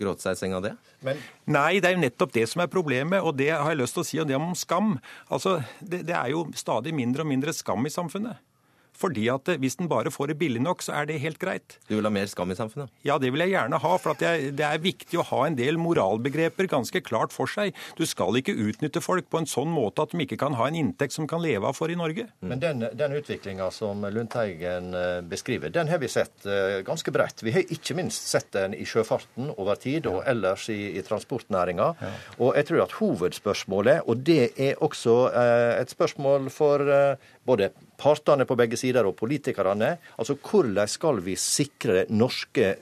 gråte 0.00 0.26
seg 0.26 0.36
i 0.36 0.42
seng 0.42 0.56
av 0.58 0.64
det? 0.66 0.74
Men... 1.06 1.20
Nei, 1.54 1.78
det 1.80 1.90
er 1.90 1.96
jo 1.96 2.04
nettopp 2.04 2.34
det 2.34 2.48
som 2.50 2.64
er 2.64 2.72
problemet, 2.72 3.24
og 3.24 3.36
det 3.38 3.52
har 3.54 3.70
jeg 3.72 3.80
lyst 3.80 3.96
til 3.96 4.04
å 4.04 4.08
si 4.08 4.20
om 4.22 4.28
det 4.28 4.38
om 4.38 4.52
skam. 4.58 4.96
Altså, 5.32 5.60
det, 5.80 6.04
det 6.08 6.16
er 6.18 6.34
jo 6.34 6.46
stadig 6.58 6.94
mindre 6.96 7.24
og 7.24 7.32
mindre 7.32 7.54
skam 7.56 7.86
i 7.86 7.92
samfunnet. 7.92 8.42
Fordi 8.98 9.26
at 9.32 9.48
eh, 9.50 9.58
Hvis 9.60 9.78
den 9.80 9.90
bare 9.90 10.12
får 10.14 10.32
det 10.32 10.38
billig 10.40 10.62
nok, 10.62 10.82
så 10.84 10.94
er 11.00 11.08
det 11.08 11.20
helt 11.22 11.40
greit. 11.42 11.78
Du 11.88 11.96
vil 11.96 12.06
ha 12.06 12.12
mer 12.12 12.28
skam 12.30 12.52
i 12.52 12.58
samfunnet? 12.58 12.92
Ja, 13.06 13.18
det 13.18 13.32
vil 13.34 13.42
jeg 13.44 13.54
gjerne 13.54 13.80
ha. 13.82 13.92
For 14.00 14.20
jeg, 14.20 14.54
det 14.58 14.66
er 14.66 14.82
viktig 14.82 15.20
å 15.20 15.26
ha 15.30 15.40
en 15.48 15.58
del 15.58 15.78
moralbegreper 15.80 16.68
ganske 16.70 17.02
klart 17.04 17.34
for 17.34 17.50
seg. 17.50 17.74
Du 17.98 18.04
skal 18.08 18.38
ikke 18.38 18.54
utnytte 18.54 19.02
folk 19.04 19.28
på 19.30 19.42
en 19.42 19.50
sånn 19.50 19.72
måte 19.74 20.04
at 20.04 20.14
de 20.14 20.22
ikke 20.24 20.38
kan 20.40 20.56
ha 20.58 20.68
en 20.70 20.78
inntekt 20.78 21.16
som 21.16 21.28
kan 21.30 21.42
leve 21.42 21.68
av 21.68 21.78
for 21.78 21.92
i 21.92 21.98
Norge. 21.98 22.28
Mm. 22.40 22.48
Men 22.52 22.62
den, 22.62 22.86
den 22.94 23.16
utviklinga 23.18 23.70
som 23.74 24.04
Lundteigen 24.14 24.94
eh, 24.98 25.18
beskriver, 25.26 25.72
den 25.74 25.90
har 25.90 26.02
vi 26.02 26.10
sett 26.12 26.46
eh, 26.46 26.80
ganske 26.86 27.14
bredt. 27.14 27.44
Vi 27.44 27.54
har 27.54 27.74
ikke 27.74 27.96
minst 27.98 28.30
sett 28.30 28.52
den 28.54 28.76
i 28.78 28.86
sjøfarten 28.88 29.50
over 29.56 29.78
tid, 29.80 30.06
og 30.10 30.22
ellers 30.28 30.68
i, 30.72 30.94
i 30.94 31.02
transportnæringa. 31.06 31.90
Ja. 32.00 32.12
Og 32.38 32.54
jeg 32.58 32.70
tror 32.70 32.84
at 32.84 32.96
hovedspørsmålet, 33.00 34.04
og 34.06 34.22
det 34.26 34.52
er 34.60 34.80
også 34.84 35.14
et 35.34 35.90
spørsmål 35.92 36.48
for 36.52 36.82
både 37.46 37.70
partene 38.00 38.46
på 38.48 38.56
begge 38.58 38.78
sider 38.80 39.06
og 39.08 39.16
politikerne. 39.18 39.96
Altså 40.18 40.36
hvordan 40.40 40.90
skal 40.90 41.22
vi 41.24 41.36
sikre 41.40 42.06
norske 42.12 42.74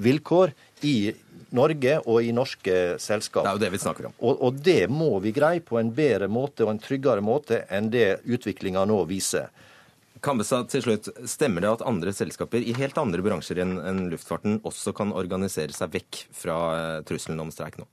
vilkår 0.00 0.52
i 0.86 1.12
Norge 1.56 1.96
og 2.06 2.22
i 2.22 2.30
norske 2.34 2.76
selskap. 3.02 3.44
Det 3.44 3.50
er 3.50 3.58
jo 3.58 3.64
det 3.64 3.72
vi 3.74 3.80
snakker 3.82 4.10
om. 4.10 4.14
Og, 4.22 4.42
og 4.46 4.60
det 4.64 4.84
må 4.92 5.12
vi 5.24 5.34
greie 5.34 5.62
på 5.64 5.80
en 5.80 5.90
bedre 5.94 6.30
måte 6.30 6.64
og 6.66 6.74
en 6.74 6.82
tryggere 6.82 7.24
måte 7.24 7.64
enn 7.72 7.90
det 7.92 8.20
utviklinga 8.24 8.84
nå 8.88 9.02
viser. 9.10 9.50
Kambestad, 10.20 10.68
til 10.68 10.84
slutt, 10.84 11.08
Stemmer 11.30 11.64
det 11.64 11.70
at 11.72 11.86
andre 11.88 12.12
selskaper 12.12 12.60
i 12.60 12.74
helt 12.76 12.98
andre 13.00 13.24
bransjer 13.24 13.62
enn 13.64 14.04
luftfarten 14.12 14.60
også 14.68 14.92
kan 14.96 15.14
organisere 15.16 15.72
seg 15.74 15.94
vekk 15.96 16.24
fra 16.36 16.58
eh, 16.76 16.98
trusselen 17.08 17.40
om 17.40 17.52
streik 17.54 17.80
nå? 17.80 17.88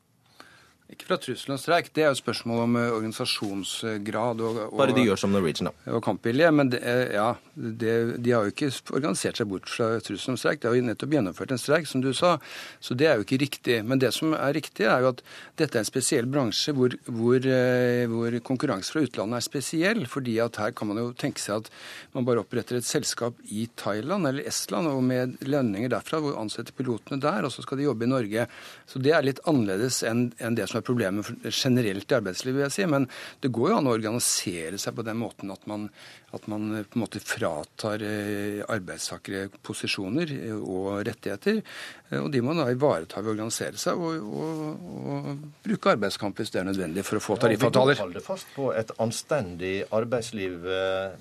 Ikke 0.88 1.04
fra 1.10 1.18
trussel 1.20 1.52
om 1.52 1.58
streik. 1.60 1.90
Det 1.92 2.06
er 2.06 2.14
jo 2.14 2.20
spørsmål 2.22 2.62
om 2.64 2.76
eh, 2.80 2.94
organisasjonsgrad 2.96 4.40
og, 4.40 4.60
og 4.70 4.78
Bare 4.80 4.94
de 4.96 5.04
gjør 5.04 5.20
som 5.20 5.34
Norwegian, 5.36 5.68
da. 5.68 5.96
Og 5.98 6.00
kampvilje. 6.06 6.52
Men 6.56 6.70
det, 6.72 6.80
eh, 6.80 7.18
ja, 7.18 7.34
det, 7.60 7.96
de 8.24 8.32
har 8.32 8.48
jo 8.48 8.54
ikke 8.54 8.70
organisert 8.96 9.42
seg 9.42 9.50
bort 9.52 9.68
fra 9.68 9.90
trussel 10.00 10.32
om 10.32 10.38
streik. 10.40 10.62
De 10.64 10.70
har 10.70 10.78
jo 10.78 10.86
nettopp 10.88 11.18
gjennomført 11.18 11.52
en 11.52 11.60
streik, 11.60 11.90
som 11.92 12.04
du 12.06 12.14
sa. 12.16 12.38
Så 12.80 12.96
det 12.96 13.10
er 13.10 13.20
jo 13.20 13.26
ikke 13.28 13.42
riktig. 13.42 13.82
Men 13.84 14.00
det 14.00 14.14
som 14.16 14.32
er 14.38 14.56
riktig, 14.56 14.86
er 14.88 15.04
jo 15.04 15.12
at 15.12 15.20
dette 15.60 15.76
er 15.76 15.84
en 15.84 15.90
spesiell 15.90 16.30
bransje 16.32 16.72
hvor, 16.78 16.96
hvor, 17.04 17.36
eh, 17.36 18.06
hvor 18.08 18.40
konkurranse 18.48 18.96
fra 18.96 19.04
utlandet 19.04 19.42
er 19.42 19.48
spesiell. 19.50 20.08
fordi 20.08 20.38
at 20.40 20.56
her 20.62 20.72
kan 20.72 20.88
man 20.88 21.02
jo 21.04 21.12
tenke 21.12 21.44
seg 21.44 21.66
at 21.66 21.72
man 22.16 22.24
bare 22.24 22.46
oppretter 22.46 22.80
et 22.80 22.88
selskap 22.88 23.36
i 23.52 23.68
Thailand 23.76 24.32
eller 24.32 24.48
Estland 24.48 24.88
og 24.88 25.04
med 25.04 25.36
lønninger 25.44 25.92
derfra, 25.92 26.24
hvor 26.24 26.40
ansetter 26.40 26.72
pilotene 26.72 27.20
der, 27.20 27.44
og 27.44 27.52
så 27.52 27.66
skal 27.66 27.82
de 27.82 27.90
jobbe 27.90 28.08
i 28.08 28.14
Norge. 28.16 28.48
Så 28.88 29.04
det 29.04 29.12
er 29.12 29.28
litt 29.28 29.44
annerledes 29.44 30.00
enn, 30.08 30.30
enn 30.40 30.56
det 30.56 30.70
som 30.72 30.77
som 30.78 30.84
er 30.84 30.88
problemet 30.88 31.30
generelt 31.50 32.12
i 32.12 32.18
arbeidslivet, 32.18 32.58
vil 32.58 32.66
jeg 32.68 32.76
si. 32.76 32.86
Men 32.90 33.08
det 33.42 33.52
går 33.56 33.72
jo 33.72 33.80
an 33.80 33.90
å 33.90 33.96
organisere 33.96 34.78
seg 34.82 34.96
på 34.98 35.06
den 35.08 35.20
måten 35.20 35.54
at 35.54 35.66
man, 35.70 35.90
at 36.38 36.48
man 36.52 36.70
på 36.86 36.98
en 36.98 37.04
måte 37.04 37.22
fratar 37.24 38.04
eh, 38.06 38.62
arbeidstakere 38.70 39.48
posisjoner 39.66 40.32
eh, 40.36 40.56
og 40.58 41.02
rettigheter. 41.08 41.62
Eh, 42.10 42.20
og 42.22 42.30
de 42.34 42.42
må 42.46 42.56
da 42.58 42.68
ivareta 42.72 43.22
ved 43.22 43.32
å 43.32 43.36
organisere 43.36 43.80
seg 43.82 44.00
og, 44.00 44.28
og, 44.28 44.86
og 45.14 45.30
bruke 45.66 45.94
arbeidskamp 45.96 46.40
hvis 46.40 46.54
det 46.54 46.62
er 46.62 46.70
nødvendig 46.70 47.06
for 47.08 47.20
å 47.20 47.24
få 47.24 47.38
tariffavtaler. 47.42 47.96
Ja, 47.96 48.00
vi 48.00 48.06
holde 48.06 48.24
fast 48.26 48.52
på 48.56 48.70
et 48.78 48.94
anstendig 49.04 49.74
arbeidsliv 49.96 50.68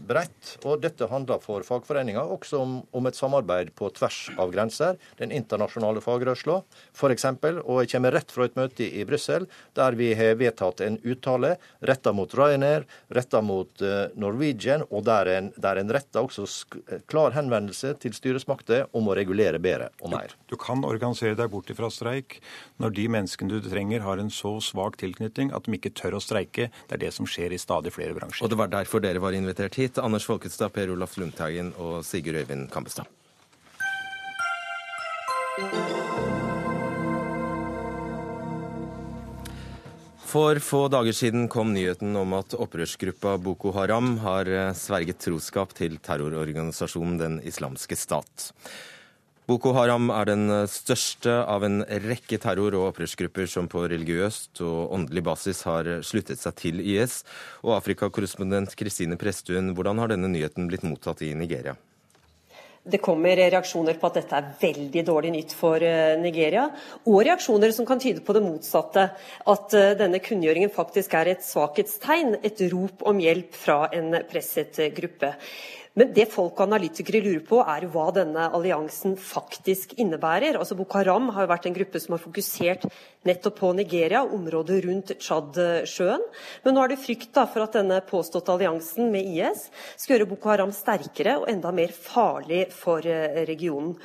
bredt. 0.06 0.56
Og 0.64 0.82
dette 0.84 1.08
handler 1.10 1.42
for 1.44 1.66
fagforeninger 1.66 2.34
også 2.36 2.60
om, 2.62 2.76
om, 2.96 3.08
et 3.08 3.18
samarbeid 3.18 3.72
på 3.78 3.90
tvers 3.96 4.20
av 4.40 4.52
grenser. 4.54 5.00
Den 5.20 5.34
internasjonale 5.34 6.02
fagrørsla 6.04 6.60
f.eks. 6.94 7.28
Og 7.64 7.82
jeg 7.82 7.92
kommer 7.94 8.16
rett 8.16 8.34
fra 8.34 8.48
et 8.48 8.58
møte 8.58 8.86
i 8.86 9.06
Brussel 9.08 9.48
der 9.76 9.96
vi 9.98 10.12
har 10.18 10.36
vedtatt 10.38 10.82
en 10.84 10.98
uttale 11.06 11.56
retta 11.86 12.12
mot 12.16 12.32
Ryanair, 12.36 12.86
retta 13.14 13.42
mot 13.44 13.82
Norwegian, 14.18 14.84
og 14.90 15.05
der 15.06 15.30
en, 15.32 15.50
der 15.60 15.80
en 15.80 15.92
retter 15.94 16.26
også 16.26 16.46
eh, 16.90 17.02
klar 17.10 17.34
henvendelse 17.36 17.94
til 18.02 18.14
styresmakter 18.16 18.86
om 18.96 19.08
å 19.10 19.16
regulere 19.16 19.60
bedre 19.62 19.90
og 20.02 20.12
mer. 20.14 20.34
Du, 20.46 20.54
du 20.54 20.60
kan 20.60 20.84
organisere 20.86 21.38
deg 21.38 21.50
bort 21.52 21.70
fra 21.76 21.90
streik 21.92 22.40
når 22.82 22.96
de 22.98 23.08
menneskene 23.16 23.56
du 23.56 23.70
trenger, 23.70 24.04
har 24.06 24.22
en 24.22 24.32
så 24.32 24.56
svak 24.64 24.98
tilknytning 25.02 25.52
at 25.56 25.66
de 25.66 25.76
ikke 25.78 25.94
tør 25.96 26.18
å 26.18 26.22
streike. 26.22 26.70
Det 26.86 26.98
er 26.98 27.04
det 27.06 27.12
som 27.16 27.28
skjer 27.28 27.54
i 27.54 27.60
stadig 27.60 27.94
flere 27.94 28.16
bransjer. 28.16 28.44
Og 28.46 28.52
det 28.52 28.60
var 28.60 28.72
derfor 28.72 29.04
dere 29.04 29.22
var 29.22 29.36
invitert 29.36 29.78
hit, 29.80 30.02
Anders 30.02 30.26
Folkestad, 30.28 30.74
Per 30.76 30.92
Olaf 30.94 31.16
Lundteigen 31.20 31.72
og 31.80 32.02
Sigurd 32.06 32.42
Øyvind 32.42 32.70
Kampestad. 32.74 33.08
For 40.26 40.58
få 40.58 40.88
dager 40.90 41.14
siden 41.14 41.44
kom 41.46 41.70
nyheten 41.70 42.16
om 42.18 42.32
at 42.34 42.56
opprørsgruppa 42.58 43.36
Boko 43.38 43.70
Haram 43.76 44.16
har 44.24 44.48
eh, 44.50 44.72
sverget 44.74 45.20
troskap 45.22 45.70
til 45.78 46.00
terrororganisasjonen 46.02 47.20
Den 47.20 47.36
islamske 47.46 47.94
stat. 47.94 48.48
Boko 49.46 49.70
Haram 49.76 50.10
er 50.10 50.26
den 50.26 50.50
eh, 50.50 50.66
største 50.66 51.30
av 51.46 51.62
en 51.68 51.84
rekke 52.08 52.40
terror- 52.42 52.74
og 52.74 52.88
opprørsgrupper 52.88 53.46
som 53.46 53.70
på 53.70 53.86
religiøst 53.86 54.64
og 54.66 54.96
åndelig 54.98 55.22
basis 55.30 55.62
har 55.68 55.92
sluttet 56.02 56.42
seg 56.42 56.58
til 56.58 56.82
IS. 56.82 57.20
Og 57.62 57.76
Afrikakorrespondent 57.78 58.74
Kristine 58.74 59.20
Presttun, 59.20 59.76
hvordan 59.78 60.02
har 60.02 60.10
denne 60.10 60.32
nyheten 60.34 60.66
blitt 60.66 60.82
mottatt 60.82 61.22
i 61.22 61.36
Nigeria? 61.38 61.78
Det 62.86 63.00
kommer 63.02 63.34
reaksjoner 63.36 63.96
på 63.98 64.06
at 64.06 64.18
dette 64.20 64.38
er 64.38 64.50
veldig 64.60 65.02
dårlig 65.08 65.32
nytt 65.34 65.54
for 65.58 65.82
eh, 65.82 66.14
Nigeria, 66.20 66.68
og 67.04 67.22
reaksjoner 67.26 67.72
som 67.74 67.88
kan 67.88 67.98
tyde 68.02 68.22
på 68.22 68.36
det 68.36 68.44
motsatte. 68.44 69.08
At 69.50 69.74
eh, 69.74 69.94
denne 69.98 70.20
kunngjøringen 70.22 70.70
faktisk 70.74 71.16
er 71.18 71.32
et 71.32 71.42
svakhetstegn, 71.46 72.38
et 72.46 72.62
rop 72.70 73.02
om 73.10 73.18
hjelp 73.22 73.58
fra 73.58 73.80
en 73.96 74.20
presset 74.30 74.78
gruppe. 74.94 75.34
Men 75.96 76.10
det 76.12 76.26
folk 76.28 76.58
og 76.58 76.66
analytikere 76.66 77.22
lurer 77.24 77.42
på, 77.48 77.62
er 77.64 77.86
hva 77.88 78.10
denne 78.12 78.50
alliansen 78.52 79.14
faktisk 79.16 79.94
innebærer. 79.96 80.58
Altså 80.60 80.76
Boko 80.76 81.00
Haram 81.00 81.30
har 81.32 81.46
jo 81.46 81.52
vært 81.54 81.68
en 81.70 81.76
gruppe 81.78 82.02
som 82.02 82.12
har 82.12 82.20
fokusert 82.20 82.84
nettopp 83.26 83.56
på 83.62 83.72
Nigeria, 83.78 84.20
området 84.20 84.82
rundt 84.84 85.14
Tsjadsjøen. 85.16 86.28
Men 86.66 86.76
nå 86.76 86.84
er 86.84 86.92
det 86.92 87.00
frykt 87.00 87.32
da, 87.38 87.46
for 87.48 87.64
at 87.64 87.80
denne 87.80 88.02
påståtte 88.04 88.52
alliansen 88.52 89.08
med 89.14 89.32
IS 89.32 89.70
skal 89.96 90.18
gjøre 90.18 90.30
Boko 90.34 90.52
Haram 90.52 90.76
sterkere 90.76 91.38
og 91.40 91.48
enda 91.50 91.72
mer 91.72 91.96
farlig 91.96 92.66
for 92.76 93.08
eh, 93.08 93.46
regionen. 93.48 93.96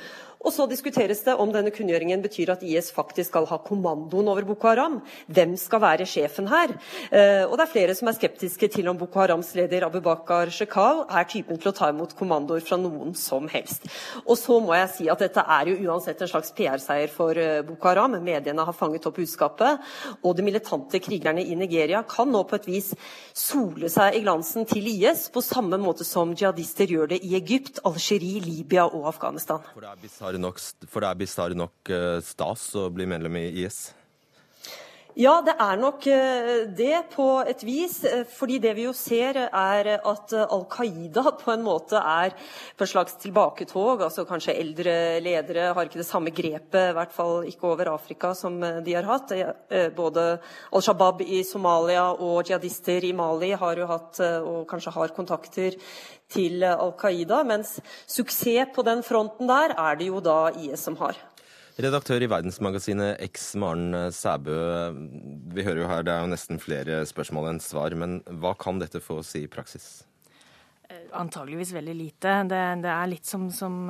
Og 0.42 0.52
så 0.54 0.66
diskuteres 0.66 1.22
det 1.26 1.34
om 1.38 1.52
denne 1.54 1.70
kunngjøringen 1.74 2.22
betyr 2.24 2.52
at 2.54 2.64
IS 2.66 2.90
faktisk 2.94 3.30
skal 3.30 3.46
ha 3.50 3.58
kommandoen 3.62 4.30
over 4.32 4.46
Boko 4.46 4.68
Haram. 4.72 4.98
Hvem 5.30 5.54
skal 5.60 5.82
være 5.84 6.06
sjefen 6.08 6.48
her? 6.50 6.74
Eh, 7.14 7.44
og 7.46 7.54
det 7.58 7.66
er 7.66 7.72
flere 7.72 7.94
som 7.98 8.10
er 8.10 8.16
skeptiske 8.16 8.68
til 8.74 8.90
om 8.90 8.98
Boko 8.98 9.22
Harams 9.22 9.52
leder 9.58 9.86
Abubakar 9.86 10.50
Shekau 10.52 11.04
er 11.06 11.28
typen 11.30 11.60
til 11.62 11.70
å 11.70 11.74
ta 11.76 11.92
imot 11.92 12.16
kommandoer 12.18 12.64
fra 12.66 12.78
noen 12.80 13.14
som 13.18 13.46
helst. 13.52 13.86
Og 14.26 14.34
så 14.40 14.58
må 14.62 14.74
jeg 14.76 14.90
si 14.96 15.08
at 15.12 15.22
dette 15.22 15.44
er 15.46 15.70
jo 15.70 15.78
uansett 15.86 16.22
en 16.22 16.32
slags 16.32 16.50
PR-seier 16.58 17.12
for 17.12 17.38
eh, 17.38 17.62
Boko 17.66 17.92
Haram. 17.92 18.18
Mediene 18.22 18.66
har 18.66 18.76
fanget 18.76 19.06
opp 19.08 19.20
budskapet, 19.22 19.80
og 20.22 20.36
de 20.36 20.44
militante 20.46 20.98
krigerne 21.02 21.44
i 21.44 21.56
Nigeria 21.58 22.02
kan 22.08 22.30
nå 22.32 22.42
på 22.48 22.58
et 22.58 22.68
vis 22.68 22.92
sole 23.36 23.90
seg 23.92 24.18
i 24.18 24.24
glansen 24.24 24.66
til 24.68 24.88
IS, 24.90 25.28
på 25.32 25.42
samme 25.44 25.78
måte 25.80 26.06
som 26.06 26.34
jihadister 26.34 26.90
gjør 26.90 27.14
det 27.14 27.22
i 27.26 27.36
Egypt, 27.38 27.82
Algerie, 27.86 28.42
Libya 28.42 28.88
og 28.88 29.06
Afghanistan. 29.12 29.62
For 29.72 29.84
det 29.84 29.92
er 29.92 30.00
nok, 30.40 30.60
for 30.88 31.04
det 31.04 31.10
er 31.10 31.18
bisarr 31.20 31.56
nok 31.58 31.90
eh, 31.92 32.20
stas 32.24 32.70
å 32.78 32.88
bli 32.94 33.08
medlem 33.10 33.36
i 33.40 33.48
IS? 33.64 33.90
Ja, 35.12 35.42
det 35.44 35.52
er 35.60 35.76
nok 35.76 36.06
eh, 36.08 36.62
det 36.72 37.10
på 37.12 37.26
et 37.44 37.60
vis. 37.68 37.98
Eh, 38.08 38.22
fordi 38.32 38.56
det 38.64 38.70
vi 38.78 38.86
jo 38.86 38.94
ser, 38.96 39.36
er 39.44 39.90
at 39.98 40.32
Al 40.40 40.62
Qaida 40.72 41.34
på 41.42 41.50
en 41.52 41.64
måte 41.66 42.00
er 42.00 42.32
på 42.78 42.86
et 42.86 42.92
slags 42.94 43.18
tilbaketog. 43.20 44.06
altså 44.06 44.24
Kanskje 44.24 44.54
eldre 44.56 44.94
ledere 45.20 45.74
har 45.76 45.84
ikke 45.84 46.00
det 46.00 46.08
samme 46.08 46.32
grepet, 46.32 46.78
i 46.88 46.96
hvert 46.96 47.12
fall 47.12 47.44
ikke 47.50 47.68
over 47.74 47.90
Afrika, 47.92 48.32
som 48.32 48.56
de 48.56 48.94
har 48.96 49.08
hatt. 49.10 49.34
Både 49.96 50.24
Al 50.72 50.86
Shabaab 50.86 51.20
i 51.26 51.42
Somalia 51.44 52.06
og 52.14 52.48
jihadister 52.48 53.04
i 53.04 53.12
Mali 53.12 53.52
har 53.52 53.82
jo 53.82 53.90
hatt, 53.90 54.22
og 54.40 54.64
kanskje 54.70 54.94
har 54.96 55.12
kontakter 55.12 55.76
til 56.32 56.64
Al 56.64 56.96
Qaida. 56.96 57.42
Mens 57.44 57.76
suksess 58.08 58.72
på 58.72 58.86
den 58.88 59.04
fronten 59.04 59.50
der 59.50 59.76
er 59.76 60.00
det 60.00 60.08
jo 60.08 60.24
da 60.24 60.46
IS 60.56 60.88
som 60.88 60.96
har. 61.04 61.20
Redaktør 61.80 62.20
i 62.20 62.28
verdensmagasinet 62.28 63.20
X, 63.32 63.54
Maren 63.56 63.94
Sæbø. 64.12 64.56
Vi 65.56 65.64
hører 65.64 65.80
jo 65.80 65.88
her 65.88 66.02
det 66.04 66.12
er 66.12 66.26
jo 66.26 66.32
nesten 66.34 66.60
flere 66.60 66.98
spørsmål 67.08 67.48
enn 67.54 67.60
svar, 67.64 67.94
men 67.96 68.18
hva 68.42 68.52
kan 68.60 68.80
dette 68.82 69.00
få 69.00 69.22
si 69.24 69.46
i 69.46 69.50
praksis? 69.50 70.02
Eh, 70.92 71.08
antageligvis 71.16 71.72
veldig 71.72 71.94
lite. 71.96 72.36
Det, 72.50 72.60
det 72.84 72.92
er 72.92 73.08
litt 73.08 73.28
som 73.28 73.48
som 73.54 73.88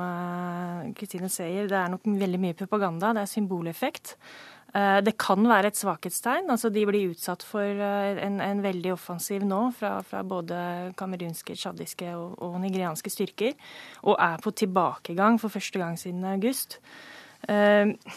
Kristine 0.95 1.27
uh, 1.27 1.35
sier, 1.35 1.67
det 1.67 1.75
er 1.75 1.91
nok 1.91 2.07
veldig 2.07 2.39
mye 2.39 2.57
propaganda. 2.63 3.11
Det 3.17 3.25
er 3.25 3.31
symboleffekt. 3.33 4.15
Uh, 4.73 5.03
det 5.03 5.17
kan 5.19 5.43
være 5.43 5.73
et 5.73 5.79
svakhetstegn. 5.79 6.47
altså 6.55 6.71
De 6.71 6.85
blir 6.87 7.11
utsatt 7.11 7.43
for 7.43 7.67
en, 7.67 8.39
en, 8.39 8.61
veldig 8.63 8.93
offensiv 8.95 9.43
nå 9.43 9.65
fra, 9.75 9.97
fra 10.07 10.23
både 10.23 10.93
kamerunske, 10.95 11.59
tsjadiske 11.59 12.15
og, 12.15 12.39
og 12.39 12.61
nigerianske 12.63 13.11
styrker, 13.11 13.59
og 14.07 14.15
er 14.15 14.39
på 14.39 14.55
tilbakegang 14.63 15.35
for 15.41 15.51
første 15.51 15.83
gang 15.83 15.99
siden 15.99 16.23
august. 16.31 16.79
Eh, 17.47 18.13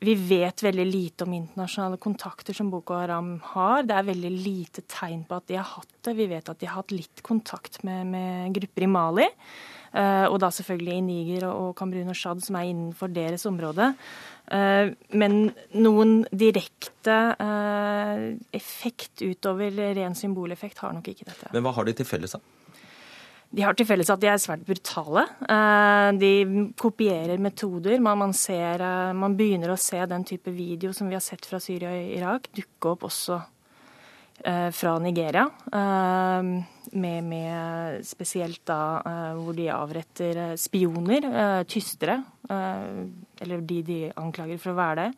vi 0.00 0.14
vet 0.14 0.62
veldig 0.62 0.86
lite 0.86 1.26
om 1.26 1.32
internasjonale 1.34 1.98
kontakter 1.98 2.54
som 2.54 2.70
Boko 2.70 2.94
Haram 2.94 3.32
har. 3.42 3.82
Det 3.82 3.96
er 3.96 4.06
veldig 4.12 4.30
lite 4.30 4.84
tegn 4.86 5.24
på 5.26 5.40
at 5.40 5.48
de 5.50 5.58
har 5.58 5.66
hatt 5.72 5.96
det. 6.06 6.14
Vi 6.14 6.28
vet 6.30 6.52
at 6.52 6.60
de 6.60 6.68
har 6.70 6.78
hatt 6.78 6.94
litt 6.94 7.22
kontakt 7.26 7.82
med, 7.86 8.06
med 8.12 8.54
grupper 8.54 8.86
i 8.86 8.90
Mali. 8.92 9.26
Eh, 9.88 10.26
og 10.28 10.38
da 10.42 10.52
selvfølgelig 10.54 10.94
i 10.94 11.02
Niger 11.02 11.48
og 11.48 11.72
Kamerun 11.78 12.12
og 12.12 12.18
Tsjad, 12.18 12.44
som 12.44 12.60
er 12.60 12.68
innenfor 12.70 13.10
deres 13.10 13.46
område. 13.48 13.90
Eh, 14.54 14.92
men 15.18 15.40
noen 15.74 16.20
direkte 16.30 17.18
effekt 18.54 19.24
utover 19.24 19.74
ren 19.98 20.14
symboleffekt 20.14 20.84
har 20.84 20.94
nok 20.94 21.10
ikke 21.10 21.26
dette. 21.26 21.50
Men 21.56 21.66
hva 21.66 21.74
har 21.74 21.88
de 21.88 21.96
til 21.98 22.06
felles, 22.06 22.38
da? 22.38 22.57
De 23.48 23.64
har 23.64 23.76
til 23.76 23.86
felles 23.88 24.10
at 24.12 24.20
de 24.20 24.28
er 24.28 24.40
svært 24.40 24.64
brutale. 24.66 25.24
Eh, 25.48 26.08
de 26.20 26.32
kopierer 26.76 27.40
metoder. 27.40 27.96
Man, 28.04 28.34
ser, 28.36 28.82
eh, 28.84 29.12
man, 29.16 29.36
begynner 29.38 29.72
å 29.72 29.80
se 29.80 30.02
den 30.10 30.26
type 30.28 30.52
video 30.52 30.92
som 30.92 31.08
vi 31.08 31.16
har 31.16 31.24
sett 31.24 31.48
fra 31.48 31.60
Syria 31.62 31.94
og 31.94 32.10
Irak, 32.18 32.50
dukke 32.52 32.92
opp 32.92 33.06
også 33.08 33.38
eh, 34.44 34.68
fra 34.76 34.98
Nigeria. 35.00 35.46
Med, 36.88 37.24
med 37.28 38.04
spesielt 38.08 38.62
da 38.68 38.80
hvor 39.36 39.56
de 39.56 39.66
avretter 39.72 40.54
spioner, 40.56 41.26
tystere. 41.68 42.22
Eller 42.48 43.64
de 43.68 43.82
de 43.84 43.98
anklager 44.16 44.60
for 44.60 44.72
å 44.72 44.78
være 44.78 45.02
det. 45.02 45.10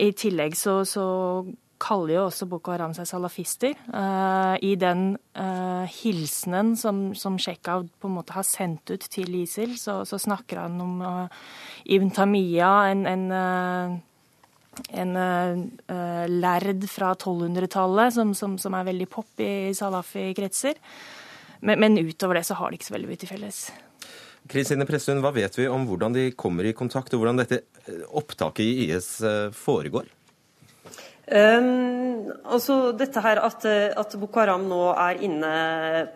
I 0.00 0.08
tillegg 0.16 0.56
så, 0.56 0.78
så 0.88 1.04
kaller 1.82 2.14
jo 2.14 2.24
også 2.26 2.48
Boko 2.50 2.72
Haram 2.72 2.94
seg 2.96 3.08
salafister. 3.08 3.76
Uh, 3.90 4.56
I 4.64 4.74
den 4.80 5.16
uh, 5.38 5.84
hilsenen 5.98 6.74
som, 6.78 7.10
som 7.18 7.38
Shekau 7.40 7.86
på 8.00 8.10
en 8.10 8.16
måte 8.16 8.36
har 8.36 8.46
sendt 8.46 8.90
ut 8.92 9.06
til 9.12 9.34
ISIL, 9.42 9.76
så, 9.80 10.00
så 10.08 10.18
snakker 10.22 10.64
han 10.64 10.80
om 10.82 11.00
uh, 11.04 11.46
Ibn 11.84 12.12
Tamiya, 12.16 12.72
en, 12.92 13.06
en, 13.06 14.00
en 15.02 15.14
lærd 16.36 16.86
fra 16.92 17.14
1200-tallet 17.14 18.16
som, 18.16 18.34
som, 18.36 18.58
som, 18.60 18.76
er 18.76 18.90
veldig 18.90 19.08
pop 19.12 19.44
i 19.44 19.72
salafi-kretser. 19.76 20.80
Men, 21.60 21.80
men, 21.80 22.00
utover 22.02 22.40
det 22.40 22.46
så 22.48 22.58
har 22.58 22.70
de 22.70 22.80
ikke 22.80 22.90
så 22.90 22.96
veldig 22.96 23.12
mye 23.12 23.20
til 23.22 23.32
felles. 23.32 23.62
Kristine 24.46 24.86
Presthun, 24.86 25.22
hva 25.24 25.32
vet 25.34 25.56
vi 25.58 25.64
om 25.66 25.88
hvordan 25.88 26.14
de 26.14 26.28
kommer 26.38 26.68
i 26.68 26.76
kontakt, 26.76 27.14
og 27.14 27.22
hvordan 27.22 27.40
dette 27.40 27.64
opptaket 28.14 28.62
i 28.62 28.90
IS 28.90 29.16
foregår? 29.56 30.15
Um, 31.26 32.28
altså 32.46 32.92
dette 32.94 33.18
her 33.18 33.40
at, 33.42 33.64
at, 33.66 34.12
Boko 34.14 34.38
Haram 34.38 34.68
nå 34.70 34.78
er 34.92 35.24
inne 35.26 35.48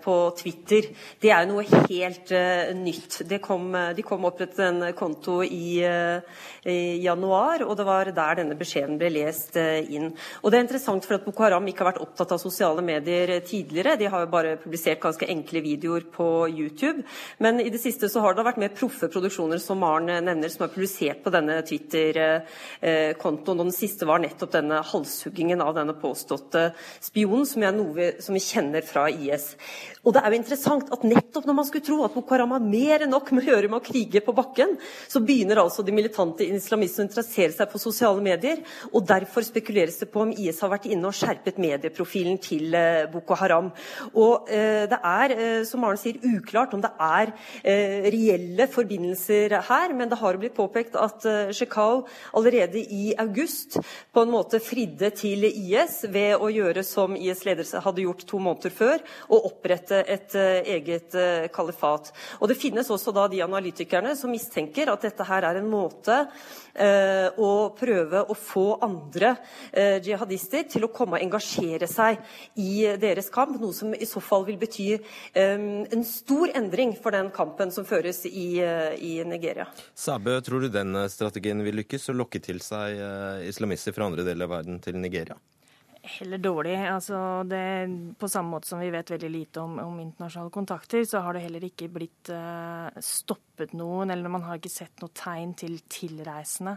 på 0.04 0.12
Twitter, 0.38 0.86
det 1.18 1.32
er 1.34 1.42
jo 1.42 1.56
noe 1.56 1.64
helt 1.90 2.30
uh, 2.30 2.70
nytt. 2.78 3.16
Kom, 3.42 3.74
de 3.96 4.04
kom 4.06 4.28
opprettet 4.28 4.60
en 4.68 4.84
konto 4.94 5.40
i, 5.42 5.82
uh, 5.82 6.22
i, 6.62 7.00
januar, 7.02 7.64
og 7.66 7.74
det 7.80 7.86
var 7.88 8.12
der 8.14 8.38
denne 8.38 8.58
beskjeden 8.58 9.00
ble 9.00 9.10
lest 9.16 9.58
uh, 9.58 9.80
inn. 9.82 10.12
Og 10.44 10.52
det 10.52 10.60
er 10.60 10.66
interessant 10.68 11.08
for 11.08 11.18
at 11.18 11.26
Boko 11.26 11.42
Haram 11.42 11.66
ikke 11.66 11.82
har 11.82 11.90
vært 11.90 12.04
opptatt 12.06 12.36
av 12.36 12.42
sosiale 12.44 12.86
medier 12.86 13.34
tidligere. 13.42 13.96
De 13.98 14.12
har 14.14 14.22
jo 14.22 14.30
bare 14.30 14.54
publisert 14.62 15.02
ganske 15.02 15.26
enkle 15.26 15.64
videoer 15.66 16.06
på 16.14 16.28
YouTube. 16.52 17.02
Men 17.42 17.58
i 17.58 17.66
det 17.74 17.82
siste 17.82 18.06
så 18.12 18.22
har 18.22 18.38
det 18.38 18.46
vært 18.46 18.62
mer 18.62 18.76
proffe 18.78 19.10
produksjoner, 19.10 19.58
som 19.58 19.82
Maren 19.82 20.06
nevner, 20.06 20.54
som 20.54 20.68
er 20.68 20.72
publisert 20.76 21.26
på 21.26 21.34
denne 21.34 21.58
Twitter-kontoen. 21.66 23.58
Og 23.58 23.66
den 23.66 23.74
siste 23.74 24.06
var 24.06 24.22
nettopp 24.22 24.54
denne 24.54 24.78
halv 24.86 24.99
halshuggingen 25.00 25.60
av 25.64 25.74
denne 25.78 25.94
påståtte 25.98 26.70
spionen, 27.00 27.46
som, 27.48 27.64
noe, 27.76 28.12
som 28.22 28.36
vi 28.36 28.42
kjenner 28.44 28.84
fra 28.86 29.08
IS. 29.10 29.54
Og 30.00 30.14
det 30.16 30.22
er 30.22 30.32
jo 30.32 30.38
interessant 30.40 30.88
at 30.94 31.02
nettopp 31.04 31.44
når 31.44 31.56
man 31.58 31.66
skulle 31.68 31.84
tro 31.84 31.98
at 32.06 32.14
Boko 32.14 32.32
Haram 32.32 32.54
har 32.54 32.64
mer 32.64 33.04
enn 33.04 33.12
nok 33.12 33.32
med 33.34 33.44
å 33.44 33.50
gjøre 33.50 33.68
med 33.68 33.80
å 33.80 33.84
krige 33.84 34.22
på 34.24 34.32
bakken, 34.36 34.76
så 35.10 35.20
begynner 35.20 35.60
altså 35.60 35.84
de 35.84 35.92
militante 35.92 36.46
islamistene 36.46 37.04
å 37.04 37.08
interessere 37.10 37.52
seg 37.52 37.68
for 37.72 37.82
sosiale 37.82 38.24
medier. 38.24 38.62
Og 38.94 39.04
derfor 39.08 39.44
spekuleres 39.44 40.00
det 40.00 40.08
på 40.12 40.24
om 40.24 40.32
IS 40.32 40.62
har 40.64 40.72
vært 40.72 40.88
inne 40.88 41.10
og 41.10 41.16
skjerpet 41.16 41.60
medieprofilen 41.60 42.40
til 42.40 42.76
eh, 42.76 43.04
Boko 43.12 43.36
Haram. 43.36 43.68
Og 44.14 44.48
eh, 44.48 44.86
det 44.90 45.00
er, 45.12 45.36
eh, 45.36 45.60
som 45.68 45.84
Maren 45.84 46.00
sier, 46.00 46.20
uklart 46.24 46.72
om 46.76 46.84
det 46.84 46.92
er 46.96 47.34
eh, 47.60 48.08
reelle 48.08 48.70
forbindelser 48.72 49.58
her, 49.68 49.96
men 49.96 50.08
det 50.08 50.20
har 50.22 50.40
blitt 50.40 50.56
påpekt 50.56 50.96
at 51.00 51.28
eh, 51.28 51.52
Shekau 51.56 52.06
allerede 52.32 52.80
i 52.80 53.12
august 53.20 53.76
på 54.14 54.24
en 54.24 54.32
måte 54.32 54.62
fridde 54.64 54.89
til 55.16 55.46
IS 55.48 56.04
ved 56.10 56.40
å 56.40 56.50
gjøre 56.52 56.84
som 56.86 57.16
IS 57.16 57.44
ledelse 57.46 57.82
hadde 57.84 58.04
gjort 58.04 58.24
to 58.28 58.40
måneder 58.42 58.74
før, 58.74 59.04
og 59.28 59.46
opprette 59.50 60.02
et 60.04 60.34
eh, 60.38 60.72
eget 60.76 61.14
eh, 61.18 61.48
kalifat. 61.52 62.12
Og 62.40 62.48
Det 62.50 62.58
finnes 62.58 62.90
også 62.90 63.14
da 63.14 63.28
de 63.30 63.42
analytikerne 63.44 64.16
som 64.18 64.32
mistenker 64.32 64.90
at 64.92 65.06
dette 65.06 65.26
her 65.28 65.46
er 65.48 65.60
en 65.60 65.70
måte 65.70 66.24
eh, 66.80 67.28
å 67.36 67.70
prøve 67.76 68.22
å 68.24 68.36
få 68.36 68.64
andre 68.84 69.34
eh, 69.72 69.98
jihadister 70.04 70.66
til 70.70 70.86
å 70.86 70.92
komme 70.94 71.18
og 71.18 71.24
engasjere 71.26 71.88
seg 71.90 72.20
i 72.60 72.86
deres 73.00 73.30
kamp, 73.32 73.58
noe 73.60 73.76
som 73.76 73.94
i 73.94 74.08
så 74.08 74.22
fall 74.24 74.46
vil 74.48 74.58
bety 74.60 74.88
eh, 74.96 75.54
en 75.60 76.06
stor 76.06 76.52
endring 76.56 76.96
for 76.96 77.16
den 77.16 77.30
kampen 77.34 77.74
som 77.74 77.86
føres 77.88 78.24
i, 78.26 78.48
eh, 78.64 78.96
i 78.96 79.14
Nigeria. 79.28 79.68
Sæbø, 79.94 80.40
tror 80.44 80.66
du 80.66 80.72
den 80.72 80.96
strategien 81.12 81.62
vil 81.66 81.82
lykkes, 81.82 82.10
å 82.10 82.18
lokke 82.18 82.42
til 82.42 82.60
seg 82.64 82.98
islamister 83.46 83.94
fra 83.94 84.08
andre 84.08 84.24
deler 84.26 84.48
av 84.48 84.58
verden 84.58 84.80
til 84.82 84.98
Nigeria? 85.00 85.36
Heller 86.18 86.40
dårlig. 86.42 86.74
Altså 86.90 87.18
det, 87.48 87.62
på 88.18 88.28
samme 88.30 88.54
måte 88.54 88.70
som 88.70 88.80
vi 88.82 88.90
vet 88.92 89.12
veldig 89.12 89.30
lite 89.32 89.62
om, 89.62 89.78
om 89.82 89.98
internasjonale 90.02 90.52
kontakter, 90.54 91.04
så 91.08 91.22
har 91.24 91.36
det 91.36 91.44
heller 91.44 91.66
ikke 91.66 91.88
blitt 91.92 92.30
uh, 92.34 92.88
stoppet 93.04 93.74
noen, 93.78 94.12
eller 94.12 94.32
man 94.32 94.44
har 94.46 94.60
ikke 94.60 94.72
sett 94.72 95.02
noe 95.02 95.12
tegn 95.16 95.54
til 95.58 95.76
tilreisende. 95.90 96.76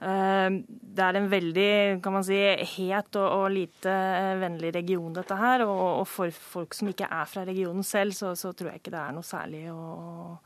Uh, 0.00 0.60
det 0.66 1.06
er 1.06 1.20
en 1.20 1.30
veldig 1.32 1.70
kan 2.04 2.18
man 2.18 2.26
si, 2.26 2.40
het 2.76 3.20
og, 3.20 3.26
og 3.26 3.46
lite 3.54 3.92
uh, 3.92 4.34
vennlig 4.42 4.74
region, 4.76 5.14
dette 5.16 5.38
her. 5.40 5.66
Og, 5.68 5.86
og, 6.02 6.04
for 6.10 6.42
folk 6.56 6.76
som 6.76 6.92
ikke 6.92 7.08
er 7.08 7.30
fra 7.30 7.46
regionen 7.48 7.86
selv, 7.86 8.16
så, 8.16 8.34
så 8.38 8.52
tror 8.52 8.72
jeg 8.72 8.84
ikke 8.84 8.94
det 8.94 9.02
er 9.02 9.16
noe 9.16 9.26
særlig 9.26 9.66
å, 9.72 10.36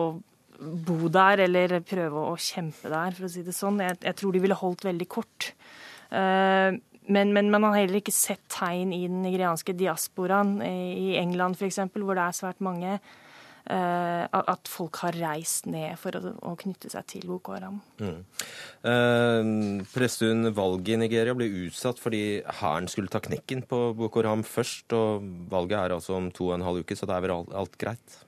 å 0.00 0.08
bo 0.58 1.10
der 1.12 1.44
eller 1.48 1.78
prøve 1.86 2.24
å 2.30 2.34
kjempe 2.40 2.90
der, 2.90 3.14
for 3.16 3.26
å 3.26 3.32
si 3.32 3.44
det 3.46 3.54
sånn. 3.56 3.82
Jeg, 3.82 3.98
jeg 4.04 4.18
tror 4.20 4.34
de 4.34 4.42
ville 4.44 4.58
holdt 4.58 4.86
veldig 4.86 5.08
kort. 5.10 5.52
Uh, 6.14 6.76
men, 7.06 7.34
men, 7.36 7.50
man 7.52 7.66
har 7.68 7.82
heller 7.82 8.00
ikke 8.00 8.14
sett 8.14 8.44
tegn 8.52 8.94
i 8.96 9.04
den 9.04 9.20
nigerianske 9.24 9.74
diasporaen, 9.76 10.56
i 10.64 11.14
England 11.20 11.58
f.eks., 11.58 11.82
hvor 11.92 12.16
det 12.16 12.24
er 12.24 12.36
svært 12.36 12.64
mange, 12.64 12.96
uh, 13.68 14.24
at 14.40 14.70
folk 14.70 15.00
har 15.04 15.16
reist 15.20 15.68
ned 15.70 15.98
for 16.00 16.16
å, 16.16 16.34
å 16.50 16.54
knytte 16.60 16.90
seg 16.92 17.06
til 17.12 17.26
Boko 17.28 17.54
Haram. 17.56 17.80
Mm. 18.00 18.20
Uh, 18.84 19.84
Prestun, 19.92 20.50
valget 20.56 20.94
i 20.96 21.00
Nigeria 21.04 21.36
ble 21.36 21.50
utsatt 21.66 22.00
fordi 22.00 22.42
hæren 22.60 22.88
skulle 22.92 23.12
ta 23.12 23.22
knekken 23.24 23.64
på 23.68 23.86
Boko 23.98 24.22
Haram 24.22 24.44
først. 24.46 24.92
og 24.96 25.24
Valget 25.52 25.80
er 25.80 25.98
altså 25.98 26.16
om 26.18 26.30
to 26.34 26.50
og 26.50 26.58
en 26.58 26.68
halv 26.68 26.84
uke, 26.84 26.96
så 26.96 27.08
det 27.10 27.18
er 27.18 27.26
vel 27.26 27.36
alt, 27.38 27.52
alt 27.64 27.80
greit? 27.80 28.23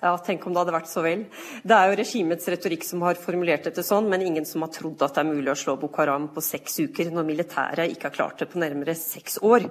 Ja, 0.00 0.14
tenk 0.24 0.46
om 0.48 0.54
det 0.54 0.62
hadde 0.62 0.72
vært 0.72 0.88
så 0.88 1.02
vel. 1.04 1.26
Det 1.60 1.76
er 1.76 1.90
jo 1.90 1.96
regimets 1.98 2.46
retorikk 2.48 2.86
som 2.88 3.02
har 3.04 3.18
formulert 3.20 3.66
dette 3.68 3.82
sånn, 3.84 4.06
men 4.08 4.22
ingen 4.24 4.46
som 4.48 4.62
har 4.64 4.70
trodd 4.72 5.02
at 5.04 5.18
det 5.18 5.20
er 5.20 5.28
mulig 5.28 5.50
å 5.52 5.58
slå 5.60 5.74
Boko 5.76 6.00
Haram 6.00 6.30
på 6.32 6.40
seks 6.40 6.78
uker, 6.86 7.10
når 7.12 7.26
militæret 7.28 7.92
ikke 7.92 8.08
har 8.08 8.14
klart 8.14 8.40
det 8.40 8.48
på 8.48 8.62
nærmere 8.62 8.94
seks 8.96 9.36
år. 9.44 9.66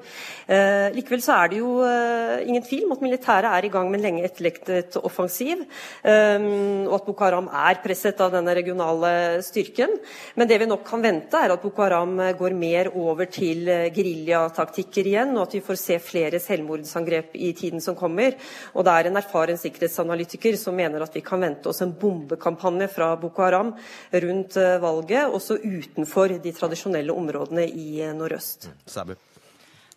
Eh, 0.45 0.89
likevel 0.93 1.23
så 1.25 1.33
er 1.33 1.49
det 1.49 1.61
jo 1.63 1.71
eh, 1.81 2.43
ingen 2.45 2.65
tvil 2.67 2.85
om 2.85 2.93
at 2.93 3.05
militæret 3.07 3.49
er 3.49 3.65
i 3.65 3.71
gang 3.73 3.89
med 3.89 3.97
en 3.97 4.05
lenge 4.05 4.27
etterlektet 4.27 4.99
offensiv, 5.01 5.65
eh, 6.05 6.45
og 6.85 6.93
at 6.99 7.09
Boko 7.09 7.25
Haram 7.25 7.49
er 7.49 7.81
presset 7.81 8.21
av 8.21 8.37
denne 8.37 8.53
regionale 8.53 9.41
styrken. 9.49 9.97
Men 10.37 10.51
det 10.53 10.61
vi 10.61 10.69
nok 10.69 10.85
kan 10.91 11.01
vente, 11.01 11.41
er 11.41 11.55
at 11.55 11.65
Boko 11.65 11.87
Haram 11.87 12.13
går 12.37 12.57
mer 12.59 12.91
over 12.93 13.31
til 13.33 13.65
eh, 13.65 13.89
geriljataktikker 13.97 15.09
igjen, 15.09 15.33
og 15.39 15.47
at 15.47 15.57
vi 15.57 15.65
får 15.65 15.81
se 15.87 15.99
flere 16.05 16.43
selvmordsangrep 16.45 17.33
i 17.33 17.49
tiden 17.57 17.81
som 17.81 17.97
kommer. 17.97 18.37
Og 18.77 18.85
det 18.85 18.93
er 18.93 19.09
en 19.09 19.21
erfaren 19.25 19.57
sikkerhetsanalyse 19.57 20.18
analytiker 20.19 20.57
som 20.59 20.75
mener 20.75 21.01
at 21.01 21.15
vi 21.15 21.21
kan 21.21 21.39
vente 21.39 21.69
oss 21.69 21.81
en 21.81 21.93
bombekampanje 21.99 22.87
fra 22.91 23.15
Boko 23.17 23.41
Haram 23.41 23.73
rundt 24.11 24.57
eh, 24.57 24.79
valget, 24.79 25.31
også 25.31 25.57
utenfor 25.63 26.39
de 26.43 26.51
tradisjonelle 26.51 27.13
områdene 27.13 27.65
i 27.67 28.01
eh, 28.03 28.13
nordøst. 28.13 28.69
Sabu. 28.85 29.15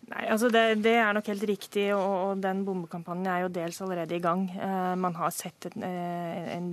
Nei, 0.03 0.25
altså 0.27 0.49
det, 0.51 0.61
det, 0.83 0.93
er 0.99 1.13
nok 1.15 1.27
helt 1.31 1.43
riktig, 1.47 1.85
og, 1.95 2.03
og, 2.03 2.41
den 2.43 2.63
bombekampanjen 2.67 3.29
er 3.31 3.43
jo 3.45 3.51
dels 3.55 3.79
allerede 3.81 4.17
i 4.17 4.21
gang. 4.23 4.43
Eh, 4.51 4.95
man 4.99 5.15
har 5.15 5.31
sett 5.31 5.69
en, 5.69 5.85
eh, 5.87 6.49
en, 6.57 6.67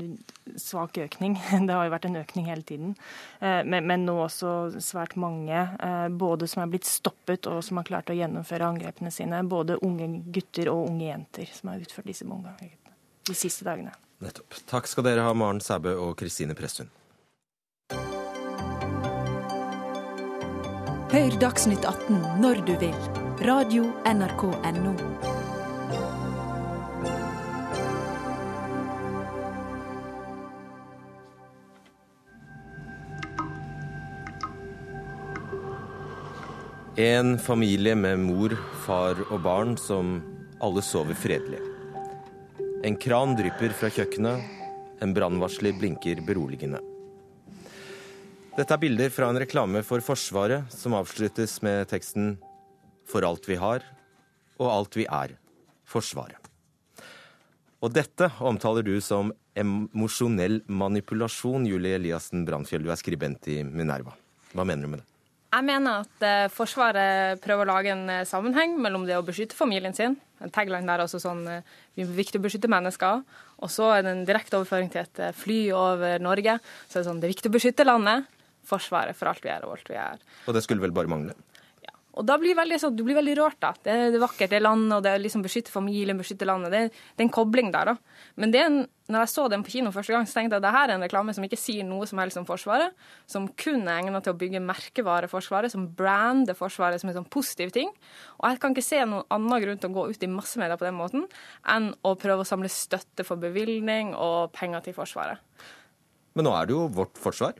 svak 0.58 0.98
økning. 0.98 1.36
Det 1.66 1.70
har 1.70 1.86
jo 1.86 1.94
vært 1.94 2.08
en 2.08 2.18
økning 2.20 2.50
hele 2.50 2.66
tiden. 2.66 2.96
Eh, 3.38 3.62
men, 3.62 3.86
men, 3.86 4.04
nå 4.08 4.16
også 4.24 4.82
svært 4.82 5.14
mange, 5.20 5.62
eh, 5.62 6.08
både 6.10 6.50
som 6.50 6.64
er 6.64 6.74
blitt 6.74 6.90
stoppet 6.90 7.46
og 7.50 7.62
som 7.64 7.78
har 7.78 7.86
klart 7.86 8.10
å 8.10 8.18
gjennomføre 8.18 8.66
angrepene 8.66 9.14
sine. 9.14 9.44
Både 9.46 9.78
unge 9.86 10.10
gutter 10.34 10.74
og 10.74 10.90
unge 10.90 11.06
jenter 11.12 11.54
som 11.54 11.70
har 11.70 11.86
utført 11.86 12.10
disse 12.10 12.26
bombene 12.26 12.58
de 13.30 13.38
siste 13.38 13.66
dagene. 13.66 13.94
Nettopp. 14.20 14.58
Takk 14.68 14.90
skal 14.90 15.06
dere 15.06 15.24
ha, 15.24 15.34
Maren 15.34 15.62
Sæbø 15.64 15.94
og 15.96 16.16
Kristine 16.20 16.56
Presttun. 16.58 16.90
Hør 21.10 21.34
Dagsnytt 21.42 21.86
18 21.88 22.20
når 22.42 22.60
du 22.68 22.76
vil. 22.78 22.94
Radio 23.42 23.88
NRK 24.06 24.44
Radio.nrk.no. 24.52 25.38
En 37.00 37.38
familie 37.38 37.94
med 37.96 38.18
mor, 38.20 38.52
far 38.84 39.16
og 39.30 39.40
barn 39.42 39.76
som 39.80 40.18
alle 40.60 40.82
sover 40.84 41.16
fredelig. 41.16 41.69
En 42.80 42.96
kran 42.96 43.34
drypper 43.36 43.74
fra 43.76 43.90
kjøkkenet. 43.92 44.40
En 45.04 45.12
brannvarsler 45.12 45.74
blinker 45.76 46.22
beroligende. 46.24 46.78
Dette 48.56 48.72
er 48.72 48.80
bilder 48.80 49.12
fra 49.12 49.28
en 49.28 49.40
reklame 49.40 49.82
for 49.84 50.00
Forsvaret 50.04 50.72
som 50.72 50.96
avsluttes 50.96 51.58
med 51.64 51.90
teksten 51.92 52.38
For 53.10 53.26
alt 53.26 53.44
vi 53.48 53.58
har, 53.60 53.84
og 54.56 54.70
alt 54.70 54.96
vi 54.96 55.04
er. 55.04 55.36
Forsvaret. 55.84 56.48
Og 57.84 57.92
dette 57.92 58.30
omtaler 58.40 58.86
du 58.86 58.94
som 59.04 59.32
emosjonell 59.58 60.62
manipulasjon, 60.68 61.68
Julie 61.68 61.98
Eliassen 61.98 62.46
Brandfjell. 62.48 62.84
Du 62.86 62.92
er 62.92 63.00
skribent 63.00 63.48
i 63.50 63.60
Minerva. 63.66 64.16
Hva 64.54 64.64
mener 64.64 64.86
du 64.86 64.94
med 64.94 65.02
det? 65.02 65.09
Jeg 65.50 65.66
mener 65.66 66.04
at 66.04 66.24
eh, 66.26 66.48
Forsvaret 66.54 67.40
prøver 67.42 67.66
å 67.66 67.72
lage 67.72 67.90
en 67.90 68.04
eh, 68.12 68.26
sammenheng 68.28 68.76
mellom 68.78 69.02
det 69.08 69.16
å 69.18 69.24
beskytte 69.26 69.58
familien 69.58 69.94
sin 69.96 70.14
En 70.40 70.52
tagline 70.54 70.86
der 70.86 71.02
også 71.02 71.18
sånn 71.22 71.42
eh, 71.50 71.72
Vi 71.98 72.04
er 72.04 72.12
viktig 72.14 72.38
å 72.38 72.44
beskytte 72.44 72.70
mennesker. 72.70 73.24
Og 73.58 73.72
så 73.72 73.88
er 73.96 74.04
det 74.06 74.12
en 74.14 74.26
direkte 74.28 74.60
overføring 74.60 74.92
til 74.94 75.02
et 75.02 75.22
fly 75.36 75.58
over 75.74 76.22
Norge. 76.22 76.54
Så 76.86 77.00
er 77.00 77.02
det 77.02 77.08
sånn 77.10 77.22
Det 77.22 77.28
er 77.28 77.34
viktig 77.34 77.50
å 77.50 77.56
beskytte 77.58 77.88
landet. 77.88 78.30
Forsvaret 78.70 79.18
for 79.18 79.32
alt 79.32 79.42
vi 79.42 79.50
er 79.50 79.66
og 79.66 79.74
alt 79.74 79.90
vi 79.90 79.98
er. 79.98 80.22
Og 80.46 80.54
det 80.54 80.62
skulle 80.62 80.84
vel 80.84 80.94
bare 80.94 81.10
mangle? 81.10 81.34
Og 82.20 82.26
da 82.28 82.36
blir 82.36 82.56
veldig, 82.58 82.76
så, 82.82 82.90
du 82.92 83.00
blir 83.06 83.16
veldig 83.16 83.34
rørt. 83.38 83.56
da. 83.62 83.72
Det 83.80 83.92
er, 83.92 84.10
det 84.12 84.18
er 84.18 84.24
vakkert, 84.26 84.50
det 84.52 84.58
er 84.58 84.64
landet, 84.66 84.92
og 84.98 85.04
det 85.04 85.12
er 85.14 85.22
liksom 85.22 85.44
beskytte 85.44 85.72
familien, 85.72 86.18
beskytte 86.20 86.48
landet. 86.48 86.74
Det, 86.74 86.80
det, 86.92 87.22
er 87.22 87.24
en 87.24 87.32
kobling 87.32 87.70
der. 87.72 87.92
da. 87.92 88.24
Men 88.40 88.52
det, 88.52 88.64
når 89.08 89.24
jeg 89.24 89.32
så 89.32 89.46
den 89.48 89.64
på 89.64 89.72
kino 89.72 89.92
første 89.94 90.12
gang, 90.12 90.28
så 90.28 90.36
tenkte 90.36 90.58
jeg 90.58 90.60
at 90.60 90.66
det 90.66 90.74
her 90.74 90.90
er 90.90 90.94
en 90.98 91.06
reklame 91.06 91.34
som 91.36 91.46
ikke 91.46 91.58
sier 91.60 91.86
noe 91.88 92.08
som 92.10 92.20
helst 92.20 92.36
om 92.36 92.44
Forsvaret. 92.48 92.92
Som 93.30 93.48
kun 93.56 93.86
er 93.86 94.02
egnet 94.02 94.26
til 94.26 94.34
å 94.36 94.40
bygge 94.42 94.60
merkevare 94.64 95.30
Forsvaret, 95.32 95.72
som 95.72 95.88
brander 95.96 96.58
Forsvaret 96.58 97.00
som 97.00 97.12
en 97.12 97.18
sånn 97.22 97.30
positiv 97.32 97.72
ting. 97.76 97.88
Og 98.42 98.50
jeg 98.50 98.60
kan 98.60 98.76
ikke 98.76 98.88
se 98.90 99.00
noen 99.06 99.24
annen 99.32 99.64
grunn 99.64 99.80
til 99.80 99.92
å 99.92 99.96
gå 99.96 100.06
ut 100.12 100.28
i 100.28 100.30
massemedia 100.30 100.76
på 100.76 100.88
den 100.90 101.00
måten 101.00 101.24
enn 101.72 101.90
å 102.04 102.14
prøve 102.20 102.44
å 102.44 102.50
samle 102.52 102.68
støtte 102.72 103.24
for 103.24 103.40
bevilgning 103.40 104.12
og 104.12 104.52
penger 104.56 104.84
til 104.84 104.98
Forsvaret. 105.00 105.40
Men 106.36 106.46
nå 106.46 106.52
er 106.54 106.68
det 106.68 106.76
jo 106.76 106.84
vårt 107.00 107.16
forsvar. 107.18 107.56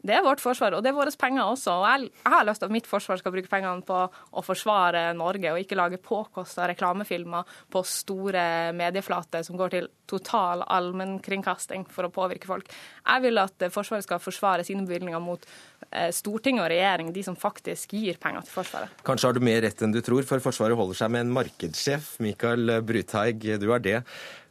Det 0.00 0.14
er 0.16 0.24
vårt 0.24 0.40
forsvar, 0.40 0.74
og 0.76 0.84
det 0.84 0.90
er 0.90 0.96
våre 0.96 1.12
penger 1.20 1.44
også. 1.44 1.74
Og 1.76 1.86
jeg, 1.86 2.10
har 2.32 2.46
lyst 2.48 2.62
til 2.62 2.70
at 2.70 2.74
mitt 2.74 2.88
forsvar 2.88 3.20
skal 3.20 3.34
bruke 3.34 3.50
pengene 3.52 3.84
på 3.84 3.98
å 4.08 4.44
forsvare 4.44 5.10
Norge, 5.16 5.52
og 5.52 5.60
ikke 5.60 5.76
lage 5.78 6.00
påkosta 6.00 6.68
reklamefilmer 6.70 7.48
på 7.72 7.82
store 7.86 8.44
medieflater 8.76 9.44
som 9.46 9.58
går 9.60 9.74
til 9.74 9.88
total 10.10 10.64
allmennkringkasting 10.64 11.84
for 11.92 12.08
å 12.08 12.12
påvirke 12.14 12.48
folk. 12.48 12.70
Jeg 13.04 13.26
vil 13.26 13.42
at 13.42 13.66
Forsvaret 13.70 14.06
skal 14.06 14.22
forsvare 14.22 14.64
sine 14.66 14.86
bevilgninger 14.88 15.20
mot 15.22 15.44
eh, 15.90 16.08
Stortinget 16.14 16.64
og 16.64 16.70
regjering, 16.72 17.12
de 17.14 17.24
som 17.26 17.36
faktisk 17.38 17.94
gir 17.98 18.18
penger 18.22 18.46
til 18.46 18.56
Forsvaret. 18.56 19.02
Kanskje 19.06 19.30
har 19.30 19.36
du 19.36 19.44
mer 19.44 19.60
rett 19.66 19.84
enn 19.84 19.94
du 19.94 20.00
tror, 20.04 20.24
for 20.26 20.42
Forsvaret 20.42 20.78
holder 20.78 21.02
seg 21.02 21.12
med 21.12 21.26
en 21.26 21.34
markedssjef. 21.36 22.16
Mikael 22.24 22.80
Bruthaug, 22.86 23.46
du 23.60 23.68
er 23.68 23.84
det. 23.84 23.98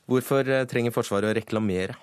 Hvorfor 0.09 0.45
eh, 0.45 0.67
trenger 0.69 0.95
Forsvaret 0.95 1.33
å 1.33 1.35
reklamere? 1.37 1.97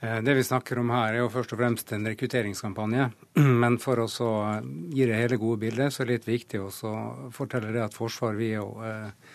Eh, 0.00 0.20
det 0.22 0.34
vi 0.34 0.44
snakker 0.44 0.78
om 0.78 0.90
her, 0.94 1.14
er 1.14 1.24
jo 1.24 1.30
først 1.32 1.52
og 1.56 1.58
fremst 1.58 1.92
en 1.92 2.06
rekrutteringskampanje. 2.06 3.10
Men 3.62 3.78
for 3.82 4.04
å 4.04 4.06
gi 4.06 5.08
det 5.08 5.18
hele 5.18 5.40
gode 5.40 5.64
bildet, 5.64 5.94
så 5.94 6.04
er 6.04 6.10
det 6.10 6.18
litt 6.18 6.28
viktig 6.30 6.62
å 6.62 6.70
fortelle 7.34 7.72
det 7.74 7.82
at 7.82 7.96
Forsvaret 7.96 8.38
vi 8.38 8.52
er 8.52 8.60
jo 8.60 8.84
eh, 8.86 9.32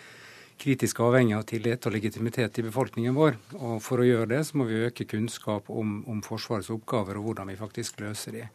kritisk 0.64 1.02
avhengig 1.04 1.36
av 1.36 1.44
tillit 1.50 1.84
og 1.84 1.92
legitimitet 1.92 2.62
i 2.62 2.64
befolkningen 2.64 3.16
vår. 3.16 3.36
Og 3.60 3.76
for 3.84 4.00
å 4.00 4.08
gjøre 4.08 4.30
det, 4.36 4.40
så 4.48 4.56
må 4.56 4.68
vi 4.70 4.80
øke 4.86 5.08
kunnskap 5.10 5.68
om, 5.68 5.98
om 6.08 6.24
Forsvarets 6.24 6.72
oppgaver 6.72 7.20
og 7.20 7.28
hvordan 7.28 7.52
vi 7.52 7.60
faktisk 7.60 8.00
løser 8.00 8.38
de. 8.38 8.48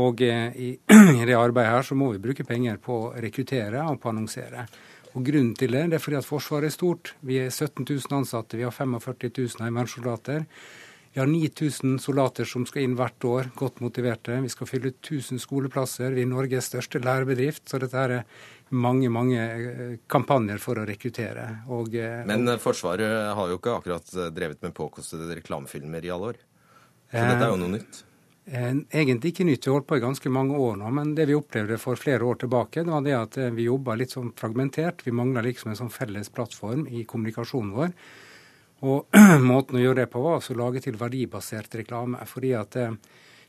Og 0.00 0.24
eh, 0.24 0.48
i, 0.56 0.72
i, 1.20 1.26
det 1.28 1.36
arbeidet 1.36 1.74
her 1.74 1.84
så 1.90 1.98
må 2.00 2.14
vi 2.14 2.22
bruke 2.30 2.48
penger 2.48 2.80
på 2.80 3.00
å 3.10 3.12
rekruttere 3.20 3.84
og 3.90 4.00
på 4.00 4.08
å 4.08 4.14
annonsere. 4.14 4.64
Og 5.12 5.24
Grunnen 5.24 5.52
til 5.56 5.72
det, 5.72 5.84
det 5.92 6.00
er 6.00 6.04
fordi 6.04 6.18
at 6.18 6.28
Forsvaret 6.28 6.68
er 6.68 6.74
stort. 6.74 7.12
Vi 7.24 7.38
er 7.44 7.52
17 7.52 7.84
000 7.84 8.18
ansatte, 8.22 8.56
vi 8.56 8.64
har 8.64 8.72
45 8.72 9.30
000 9.36 9.64
heimevernssoldater. 9.64 10.48
Vi 11.16 11.20
har 11.20 11.26
9000 11.26 11.98
soldater 11.98 12.44
som 12.44 12.66
skal 12.68 12.82
inn 12.84 12.94
hvert 12.98 13.24
år, 13.24 13.46
godt 13.56 13.78
motiverte. 13.80 14.34
Vi 14.44 14.50
skal 14.52 14.68
fylle 14.68 14.90
1000 14.90 15.38
skoleplasser. 15.40 16.10
Vi 16.12 16.26
er 16.26 16.28
Norges 16.28 16.66
største 16.68 17.00
lærebedrift. 17.00 17.62
Så 17.70 17.80
dette 17.80 18.02
er 18.02 18.12
mange 18.68 19.08
mange 19.08 19.38
eh, 19.40 19.94
kampanjer 20.12 20.60
for 20.60 20.76
å 20.76 20.84
rekruttere. 20.84 21.46
Og, 21.72 21.96
eh, 21.96 22.18
Men 22.28 22.44
eh, 22.52 22.60
Forsvaret 22.60 23.32
har 23.38 23.48
jo 23.48 23.56
ikke 23.56 23.78
akkurat 23.78 24.12
drevet 24.36 24.60
med 24.66 24.74
påkostede 24.76 25.38
reklamefilmer 25.38 26.04
i 26.04 26.12
alle 26.12 26.34
år. 26.34 26.42
Så 27.08 27.24
dette 27.24 27.48
er 27.48 27.54
jo 27.54 27.62
noe 27.64 27.74
nytt. 27.78 28.02
Egentlig 28.52 29.32
ikke 29.32 29.48
nytt. 29.48 29.64
Vi 29.64 29.72
har 29.72 29.78
holdt 29.78 29.88
på 29.88 29.96
i 29.96 30.04
ganske 30.04 30.34
mange 30.36 30.60
år 30.68 30.76
nå. 30.82 30.92
Men 31.00 31.16
det 31.16 31.30
vi 31.32 31.40
opplevde 31.40 31.80
for 31.80 31.96
flere 31.96 32.28
år 32.28 32.42
tilbake, 32.44 32.84
det 32.84 32.92
var 32.92 33.08
det 33.08 33.16
at 33.22 33.40
vi 33.56 33.70
jobba 33.70 33.96
litt 33.96 34.12
sånn 34.12 34.34
fragmentert. 34.36 35.00
Vi 35.08 35.16
mangla 35.16 35.48
liksom 35.48 35.72
en 35.72 35.80
sånn 35.80 35.96
felles 35.96 36.28
plattform 36.28 36.84
i 36.92 37.08
kommunikasjonen 37.08 37.72
vår. 37.80 37.96
Og 38.84 39.06
måten 39.50 39.78
å 39.78 39.82
gjøre 39.82 40.02
det 40.02 40.10
på 40.12 40.20
var 40.24 40.42
å 40.42 40.58
lage 40.58 40.82
til 40.84 40.98
verdibasert 41.00 41.78
reklame. 41.80 42.20
fordi 42.28 42.52
at 42.58 42.76
eh, 42.76 42.96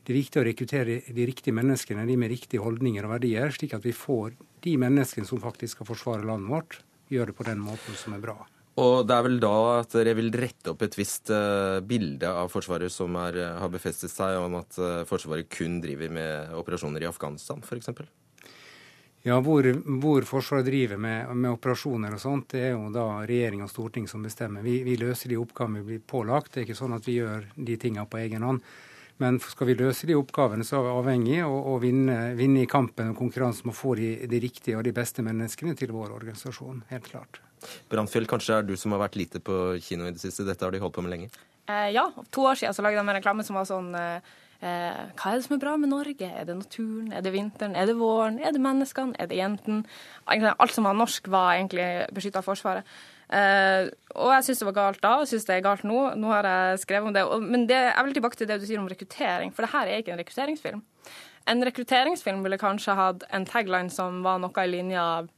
det 0.04 0.14
er 0.14 0.20
viktig 0.22 0.40
å 0.40 0.44
rekruttere 0.46 1.00
de 1.04 1.24
riktige 1.28 1.52
menneskene, 1.52 2.06
de 2.08 2.16
med 2.16 2.30
riktige 2.32 2.64
holdninger 2.64 3.04
og 3.04 3.18
verdier, 3.18 3.50
slik 3.52 3.74
at 3.76 3.84
vi 3.84 3.92
får 3.92 4.38
de 4.64 4.76
menneskene 4.80 5.28
som 5.28 5.40
faktisk 5.42 5.76
skal 5.76 5.88
forsvare 5.90 6.24
landet 6.24 6.48
vårt, 6.48 6.78
gjøre 7.12 7.32
det 7.32 7.36
på 7.36 7.44
den 7.44 7.60
måten 7.60 7.98
som 7.98 8.14
er 8.16 8.22
bra. 8.22 8.38
Og 8.78 9.02
det 9.04 9.14
er 9.14 9.24
vel 9.26 9.40
da 9.42 9.54
at 9.80 9.92
dere 9.96 10.14
vil 10.16 10.30
rette 10.38 10.70
opp 10.70 10.84
et 10.86 10.94
visst 10.94 11.32
uh, 11.34 11.80
bilde 11.82 12.30
av 12.30 12.48
Forsvaret 12.52 12.92
som 12.94 13.16
er, 13.18 13.40
uh, 13.42 13.58
har 13.58 13.72
befestet 13.72 14.12
seg 14.12 14.38
om 14.38 14.54
at 14.60 14.78
uh, 14.78 15.02
Forsvaret 15.08 15.50
kun 15.50 15.80
driver 15.82 16.12
med 16.14 16.54
operasjoner 16.56 17.02
i 17.02 17.10
Afghanistan, 17.10 17.60
f.eks.? 17.64 17.90
Ja, 19.26 19.40
hvor, 19.42 19.66
hvor, 20.00 20.22
Forsvaret 20.22 20.66
driver 20.68 20.96
med, 20.96 21.32
med, 21.34 21.50
operasjoner 21.50 22.14
og 22.14 22.20
sånt, 22.22 22.52
det 22.54 22.68
er 22.68 22.76
jo 22.76 22.86
da 22.94 23.06
regjering 23.26 23.64
og 23.64 23.72
storting 23.72 24.06
som 24.08 24.22
bestemmer. 24.24 24.62
Vi, 24.62 24.78
vi, 24.86 24.94
løser 25.00 25.32
de 25.32 25.40
oppgavene 25.40 25.82
vi 25.82 25.96
blir 25.96 26.04
pålagt. 26.06 26.52
Det 26.54 26.62
er 26.62 26.68
ikke 26.68 26.78
sånn 26.78 26.94
at 26.96 27.08
vi 27.08 27.18
gjør 27.18 27.48
de 27.56 27.76
tingene 27.80 28.06
på 28.08 28.20
egen 28.22 28.46
hånd. 28.46 28.62
Men 29.18 29.40
skal 29.42 29.72
vi 29.72 29.74
løse 29.74 30.06
de 30.06 30.14
oppgavene, 30.14 30.62
så 30.62 30.78
er 30.78 30.86
vi 30.86 30.94
avhengig 30.94 31.38
av 31.42 31.50
å 31.72 31.74
vinne, 31.82 32.18
vinne, 32.38 32.62
i 32.62 32.70
kampen 32.70 33.10
og 33.10 33.18
konkurransen 33.18 33.66
med 33.66 33.74
å 33.74 33.78
få 33.80 33.96
de, 33.98 34.12
de, 34.30 34.42
riktige 34.44 34.78
og 34.78 34.86
de 34.86 34.94
beste 34.94 35.24
menneskene 35.26 35.74
til 35.78 35.90
vår 35.90 36.14
organisasjon. 36.20 36.84
Helt 36.92 37.10
klart. 37.10 37.42
Brannfjell, 37.90 38.28
kanskje 38.30 38.60
er 38.60 38.68
du 38.68 38.76
som 38.78 38.94
har 38.94 39.02
vært 39.02 39.18
lite 39.18 39.42
på 39.42 39.74
kino 39.82 40.06
i 40.06 40.14
det 40.14 40.22
siste. 40.22 40.46
Dette 40.46 40.62
har 40.62 40.70
de 40.70 40.78
holdt 40.84 40.94
på 40.94 41.02
med 41.02 41.16
lenge? 41.16 41.32
Eh, 41.66 41.90
ja. 41.96 42.06
To 42.30 42.46
år 42.46 42.62
siden 42.62 42.78
så 42.78 42.86
lagde 42.86 43.02
de 43.02 43.10
en 43.10 43.18
reklame 43.18 43.42
som 43.42 43.58
var 43.58 43.66
sånn 43.66 43.90
Eh, 43.98 44.36
hva 44.60 45.30
er 45.30 45.36
det 45.38 45.44
som 45.44 45.54
er 45.54 45.60
bra 45.62 45.76
med 45.78 45.92
Norge? 45.92 46.26
Er 46.26 46.48
det 46.48 46.56
naturen? 46.58 47.12
Er 47.14 47.22
det 47.22 47.30
vinteren? 47.32 47.76
Er 47.78 47.86
det 47.86 47.94
våren? 47.98 48.40
Er 48.42 48.50
det 48.54 48.62
menneskene? 48.62 49.14
Er 49.18 49.30
det 49.30 49.38
jentene? 49.38 49.84
Alt 50.26 50.74
som 50.74 50.88
var 50.88 50.96
norsk, 50.98 51.30
var 51.30 51.52
egentlig 51.54 51.86
beskytta 52.14 52.42
av 52.42 52.48
Forsvaret. 52.48 52.90
Uh, 53.28 53.92
og 54.16 54.30
jeg 54.32 54.46
syns 54.46 54.62
det 54.62 54.66
var 54.70 54.76
galt 54.78 55.02
da, 55.04 55.10
og 55.20 55.28
syns 55.28 55.44
det 55.44 55.58
er 55.58 55.64
galt 55.66 55.84
nå. 55.84 55.98
Nå 56.16 56.30
har 56.32 56.48
jeg 56.48 56.82
skrevet 56.86 57.10
om 57.10 57.14
det. 57.14 57.24
Og, 57.28 57.44
men 57.44 57.66
det, 57.68 57.76
jeg 57.76 58.04
vil 58.06 58.14
tilbake 58.16 58.40
til 58.40 58.48
det 58.50 58.60
du 58.60 58.66
sier 58.66 58.80
om 58.80 58.88
rekruttering, 58.90 59.52
for 59.54 59.66
det 59.66 59.72
her 59.74 59.86
er 59.86 60.02
ikke 60.02 60.14
en 60.16 60.22
rekrutteringsfilm. 60.22 60.84
En 61.48 61.64
rekrutteringsfilm 61.64 62.42
ville 62.44 62.60
kanskje 62.60 62.96
hatt 62.96 63.26
en 63.32 63.46
tagline 63.48 63.92
som 63.92 64.22
var 64.24 64.40
noe 64.42 64.64
i 64.64 64.72
linja 64.72 65.04
av 65.20 65.28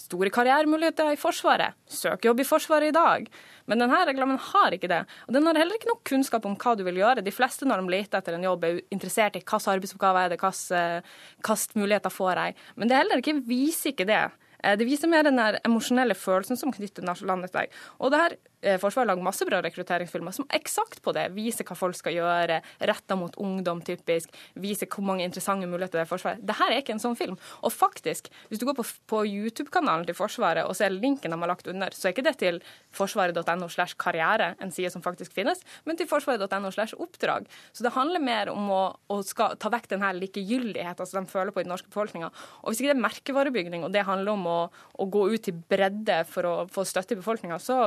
store 0.00 0.30
karrieremuligheter 0.34 1.12
i 1.12 1.18
Forsvaret. 1.20 1.76
Søk 1.88 2.26
jobb 2.28 2.40
i 2.42 2.46
Forsvaret 2.46 2.90
i 2.90 2.94
dag. 2.94 3.28
Men 3.66 3.82
denne 3.82 4.00
reklamen 4.06 4.38
har 4.52 4.76
ikke 4.76 4.90
det. 4.92 5.02
Og 5.26 5.34
den 5.34 5.46
har 5.48 5.58
heller 5.58 5.78
ikke 5.78 5.90
nok 5.90 6.02
kunnskap 6.06 6.46
om 6.46 6.56
hva 6.60 6.74
du 6.78 6.84
vil 6.86 7.00
gjøre. 7.00 7.24
De 7.26 7.34
fleste 7.34 7.68
når 7.68 7.82
de 7.82 7.94
leter 7.96 8.20
etter 8.20 8.36
en 8.36 8.46
jobb, 8.46 8.64
er 8.64 8.82
interessert 8.94 9.38
i 9.38 9.42
hvilke 9.42 9.72
arbeidsoppgaver 9.74 10.26
er 10.26 10.34
det, 10.34 10.40
hvilke 10.42 11.78
muligheter 11.80 12.12
får 12.12 12.42
jeg. 12.42 12.58
Men 12.76 12.90
det 12.90 13.00
heller 13.00 13.22
ikke, 13.24 13.40
viser 13.48 13.94
ikke 13.94 14.08
det. 14.08 14.24
Eh, 14.62 14.76
det 14.78 14.88
viser 14.88 15.10
mer 15.10 15.26
den 15.26 15.40
emosjonelle 15.40 16.14
følelsen 16.18 16.60
som 16.60 16.74
knytter 16.74 17.06
landet 17.06 17.52
til 17.52 17.64
deg. 17.64 17.80
Og 17.98 18.12
det 18.12 18.22
her 18.22 18.38
Eh, 18.55 18.55
Forsvaret 18.82 19.10
lager 19.12 19.24
masse 19.26 19.46
bra 19.46 19.60
rekrutteringsfilmer 19.64 20.34
som 20.34 20.48
eksakt 20.54 21.02
på 21.04 21.14
det. 21.16 21.28
Viser 21.36 21.66
hva 21.68 21.76
folk 21.78 21.98
skal 21.98 22.16
gjøre, 22.16 22.60
retta 22.90 23.16
mot 23.18 23.36
ungdom 23.42 23.82
typisk. 23.86 24.32
Viser 24.58 24.90
hvor 24.90 25.06
mange 25.06 25.26
interessante 25.26 25.68
muligheter 25.70 26.00
det 26.00 26.04
er 26.04 26.08
i 26.08 26.10
Forsvaret. 26.10 26.42
Dette 26.46 26.66
er 26.66 26.80
ikke 26.80 26.96
en 26.96 27.02
sånn 27.02 27.18
film. 27.18 27.36
Og 27.62 27.74
faktisk, 27.74 28.30
hvis 28.50 28.62
du 28.62 28.66
går 28.68 28.78
på, 28.78 28.86
på 29.12 29.22
YouTube-kanalen 29.28 30.06
til 30.08 30.18
Forsvaret 30.18 30.66
og 30.66 30.76
ser 30.78 30.94
linken 30.94 31.32
de 31.32 31.40
har 31.42 31.52
lagt 31.52 31.70
under, 31.70 31.94
så 31.94 32.08
er 32.08 32.16
ikke 32.16 32.26
det 32.26 32.36
til 32.42 32.60
forsvaret.no 32.96 33.68
slash 33.72 33.96
karriere, 34.00 34.54
en 34.62 34.72
side 34.74 34.90
som 34.94 35.04
faktisk 35.04 35.34
finnes, 35.36 35.62
men 35.86 35.98
til 35.98 36.08
forsvaret.no 36.10 36.72
slash 36.74 36.96
oppdrag. 37.02 37.48
Så 37.72 37.86
det 37.86 37.94
handler 37.96 38.24
mer 38.24 38.50
om 38.52 38.70
å, 38.72 38.82
å 39.12 39.20
ta 39.26 39.72
vekk 39.72 39.90
denne 39.94 40.12
likegyldigheten 40.18 41.08
som 41.08 41.22
de 41.22 41.32
føler 41.32 41.54
på 41.54 41.62
i 41.62 41.66
den 41.66 41.72
norske 41.74 41.90
befolkninga. 41.92 42.32
Og 42.62 42.72
hvis 42.72 42.82
ikke 42.82 42.92
det 42.92 42.96
er 42.96 43.06
merkevarebygning, 43.06 43.86
og 43.86 43.94
det 43.94 44.06
handler 44.08 44.34
om 44.36 44.46
å, 44.50 44.60
å 44.98 45.08
gå 45.10 45.26
ut 45.34 45.50
i 45.50 45.56
bredde 45.56 46.22
for 46.30 46.48
å 46.48 46.54
få 46.72 46.86
støtte 46.88 47.16
i 47.16 47.20
befolkninga, 47.20 47.58
så 47.62 47.80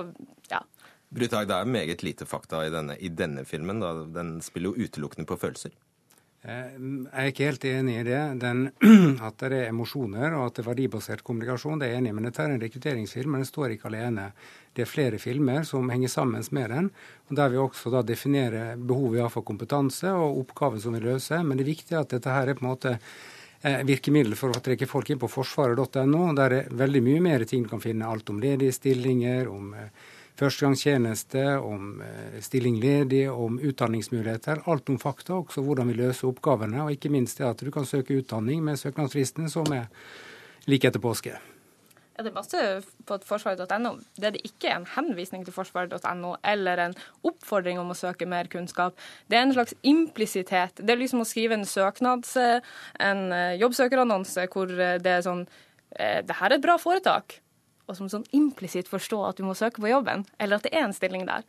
ja, 0.52 0.62
Brutag, 1.10 1.48
det 1.50 1.58
er 1.58 1.66
meget 1.66 2.04
lite 2.06 2.26
fakta 2.30 2.62
i 2.68 2.74
denne, 2.74 2.96
i 2.98 3.10
denne 3.10 3.46
filmen. 3.46 3.82
Da. 3.82 3.94
Den 4.14 4.40
spiller 4.46 4.70
jo 4.76 4.86
utelukkende 4.86 5.26
på 5.30 5.40
følelser. 5.42 5.74
Eh, 6.40 6.76
jeg 6.78 7.10
er 7.12 7.30
ikke 7.34 7.48
helt 7.50 7.66
enig 7.68 7.96
i 8.00 8.04
det. 8.08 8.20
Den, 8.40 8.62
at 9.28 9.42
det 9.42 9.58
er 9.58 9.72
emosjoner 9.74 10.38
og 10.38 10.46
at 10.46 10.60
det 10.60 10.64
er 10.64 10.70
verdibasert 10.70 11.24
kommunikasjon, 11.26 11.82
det 11.82 11.90
er 11.90 11.96
jeg 11.96 12.04
enig 12.04 12.14
i. 12.14 12.16
Men 12.16 12.30
dette 12.30 12.46
er 12.46 12.54
en 12.54 12.62
rekrutteringsfilm, 12.62 13.34
men 13.34 13.44
den 13.44 13.50
står 13.50 13.74
ikke 13.76 13.90
alene. 13.90 14.30
Det 14.76 14.86
er 14.86 14.92
flere 14.92 15.20
filmer 15.20 15.66
som 15.68 15.90
henger 15.92 16.14
sammen 16.14 16.46
med 16.56 16.70
den, 16.72 16.92
og 17.28 17.42
der 17.42 17.50
vi 17.52 17.60
også 17.60 17.92
da 17.92 18.04
definerer 18.06 18.78
behovet 18.78 19.18
vi 19.18 19.24
har 19.26 19.34
for 19.34 19.48
kompetanse 19.48 20.14
og 20.14 20.40
oppgaven 20.46 20.80
som 20.84 20.96
vi 20.96 21.04
løser. 21.04 21.44
Men 21.44 21.60
det 21.60 21.66
er 21.66 21.74
viktig 21.74 22.00
at 22.00 22.16
dette 22.16 22.38
her 22.38 22.54
er 22.54 22.60
på 22.60 22.64
en 22.64 22.70
måte 22.70 22.94
eh, 22.96 23.82
virkemiddel 23.90 24.38
for 24.40 24.54
å 24.54 24.64
trekke 24.64 24.88
folk 24.88 25.10
inn 25.12 25.20
på 25.20 25.32
forsvaret.no. 25.34 26.24
Der 26.38 26.58
er 26.62 26.72
veldig 26.86 27.04
mye 27.10 27.26
mer 27.32 27.50
ting 27.50 27.66
du 27.66 27.74
kan 27.74 27.84
finne. 27.84 28.08
Alt 28.08 28.32
om 28.32 28.40
ledige 28.40 28.78
stillinger, 28.78 29.52
om 29.52 29.74
eh, 29.74 29.92
førstegangstjeneste, 30.40 31.44
om 31.60 32.02
eh, 32.06 32.40
stilling 32.44 32.80
ledig, 32.80 33.26
om 33.32 33.60
utdanningsmuligheter. 33.60 34.64
Alt 34.72 34.90
om 34.90 35.00
fakta, 35.02 35.38
også 35.42 35.64
hvordan 35.66 35.92
vi 35.92 36.00
løser 36.00 36.30
oppgavene. 36.32 36.84
Og 36.86 36.96
ikke 36.96 37.12
minst 37.14 37.42
det 37.42 37.48
at 37.50 37.64
du 37.64 37.72
kan 37.76 37.88
søke 37.88 38.18
utdanning 38.20 38.64
med 38.66 38.80
søknadsfristen 38.80 39.50
som 39.52 39.70
er 39.76 39.90
like 40.70 40.88
etter 40.88 41.04
påske. 41.04 41.36
Ja, 42.20 42.24
det 42.26 42.34
er 42.34 42.36
masse 42.36 42.62
på 43.08 43.16
forsvaret.no. 43.24 43.94
Det 44.20 44.34
det 44.36 44.44
ikke 44.44 44.74
en 44.76 44.88
henvisning 44.92 45.46
til 45.48 45.56
forsvaret.no 45.56 46.34
eller 46.44 46.82
en 46.84 46.96
oppfordring 47.24 47.80
om 47.80 47.94
å 47.94 47.96
søke 47.96 48.28
mer 48.28 48.50
kunnskap. 48.52 49.00
Det 49.32 49.40
er 49.40 49.46
en 49.48 49.56
slags 49.56 49.76
implisitet. 49.88 50.84
Det 50.84 50.96
er 50.96 51.00
liksom 51.00 51.24
å 51.24 51.28
skrive 51.28 51.56
en 51.56 51.68
søknads, 51.68 52.36
en 52.36 53.22
eh, 53.32 53.60
jobbsøkerannonse 53.62 54.50
hvor 54.52 54.72
det 54.72 55.14
er 55.14 55.24
sånn 55.24 55.46
eh, 55.96 56.20
Det 56.28 56.36
her 56.42 56.52
er 56.52 56.60
et 56.60 56.68
bra 56.68 56.76
foretak 56.82 57.40
og 57.90 57.98
som 57.98 58.10
sånn 58.12 58.28
implisitt 58.36 58.90
forstå 58.92 59.24
at 59.28 59.40
du 59.40 59.48
må 59.48 59.58
søke 59.58 59.82
på 59.82 59.92
jobben, 59.92 60.28
eller 60.40 60.60
at 60.60 60.68
det 60.68 60.76
er 60.76 60.86
en 60.86 60.96
stilling 60.96 61.26
der. 61.30 61.48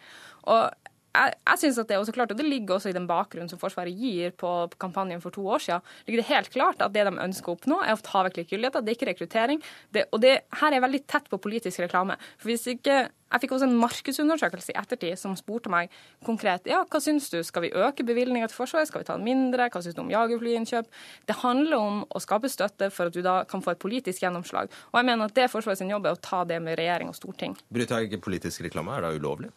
Og 0.49 0.80
jeg, 1.11 1.35
jeg 1.47 1.59
synes 1.63 1.79
at 1.83 1.89
det 1.91 1.97
er 1.97 2.03
også 2.03 2.15
klart, 2.15 2.33
og 2.33 2.39
det 2.39 2.47
ligger 2.47 2.77
også 2.77 2.91
i 2.93 2.97
den 2.97 3.09
bakgrunnen 3.11 3.51
som 3.51 3.61
Forsvaret 3.61 3.95
gir 3.99 4.35
på, 4.39 4.51
kampanjen 4.81 5.23
for 5.23 5.35
to 5.35 5.47
år 5.49 5.63
siden, 5.65 5.87
ligger 6.07 6.23
det 6.23 6.29
helt 6.31 6.51
klart 6.55 6.83
at 6.85 6.95
det 6.95 7.07
de 7.09 7.15
ønsker 7.25 7.53
å 7.53 7.57
oppnå, 7.59 7.81
er 7.85 7.97
å 7.97 8.05
ta 8.05 8.25
vekk 8.27 8.43
likegyldigheter. 8.43 8.85
Det 8.85 8.93
er 8.93 8.99
ikke 8.99 9.11
rekruttering. 9.11 9.65
Det, 9.95 10.07
og 10.15 10.23
det 10.23 10.37
her 10.61 10.77
er 10.77 10.85
veldig 10.85 11.03
tett 11.11 11.31
på 11.31 11.41
politisk 11.43 11.83
reklame. 11.83 12.19
For 12.39 12.53
hvis 12.53 12.69
ikke 12.71 13.01
jeg 13.31 13.43
fikk 13.45 13.53
også 13.55 13.67
en 13.69 13.77
markedsundersøkelse 13.79 14.73
i 14.73 14.79
ettertid 14.81 15.19
som 15.19 15.37
spurte 15.39 15.71
meg 15.71 15.93
konkret 16.27 16.65
ja, 16.67 16.81
hva 16.83 17.01
syns 17.03 17.29
du, 17.31 17.39
skal 17.47 17.63
vi 17.63 17.71
øke 17.71 18.03
bevilgninga 18.07 18.49
til 18.51 18.59
Forsvaret, 18.59 18.91
skal 18.91 19.05
vi 19.05 19.07
ta 19.07 19.15
den 19.19 19.27
mindre, 19.29 19.69
hva 19.71 19.83
syns 19.85 19.95
du 19.95 20.03
om 20.03 20.11
jagerflyinnkjøp? 20.11 20.91
Det 21.31 21.39
handler 21.45 21.77
om 21.79 22.01
å 22.11 22.23
skape 22.23 22.51
støtte 22.51 22.91
for 22.95 23.11
at 23.11 23.15
du 23.15 23.23
da 23.23 23.41
kan 23.51 23.63
få 23.63 23.77
et 23.77 23.83
politisk 23.83 24.27
gjennomslag. 24.27 24.73
Og 24.91 24.99
jeg 24.99 25.11
mener 25.13 25.31
at 25.31 25.37
det 25.39 25.47
er 25.47 25.53
Forsvarets 25.53 25.85
jobb 25.87 26.11
er 26.11 26.19
å 26.19 26.23
ta 26.23 26.43
det 26.47 26.59
med 26.63 26.79
regjering 26.81 27.13
og 27.13 27.19
storting. 27.19 27.55
Bryter 27.71 28.03
jeg 28.03 28.11
ikke 28.11 28.27
politisk 28.27 28.67
reklame, 28.67 28.99
er 28.99 29.07
det 29.07 29.23
ulovlig? 29.23 29.55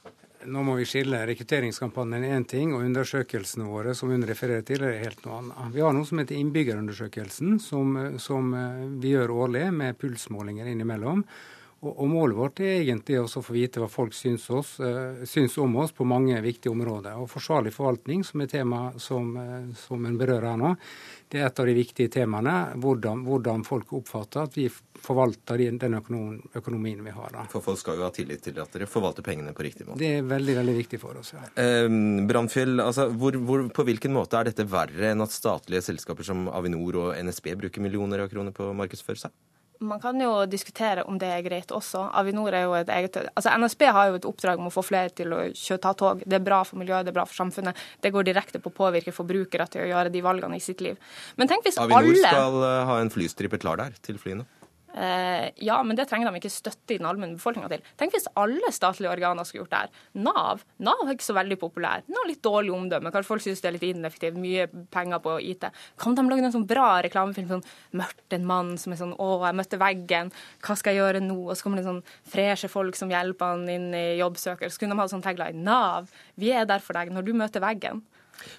Nå 0.47 0.63
må 0.65 0.75
vi 0.79 0.85
skille 0.87 1.21
rekrutteringskampanjen 1.27 2.25
én 2.27 2.45
ting, 2.49 2.73
og 2.75 2.83
undersøkelsene 2.83 3.67
våre 3.69 3.93
som 3.95 4.11
hun 4.11 4.25
refererer 4.27 4.65
til, 4.67 4.83
er 4.83 5.01
helt 5.03 5.23
noe 5.25 5.39
annet. 5.39 5.73
Vi 5.75 5.83
har 5.83 5.95
noe 5.95 6.07
som 6.07 6.19
heter 6.21 6.39
Innbyggerundersøkelsen, 6.39 7.57
som, 7.63 7.97
som 8.19 8.53
eh, 8.57 8.85
vi 9.03 9.13
gjør 9.13 9.35
årlig 9.45 9.67
med 9.75 9.99
pulsmålinger 10.01 10.71
innimellom. 10.73 11.23
Og, 11.83 11.91
og 11.91 12.09
Målet 12.09 12.37
vårt 12.37 12.61
er 12.63 12.77
egentlig 12.81 13.19
å 13.19 13.27
få 13.27 13.55
vite 13.55 13.81
hva 13.83 13.89
folk 13.91 14.15
syns, 14.15 14.47
oss, 14.55 14.77
uh, 14.79 15.23
syns, 15.27 15.57
om 15.59 15.75
oss 15.83 15.91
på 15.95 16.07
mange 16.07 16.39
viktige 16.43 16.71
områder. 16.71 17.19
Og 17.19 17.27
Forsvarlig 17.31 17.73
forvaltning, 17.75 18.23
som 18.23 18.43
er 18.43 18.51
tema 18.51 18.85
som, 19.03 19.33
uh, 19.35 19.67
som 19.75 20.07
en 20.07 20.19
berører 20.19 20.53
her 20.53 20.61
nå, 20.61 20.73
det 21.34 21.39
er 21.41 21.47
et 21.47 21.59
av 21.59 21.65
de 21.65 21.73
viktige 21.73 22.11
temaene. 22.13 22.51
Hvordan, 22.77 23.23
hvordan 23.25 23.63
folk 23.65 23.95
oppfatter 23.97 24.45
at 24.45 24.53
vi 24.53 24.67
forvalter 25.03 25.63
den 25.81 25.95
økonomien 25.97 26.99
vi 27.01 27.13
har. 27.15 27.31
Da. 27.34 27.45
For 27.49 27.65
folk 27.65 27.79
skal 27.81 27.97
jo 27.97 28.05
ha 28.05 28.11
tillit 28.13 28.43
til 28.45 28.59
at 28.61 28.75
dere 28.75 28.86
forvalter 28.86 29.25
pengene 29.25 29.55
på 29.57 29.65
riktig 29.65 29.88
måte. 29.88 29.97
Det 30.03 30.19
er 30.19 30.27
veldig 30.29 30.55
veldig 30.59 30.75
viktig 30.77 30.99
for 31.01 31.17
oss. 31.17 31.34
Ja. 31.34 31.47
Eh, 31.63 31.88
Brandfjell, 32.29 32.77
altså, 32.84 33.07
hvor, 33.09 33.39
hvor, 33.49 33.65
på 33.73 33.88
hvilken 33.89 34.13
måte 34.13 34.38
er 34.38 34.51
dette 34.51 34.67
verre 34.69 35.09
enn 35.09 35.25
at 35.25 35.34
statlige 35.34 35.81
selskaper 35.89 36.27
som 36.27 36.45
Avinor 36.53 36.99
og 37.01 37.17
NSB 37.17 37.49
bruker 37.65 37.81
millioner 37.81 38.21
av 38.21 38.29
kroner 38.29 38.53
på 38.53 38.69
å 38.69 38.77
markedsføre 38.77 39.25
seg? 39.25 39.34
Man 39.84 40.01
kan 40.03 40.19
jo 40.21 40.31
diskutere 40.49 41.03
om 41.09 41.17
det 41.19 41.29
er 41.29 41.43
greit 41.45 41.71
også. 41.75 42.05
Avinor 42.19 42.55
er 42.55 42.65
jo 42.65 42.75
et 42.77 42.89
eget 42.93 43.19
Altså 43.23 43.53
NSB 43.59 43.86
har 43.95 44.09
jo 44.09 44.19
et 44.19 44.27
oppdrag 44.29 44.61
om 44.61 44.69
å 44.69 44.73
få 44.73 44.86
flere 44.86 45.13
til 45.15 45.36
å 45.36 45.43
ta 45.81 45.93
tog. 45.97 46.23
Det 46.25 46.39
er 46.39 46.45
bra 46.45 46.61
for 46.67 46.81
miljøet, 46.81 47.05
det 47.07 47.13
er 47.13 47.19
bra 47.19 47.27
for 47.29 47.38
samfunnet. 47.41 47.79
Det 48.01 48.13
går 48.15 48.27
direkte 48.29 48.61
på 48.63 48.71
å 48.71 48.77
påvirke 48.77 49.15
forbrukere 49.15 49.67
til 49.71 49.86
å 49.86 49.89
gjøre 49.91 50.13
de 50.13 50.23
valgene 50.25 50.59
i 50.59 50.63
sitt 50.63 50.84
liv. 50.86 50.99
Men 51.38 51.51
tenk 51.51 51.67
hvis 51.67 51.79
Avinor 51.81 51.99
alle 51.99 52.09
Avinor 52.09 52.29
skal 52.29 52.67
eh, 52.69 52.81
ha 52.89 52.99
en 53.03 53.13
flystripe 53.13 53.61
klar 53.61 53.81
der 53.84 53.97
til 54.05 54.21
flyene? 54.21 54.47
Eh, 54.93 55.49
ja, 55.65 55.79
men 55.83 55.97
det 55.97 56.05
trenger 56.09 56.29
de 56.29 56.37
ikke 56.37 56.51
støtte 56.53 56.93
i 56.93 56.99
den 56.99 57.07
allmenne 57.09 57.37
befolkninga 57.39 57.69
til. 57.71 57.85
Tenk 57.97 58.13
hvis 58.13 58.27
alle 58.39 58.69
statlige 58.75 59.09
organer 59.09 59.47
skulle 59.47 59.63
gjort 59.63 59.73
det 59.73 59.81
her. 59.83 60.03
Nav 60.21 60.61
Nav 60.83 61.07
er 61.07 61.15
ikke 61.15 61.25
så 61.25 61.37
veldig 61.37 61.57
populær. 61.61 62.03
Nav 62.11 62.21
har 62.21 62.29
litt 62.29 62.43
dårlig 62.45 62.73
omdømme. 62.75 63.11
Kanskje 63.13 63.31
folk 63.31 63.45
syns 63.45 63.63
det 63.63 63.71
er 63.71 63.77
litt 63.77 63.87
ineffektivt. 63.89 64.37
Mye 64.39 64.67
penger 64.93 65.21
på 65.23 65.35
IT. 65.41 65.65
Kan 66.01 66.17
de 66.17 66.27
lage 66.27 66.45
en 66.45 66.55
sånn 66.55 66.69
bra 66.69 66.87
reklamefilm 67.05 67.49
sånn 67.49 67.65
mørkt 67.97 68.37
en 68.37 68.47
mann 68.49 68.73
som 68.81 68.93
er 68.93 69.01
sånn 69.01 69.15
å, 69.17 69.29
jeg 69.47 69.57
møtte 69.57 69.81
veggen, 69.81 70.31
hva 70.63 70.77
skal 70.77 70.93
jeg 70.93 71.01
gjøre 71.01 71.23
nå? 71.25 71.39
Og 71.47 71.57
så 71.57 71.65
kommer 71.65 71.81
det 71.81 71.87
sånn 71.87 72.03
freshe 72.29 72.69
folk 72.71 72.97
som 72.99 73.11
hjelper 73.13 73.55
han 73.55 73.69
inn 73.71 73.89
i 73.97 74.05
jobbsøker. 74.21 74.69
Så 74.69 74.81
kunne 74.81 74.95
de 74.97 75.01
ha 75.01 75.09
sånn 75.09 75.25
tagline 75.25 75.63
Nav, 75.63 76.11
vi 76.39 76.53
er 76.53 76.67
der 76.69 76.83
for 76.83 76.97
deg 76.97 77.13
når 77.13 77.25
du 77.25 77.33
møter 77.37 77.63
veggen. 77.63 78.03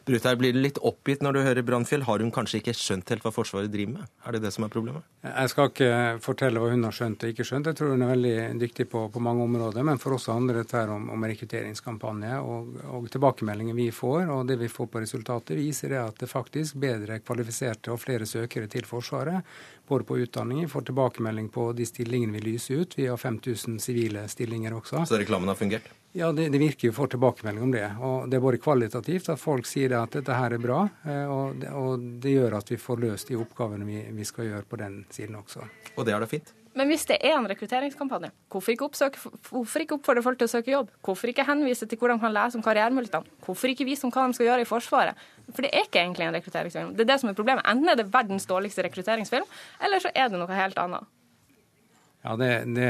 Bruthaug, 0.06 0.38
blir 0.40 0.56
litt 0.56 0.78
oppgitt 0.84 1.22
når 1.24 1.36
du 1.36 1.40
hører 1.44 1.66
Brannfjell. 1.66 2.04
Har 2.08 2.22
hun 2.22 2.32
kanskje 2.34 2.60
ikke 2.60 2.74
skjønt 2.76 3.10
helt 3.12 3.24
hva 3.24 3.32
Forsvaret 3.34 3.72
driver 3.72 3.98
med? 3.98 4.12
Er 4.26 4.36
det 4.36 4.42
det 4.44 4.52
som 4.54 4.66
er 4.66 4.72
problemet? 4.72 5.06
Jeg 5.24 5.52
skal 5.52 5.70
ikke 5.70 5.90
fortelle 6.24 6.62
hva 6.62 6.70
hun 6.72 6.86
har 6.86 6.96
skjønt 6.96 7.24
og 7.24 7.34
ikke 7.34 7.46
skjønt. 7.48 7.70
Jeg 7.70 7.78
tror 7.78 7.94
hun 7.94 8.04
er 8.06 8.12
veldig 8.14 8.34
dyktig 8.60 8.88
på, 8.92 9.06
på 9.12 9.22
mange 9.24 9.46
områder. 9.48 9.86
Men 9.86 10.00
for 10.02 10.16
oss 10.16 10.30
handler 10.32 10.60
dette 10.62 10.84
om, 10.94 11.08
om 11.14 11.28
rekrutteringskampanje. 11.28 12.40
Og, 12.44 12.74
og 12.98 13.08
tilbakemeldinger 13.12 13.78
vi 13.78 13.88
får, 13.94 14.28
og 14.34 14.44
det 14.50 14.58
vi 14.60 14.72
får 14.72 14.90
på 14.92 15.04
resultatet, 15.04 15.56
viser 15.58 15.96
at 16.00 16.20
det 16.20 16.30
faktisk 16.30 16.80
bedre 16.82 17.20
kvalifiserte 17.24 17.94
og 17.94 18.02
flere 18.02 18.28
søkere 18.28 18.70
til 18.72 18.88
Forsvaret. 18.88 19.44
Både 19.88 20.04
på 20.04 20.18
utdanning, 20.18 20.60
vi 20.60 20.68
får 20.68 20.82
tilbakemelding 20.88 21.48
på 21.52 21.72
de 21.76 21.86
stillingene 21.86 22.32
vi 22.32 22.40
lyser 22.40 22.74
ut. 22.74 22.98
Vi 22.98 23.06
har 23.06 23.16
5000 23.20 23.78
sivile 23.80 24.28
stillinger 24.28 24.72
også. 24.74 25.04
Så 25.06 25.18
reklamen 25.20 25.48
har 25.48 25.58
fungert? 25.60 25.90
Ja, 26.16 26.32
det, 26.32 26.48
det 26.48 26.58
virker 26.58 26.88
jo 26.88 26.94
får 26.94 27.12
tilbakemelding 27.16 27.62
om 27.62 27.72
det. 27.74 27.86
Og 28.00 28.28
det 28.30 28.38
er 28.38 28.44
både 28.44 28.62
kvalitativt, 28.62 29.28
at 29.28 29.40
folk 29.40 29.66
sier 29.68 29.96
at 29.98 30.14
dette 30.14 30.36
her 30.38 30.56
er 30.56 30.62
bra, 30.62 30.84
eh, 31.04 31.24
og 31.28 31.56
det, 31.60 31.72
og 31.74 32.04
det 32.22 32.36
gjør 32.36 32.60
at 32.60 32.70
vi 32.70 32.78
får 32.80 33.02
løst 33.02 33.32
de 33.32 33.38
oppgavene 33.42 33.88
vi, 33.88 34.00
vi, 34.14 34.24
skal 34.28 34.48
gjøre 34.48 34.68
på 34.70 34.78
den 34.80 35.00
siden 35.12 35.36
også. 35.40 35.66
Og 35.96 36.06
det 36.06 36.14
er 36.14 36.22
da 36.22 36.30
fint? 36.30 36.54
Men 36.74 36.90
hvis 36.90 37.04
det 37.06 37.20
er 37.22 37.36
en 37.36 37.46
rekrutteringskampanje, 37.46 38.32
hvorfor 38.50 38.74
ikke, 38.74 38.88
oppsøke, 38.88 39.30
hvorfor 39.46 39.84
ikke 39.84 39.94
oppfordre 39.94 40.24
folk 40.26 40.40
til 40.40 40.48
å 40.48 40.52
søke 40.52 40.72
jobb? 40.72 40.90
Hvorfor 41.06 41.30
ikke 41.30 41.46
henvise 41.46 41.86
til 41.86 42.00
hvordan 42.00 42.18
de 42.18 42.24
kan 42.26 42.34
lese 42.34 42.58
om 42.58 42.64
karrieremulighetene? 42.66 43.38
Hvorfor 43.46 43.70
ikke 43.70 43.86
vise 43.86 44.06
om 44.06 44.12
hva 44.14 44.26
de 44.26 44.38
skal 44.38 44.50
gjøre 44.50 44.64
i 44.64 44.68
Forsvaret? 44.68 45.26
For 45.52 45.62
det 45.62 45.70
er 45.70 45.86
ikke 45.86 46.02
egentlig 46.02 46.26
en 46.26 46.34
rekrutteringsfilm. 46.34 46.94
Det 46.98 47.06
er 47.06 47.12
det 47.12 47.20
som 47.22 47.30
er 47.30 47.38
problemet. 47.38 47.66
Enten 47.70 47.92
er 47.92 48.00
det 48.00 48.08
verdens 48.14 48.48
dårligste 48.50 48.82
rekrutteringsfilm, 48.88 49.46
eller 49.86 50.02
så 50.02 50.10
er 50.14 50.32
det 50.32 50.40
noe 50.40 50.58
helt 50.58 50.80
annet. 50.82 51.06
Ja, 52.26 52.36
det, 52.36 52.64
det, 52.64 52.88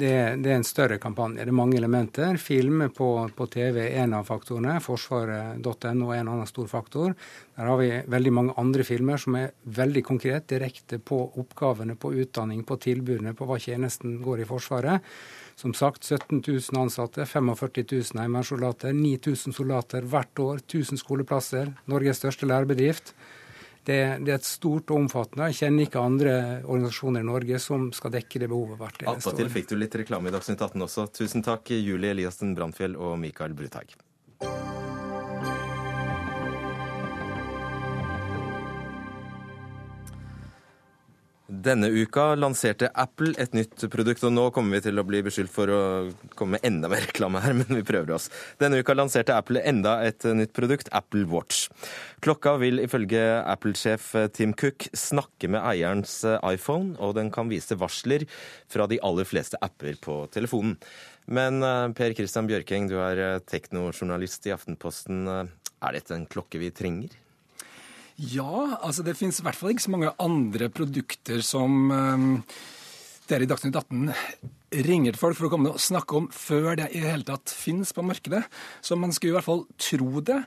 det, 0.00 0.14
det, 0.42 0.50
er 0.50 0.56
en 0.56 0.64
større 0.66 0.96
kampanje. 0.98 1.44
Det 1.44 1.52
er 1.52 1.54
mange 1.54 1.76
elementer. 1.78 2.34
Film 2.42 2.80
på, 2.90 3.06
på 3.36 3.46
TV 3.46 3.84
er 3.84 4.00
en 4.02 4.16
av 4.18 4.24
faktorene. 4.26 4.80
Forsvaret.no 4.82 6.08
er 6.10 6.24
en 6.24 6.30
annen 6.32 6.50
stor 6.50 6.66
faktor. 6.66 7.14
Der 7.54 7.70
har 7.70 7.78
vi 7.78 7.92
veldig 8.10 8.32
mange 8.34 8.56
andre 8.58 8.82
filmer 8.82 9.22
som 9.22 9.36
er 9.38 9.52
veldig 9.78 10.02
konkret, 10.10 10.48
direkte 10.50 10.98
på 10.98 11.20
oppgavene, 11.38 11.94
på 11.94 12.10
utdanning, 12.18 12.66
på 12.66 12.80
tilbudene, 12.82 13.36
på 13.38 13.46
hva 13.46 13.60
tjenesten 13.62 14.18
går 14.26 14.42
i 14.42 14.50
Forsvaret. 14.50 15.06
Som 15.54 15.70
sagt 15.78 16.02
17 16.02 16.42
000 16.42 16.82
ansatte, 16.82 17.30
45 17.30 17.86
000 17.94 18.24
heimevernssoldater, 18.24 18.90
9000 18.90 19.54
soldater 19.54 20.02
hvert 20.02 20.42
år, 20.42 20.64
1000 20.66 20.98
skoleplasser, 20.98 21.76
Norges 21.86 22.18
største 22.24 22.50
lærebedrift. 22.50 23.14
Det, 23.88 24.00
det, 24.20 24.32
er 24.34 24.36
et 24.36 24.44
stort 24.44 24.90
og 24.92 24.98
omfattende. 25.04 25.46
Jeg 25.48 25.62
kjenner 25.62 25.86
ikke 25.86 26.02
andre 26.04 26.32
organisasjoner 26.66 27.24
i 27.24 27.28
Norge 27.28 27.60
som 27.64 27.86
skal 27.96 28.12
dekke 28.18 28.42
det 28.42 28.50
behovet 28.52 28.76
hvert 28.76 28.98
eneste 29.00 29.14
år. 29.14 29.22
Attpåtil 29.22 29.54
fikk 29.54 29.70
du 29.70 29.78
litt 29.80 29.96
reklame 30.02 30.28
i 30.28 30.34
Dagsnytt 30.34 30.60
18 30.60 30.84
også. 30.84 31.06
Tusen 31.22 31.46
takk, 31.46 31.72
Julie 31.72 32.12
Eliassen 32.12 32.52
Brandfjell 32.58 32.98
og 33.00 33.16
Mikael 33.22 33.56
Bruthaug. 33.56 33.96
Denne 41.58 41.88
uka 41.90 42.36
lanserte 42.38 42.90
Apple 42.94 43.32
et 43.42 43.54
nytt 43.56 43.82
produkt, 43.90 44.22
og 44.22 44.34
nå 44.34 44.44
kommer 44.54 44.78
vi 44.78 44.84
til 44.86 45.00
å 45.00 45.04
bli 45.06 45.24
beskyldt 45.26 45.50
for 45.50 45.72
å 45.72 45.80
komme 46.38 46.56
med 46.56 46.68
enda 46.68 46.90
mer 46.92 47.02
reklame 47.08 47.42
her, 47.42 47.56
men 47.58 47.80
vi 47.80 47.82
prøver 47.86 48.14
oss. 48.14 48.28
Denne 48.62 48.78
uka 48.78 48.94
lanserte 48.94 49.34
Apple 49.34 49.64
enda 49.66 49.98
et 50.06 50.22
nytt 50.38 50.54
produkt, 50.56 50.92
Apple 50.94 51.26
Watch. 51.32 51.66
Klokka 52.22 52.56
vil 52.62 52.82
ifølge 52.84 53.22
Apple-sjef 53.42 54.12
Tim 54.36 54.54
Cook 54.58 54.86
snakke 54.94 55.50
med 55.50 55.64
eierens 55.64 56.20
iPhone, 56.46 56.94
og 57.02 57.16
den 57.18 57.32
kan 57.34 57.50
vise 57.50 57.78
varsler 57.78 58.28
fra 58.70 58.86
de 58.90 59.00
aller 59.02 59.26
fleste 59.28 59.58
apper 59.64 59.98
på 60.02 60.22
telefonen. 60.34 60.78
Men 61.28 61.62
eh, 61.62 61.86
Per 61.92 62.14
Christian 62.16 62.48
Bjørkeng, 62.48 62.88
du 62.88 62.96
er 63.04 63.20
eh, 63.20 63.40
teknojournalist 63.44 64.48
i 64.48 64.54
Aftenposten. 64.54 65.26
Eh, 65.28 65.72
er 65.84 65.98
dette 65.98 66.14
en 66.16 66.28
klokke 66.28 66.60
vi 66.62 66.72
trenger? 66.74 67.12
Ja, 68.18 68.78
altså 68.82 69.04
det 69.06 69.14
finnes 69.18 69.38
i 69.38 69.44
hvert 69.46 69.58
fall 69.58 69.74
ikke 69.74 69.86
så 69.86 69.94
mange 69.94 70.14
andre 70.18 70.68
produkter 70.74 71.42
som 71.46 71.92
um, 71.92 72.30
dere 73.30 73.46
i 73.46 73.50
Dagsnytt 73.50 73.78
18 73.78 74.08
ringer 74.88 75.14
til 75.14 75.20
folk 75.20 75.38
for 75.38 75.48
å 75.48 75.52
komme 75.52 75.70
og 75.70 75.80
snakke 75.80 76.16
om 76.18 76.26
før 76.34 76.74
det 76.80 76.90
i 76.90 77.00
det 77.00 77.12
hele 77.12 77.28
tatt 77.28 77.52
finnes 77.54 77.94
på 77.94 78.04
markedet. 78.04 78.42
Så 78.84 78.98
man 78.98 79.14
skulle 79.14 79.32
i 79.32 79.38
hvert 79.38 79.46
fall 79.46 79.62
tro 79.80 80.24
det. 80.24 80.40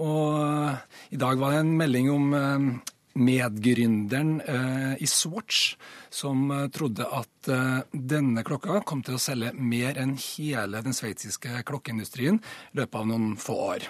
Og 0.00 1.12
i 1.12 1.20
dag 1.20 1.38
var 1.42 1.54
det 1.54 1.60
en 1.60 1.76
melding 1.78 2.10
om 2.14 2.32
um, 2.34 2.72
medgründeren 3.18 4.40
eh, 4.40 5.02
i 5.02 5.06
Swatch 5.06 5.74
som 6.10 6.50
eh, 6.54 6.66
trodde 6.74 7.06
at 7.06 7.50
eh, 7.50 7.80
denne 7.92 8.44
klokka 8.46 8.80
kom 8.86 9.02
til 9.06 9.16
å 9.18 9.22
selge 9.22 9.52
mer 9.56 9.98
enn 10.00 10.14
hele 10.14 10.82
den 10.84 10.94
sveitsiske 10.96 11.64
klokkeindustrien 11.68 12.38
i 12.38 12.80
løpet 12.80 13.00
av 13.02 13.08
noen 13.10 13.34
få 13.40 13.56
år. 13.74 13.88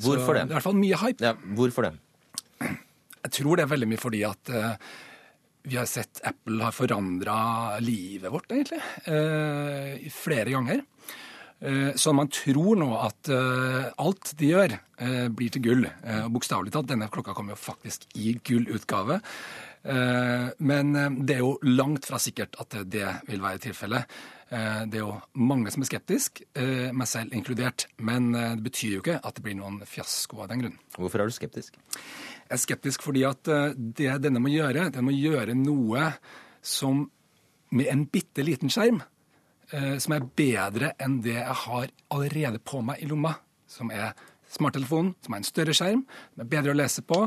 Hvorfor 0.00 0.30
Så, 0.30 0.38
det? 0.38 0.46
I 0.46 0.54
hvert 0.54 0.68
fall 0.68 0.78
mye 0.78 1.02
hype. 1.02 1.26
Ja, 1.26 1.34
hvorfor 1.58 1.88
det? 1.88 1.96
Jeg 3.26 3.34
tror 3.36 3.58
det 3.58 3.66
er 3.66 3.72
veldig 3.74 3.88
mye 3.90 4.00
fordi 4.00 4.20
at 4.28 4.52
uh, 4.54 4.92
vi 5.68 5.76
har 5.76 5.88
sett 5.88 6.22
Apple 6.24 6.62
har 6.64 6.72
forandra 6.72 7.40
livet 7.84 8.32
vårt, 8.32 8.48
egentlig, 8.54 8.80
uh, 9.10 10.08
flere 10.14 10.54
ganger. 10.54 10.84
Uh, 11.60 11.92
så 12.00 12.14
man 12.16 12.30
tror 12.32 12.80
nå 12.80 12.88
at 12.96 13.30
alt 13.30 14.32
de 14.40 14.52
gjør, 14.54 14.78
blir 15.36 15.52
til 15.52 15.64
gull. 15.64 15.86
Og 16.24 16.34
bokstavelig 16.34 16.72
talt, 16.74 16.88
denne 16.90 17.08
klokka 17.12 17.32
kommer 17.36 17.54
jo 17.54 17.60
faktisk 17.60 18.04
i 18.20 18.34
gullutgave. 18.44 19.20
Men 20.60 20.90
det 21.24 21.38
er 21.38 21.40
jo 21.40 21.54
langt 21.64 22.04
fra 22.04 22.18
sikkert 22.20 22.58
at 22.60 22.76
det 22.84 23.06
vil 23.30 23.40
være 23.40 23.62
tilfellet. 23.64 24.18
Det 24.50 24.98
er 24.98 25.04
jo 25.04 25.12
mange 25.38 25.70
som 25.70 25.84
er 25.84 25.86
skeptisk, 25.86 26.40
meg 26.58 27.06
selv 27.06 27.30
inkludert. 27.38 27.84
Men 28.02 28.32
det 28.34 28.64
betyr 28.64 28.96
jo 28.96 29.02
ikke 29.04 29.20
at 29.22 29.36
det 29.36 29.44
blir 29.44 29.54
noen 29.54 29.76
fiasko 29.86 30.40
av 30.42 30.48
den 30.50 30.64
grunn. 30.64 30.80
Hvorfor 30.98 31.22
er 31.22 31.30
du 31.30 31.36
skeptisk? 31.36 31.78
Jeg 32.50 32.56
er 32.56 32.64
skeptisk 32.64 33.04
fordi 33.06 33.20
at 33.28 33.46
eh, 33.46 33.76
det 33.78 34.16
denne 34.24 34.40
må 34.42 34.50
gjøre, 34.50 34.88
den 34.90 35.06
må 35.06 35.12
gjøre 35.14 35.54
noe 35.54 36.08
som 36.66 37.04
med 37.70 37.86
en 37.92 38.02
bitte 38.10 38.42
liten 38.42 38.72
skjerm, 38.74 38.98
eh, 39.70 39.94
som 40.02 40.16
er 40.16 40.26
bedre 40.26 40.90
enn 40.98 41.20
det 41.22 41.36
jeg 41.36 41.56
har 41.60 41.92
allerede 42.10 42.58
på 42.58 42.82
meg 42.82 42.98
i 42.98 43.06
lomma. 43.06 43.36
Som 43.70 43.94
er 43.94 44.18
smarttelefonen, 44.50 45.12
som 45.22 45.36
er 45.36 45.44
en 45.44 45.46
større 45.46 45.76
skjerm, 45.78 46.02
som 46.34 46.42
er 46.42 46.50
bedre 46.56 46.74
å 46.74 46.80
lese 46.80 47.06
på. 47.06 47.20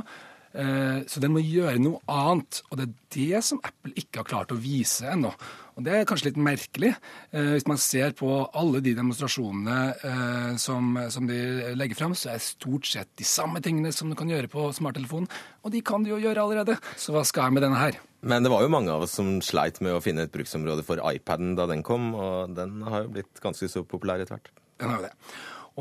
Eh, 0.59 1.07
så 1.07 1.23
den 1.23 1.31
må 1.37 1.39
gjøre 1.39 1.79
noe 1.79 2.03
annet. 2.11 2.59
Og 2.67 2.81
det 2.81 2.89
er 2.89 2.97
det 3.15 3.43
som 3.47 3.63
Apple 3.63 3.95
ikke 3.95 4.25
har 4.25 4.27
klart 4.33 4.51
å 4.51 4.59
vise 4.59 5.07
ennå. 5.07 5.31
Og 5.73 5.85
Det 5.85 5.93
er 5.95 6.07
kanskje 6.09 6.29
litt 6.29 6.39
merkelig, 6.41 6.91
eh, 7.33 7.51
hvis 7.55 7.67
man 7.69 7.79
ser 7.81 8.13
på 8.17 8.29
alle 8.53 8.81
de 8.85 8.93
demonstrasjonene 8.97 9.77
eh, 10.09 10.51
som, 10.61 10.95
som, 11.13 11.27
de 11.29 11.73
legger 11.77 11.97
fram, 11.97 12.15
så 12.17 12.31
er 12.31 12.39
det 12.39 12.45
stort 12.45 12.89
sett 12.89 13.09
de 13.19 13.27
samme 13.27 13.61
tingene 13.63 13.93
som 13.95 14.11
du 14.11 14.17
kan 14.19 14.29
gjøre 14.29 14.51
på 14.51 14.67
smarttelefonen. 14.77 15.29
Og 15.65 15.73
de 15.73 15.81
kan 15.85 16.05
du 16.05 16.11
jo 16.13 16.21
gjøre 16.21 16.45
allerede, 16.45 16.77
så 16.99 17.15
hva 17.15 17.25
skal 17.27 17.49
jeg 17.49 17.57
med 17.57 17.65
denne 17.65 17.81
her? 17.81 17.97
Men 18.23 18.45
det 18.45 18.53
var 18.53 18.63
jo 18.63 18.71
mange 18.71 18.93
av 18.93 19.03
oss 19.03 19.17
som 19.17 19.35
sleit 19.43 19.81
med 19.83 19.97
å 19.97 20.03
finne 20.03 20.27
et 20.27 20.33
bruksområde 20.33 20.85
for 20.87 21.01
iPaden 21.09 21.57
da 21.59 21.67
den 21.69 21.83
kom, 21.83 22.13
og 22.15 22.53
den 22.55 22.79
har 22.87 23.07
jo 23.07 23.15
blitt 23.17 23.41
ganske 23.43 23.67
så 23.71 23.83
populær 23.83 24.23
etter 24.23 24.37
hvert. 24.37 24.53
Den 24.79 24.93
har 24.93 25.01
jo 25.01 25.09
det. 25.09 25.13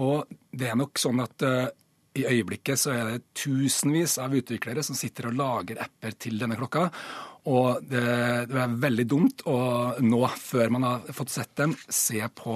Og 0.02 0.34
det 0.56 0.72
er 0.72 0.78
nok 0.80 0.98
sånn 0.98 1.20
at 1.22 1.44
uh, 1.44 1.68
i 2.18 2.24
øyeblikket 2.28 2.80
så 2.80 2.92
er 2.94 3.10
det 3.10 3.34
tusenvis 3.38 4.18
av 4.20 4.34
utviklere 4.36 4.84
som 4.84 4.96
sitter 4.96 5.30
og 5.30 5.36
lager 5.38 5.80
apper 5.84 6.16
til 6.20 6.40
denne 6.40 6.58
klokka. 6.58 6.88
Og 7.50 7.82
det, 7.90 8.02
det, 8.50 8.58
er 8.62 8.74
veldig 8.84 9.04
dumt 9.10 9.42
å 9.50 9.56
nå, 9.98 10.20
før 10.38 10.70
man 10.76 10.86
har 10.86 11.08
fått 11.16 11.32
sett 11.34 11.50
dem, 11.58 11.74
se 11.90 12.20
på 12.38 12.54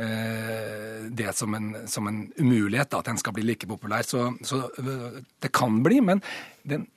eh, 0.00 1.10
det 1.12 1.34
som 1.36 1.56
en, 1.58 1.68
som 1.90 2.08
en, 2.08 2.22
umulighet, 2.38 2.88
da, 2.88 3.02
at 3.02 3.10
den 3.10 3.20
skal 3.20 3.36
bli 3.36 3.44
like 3.44 3.68
populær. 3.68 4.06
Så, 4.08 4.30
så 4.46 4.62
det 4.80 5.52
kan 5.52 5.82
bli, 5.84 6.00
men 6.06 6.24
den, 6.64 6.88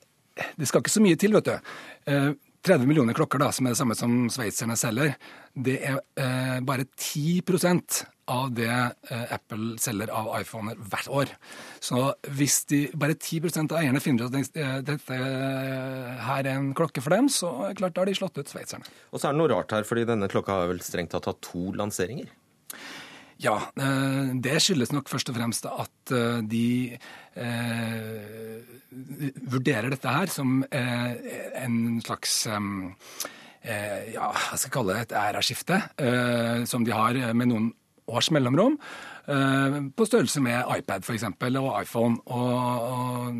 det 0.56 0.70
skal 0.70 0.80
ikke 0.80 0.94
så 0.96 1.04
mye 1.04 1.20
til, 1.20 1.36
vet 1.36 1.52
du. 1.52 1.76
Eh, 2.08 2.30
30 2.64 2.88
millioner 2.88 3.16
klokker, 3.16 3.42
da, 3.42 3.50
som 3.52 3.66
er 3.66 3.74
det 3.74 3.78
samme 3.80 3.96
som 3.98 4.12
sveitserne 4.32 4.76
selger, 4.80 5.14
det 5.52 5.76
er 5.84 5.98
eh, 6.20 6.60
bare 6.64 6.86
10% 6.96 7.98
av 8.32 8.54
det 8.56 8.70
eh, 8.72 9.24
Apple 9.36 9.74
selger 9.82 10.12
av 10.16 10.30
iPhoner 10.38 10.78
hvert 10.80 11.10
år. 11.12 11.32
Så 11.84 12.06
hvis 12.38 12.62
de, 12.70 12.86
bare 12.96 13.18
10 13.18 13.66
av 13.66 13.76
eierne 13.82 14.00
finner 14.00 14.24
ut 14.24 14.38
at 14.40 14.56
eh, 14.60 14.78
dette 14.86 15.18
her 15.18 16.40
er 16.40 16.54
en 16.54 16.72
klokke 16.76 17.04
for 17.04 17.12
dem, 17.12 17.28
så 17.28 17.52
klart 17.76 18.00
har 18.00 18.08
de 18.08 18.16
slått 18.16 18.40
ut 18.40 18.48
sveitserne. 18.48 18.88
Og 19.12 19.20
så 19.20 19.28
er 19.28 19.36
det 19.36 19.42
noe 19.42 19.52
rart 19.52 19.76
her, 19.76 19.84
fordi 19.88 20.08
denne 20.08 20.30
klokka 20.32 20.62
har 20.62 20.72
vel 20.72 20.80
strengt 20.84 21.12
tatt 21.12 21.28
hatt 21.28 21.44
to 21.44 21.68
lanseringer? 21.76 22.32
Ja, 23.42 23.56
eh, 23.80 24.34
det 24.44 24.60
skyldes 24.62 24.92
nok 24.94 25.08
først 25.10 25.30
og 25.32 25.38
fremst 25.38 25.66
at 25.66 26.12
eh, 26.14 26.40
de 26.46 26.98
eh, 27.34 28.60
vurderer 29.50 29.90
dette 29.90 30.12
her 30.16 30.30
som 30.30 30.60
eh, 30.70 31.16
en 31.64 31.98
slags 32.04 32.44
eh, 32.46 34.12
ja, 34.14 34.28
hva 34.30 34.58
skal 34.58 34.68
jeg 34.68 34.74
kalle 34.76 34.94
det, 34.94 35.06
et 35.08 35.16
æraskifte, 35.18 35.80
eh, 35.98 36.62
som 36.68 36.86
de 36.86 36.94
har 36.94 37.18
med 37.34 37.50
noen 37.50 37.72
års 38.06 38.30
mellomrom. 38.34 38.78
Eh, 39.26 39.76
på 39.96 40.04
størrelse 40.04 40.40
med 40.44 40.68
iPad 40.68 41.04
for 41.04 41.16
eksempel, 41.16 41.56
og 41.56 41.70
iPhone. 41.80 42.18
Og, 42.26 42.88
og, 42.90 43.38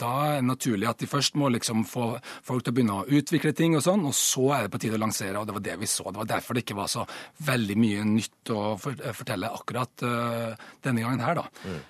Da 0.00 0.10
er 0.26 0.40
det 0.40 0.48
naturlig 0.48 0.88
at 0.90 0.98
de 0.98 1.06
først 1.06 1.36
må 1.38 1.50
liksom 1.52 1.84
få 1.86 2.16
folk 2.42 2.64
til 2.64 2.72
å 2.72 2.76
begynne 2.76 2.98
å 3.02 3.06
utvikle 3.06 3.54
ting, 3.54 3.76
og 3.78 3.84
sånn, 3.86 4.02
og 4.08 4.16
så 4.18 4.48
er 4.56 4.66
det 4.66 4.72
på 4.74 4.82
tide 4.82 4.98
å 4.98 5.02
lansere. 5.04 5.38
og 5.38 5.46
Det 5.46 5.56
var 5.58 5.66
det 5.68 5.78
vi 5.84 5.90
så. 5.90 6.08
Det 6.10 6.22
var 6.24 6.32
derfor 6.34 6.58
det 6.58 6.64
ikke 6.66 6.80
var 6.80 6.90
så 6.90 7.06
veldig 7.46 7.78
mye 7.78 8.04
nytt 8.08 8.52
å 8.52 8.62
fortelle 8.80 9.52
akkurat 9.52 10.04
uh, 10.06 10.68
denne 10.82 11.04
gangen 11.04 11.22
her. 11.22 11.38
da. 11.38 11.46
Mm. 11.62 11.80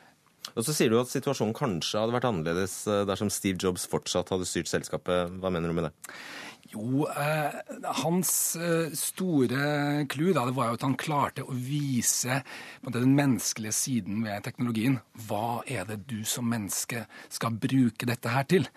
Og 0.53 0.67
Så 0.67 0.75
sier 0.77 0.93
du 0.93 0.99
at 1.01 1.09
situasjonen 1.09 1.57
kanskje 1.57 2.03
hadde 2.03 2.13
vært 2.13 2.29
annerledes 2.29 2.83
eh, 2.91 3.05
dersom 3.09 3.31
Steve 3.33 3.57
Jobs 3.63 3.87
fortsatt 3.89 4.33
hadde 4.35 4.49
styrt 4.49 4.69
selskapet. 4.69 5.39
Hva 5.41 5.53
mener 5.55 5.73
du 5.73 5.79
med 5.79 5.89
det? 5.89 5.93
Jo, 6.73 7.05
eh, 7.05 7.57
hans 8.01 8.57
eh, 8.57 8.93
store 8.97 10.07
clou 10.09 10.33
var 10.33 10.71
jo 10.71 10.77
at 10.79 10.85
han 10.87 10.97
klarte 10.97 11.45
å 11.45 11.53
vise 11.53 12.39
den 12.95 13.13
menneskelige 13.19 13.77
siden 13.77 14.23
ved 14.25 14.47
teknologien. 14.47 14.97
Hva 15.29 15.61
er 15.69 15.85
det 15.89 16.01
du 16.09 16.23
som 16.25 16.49
menneske 16.49 17.05
skal 17.29 17.59
bruke 17.61 18.09
dette 18.09 18.33
her 18.33 18.49
til? 18.49 18.69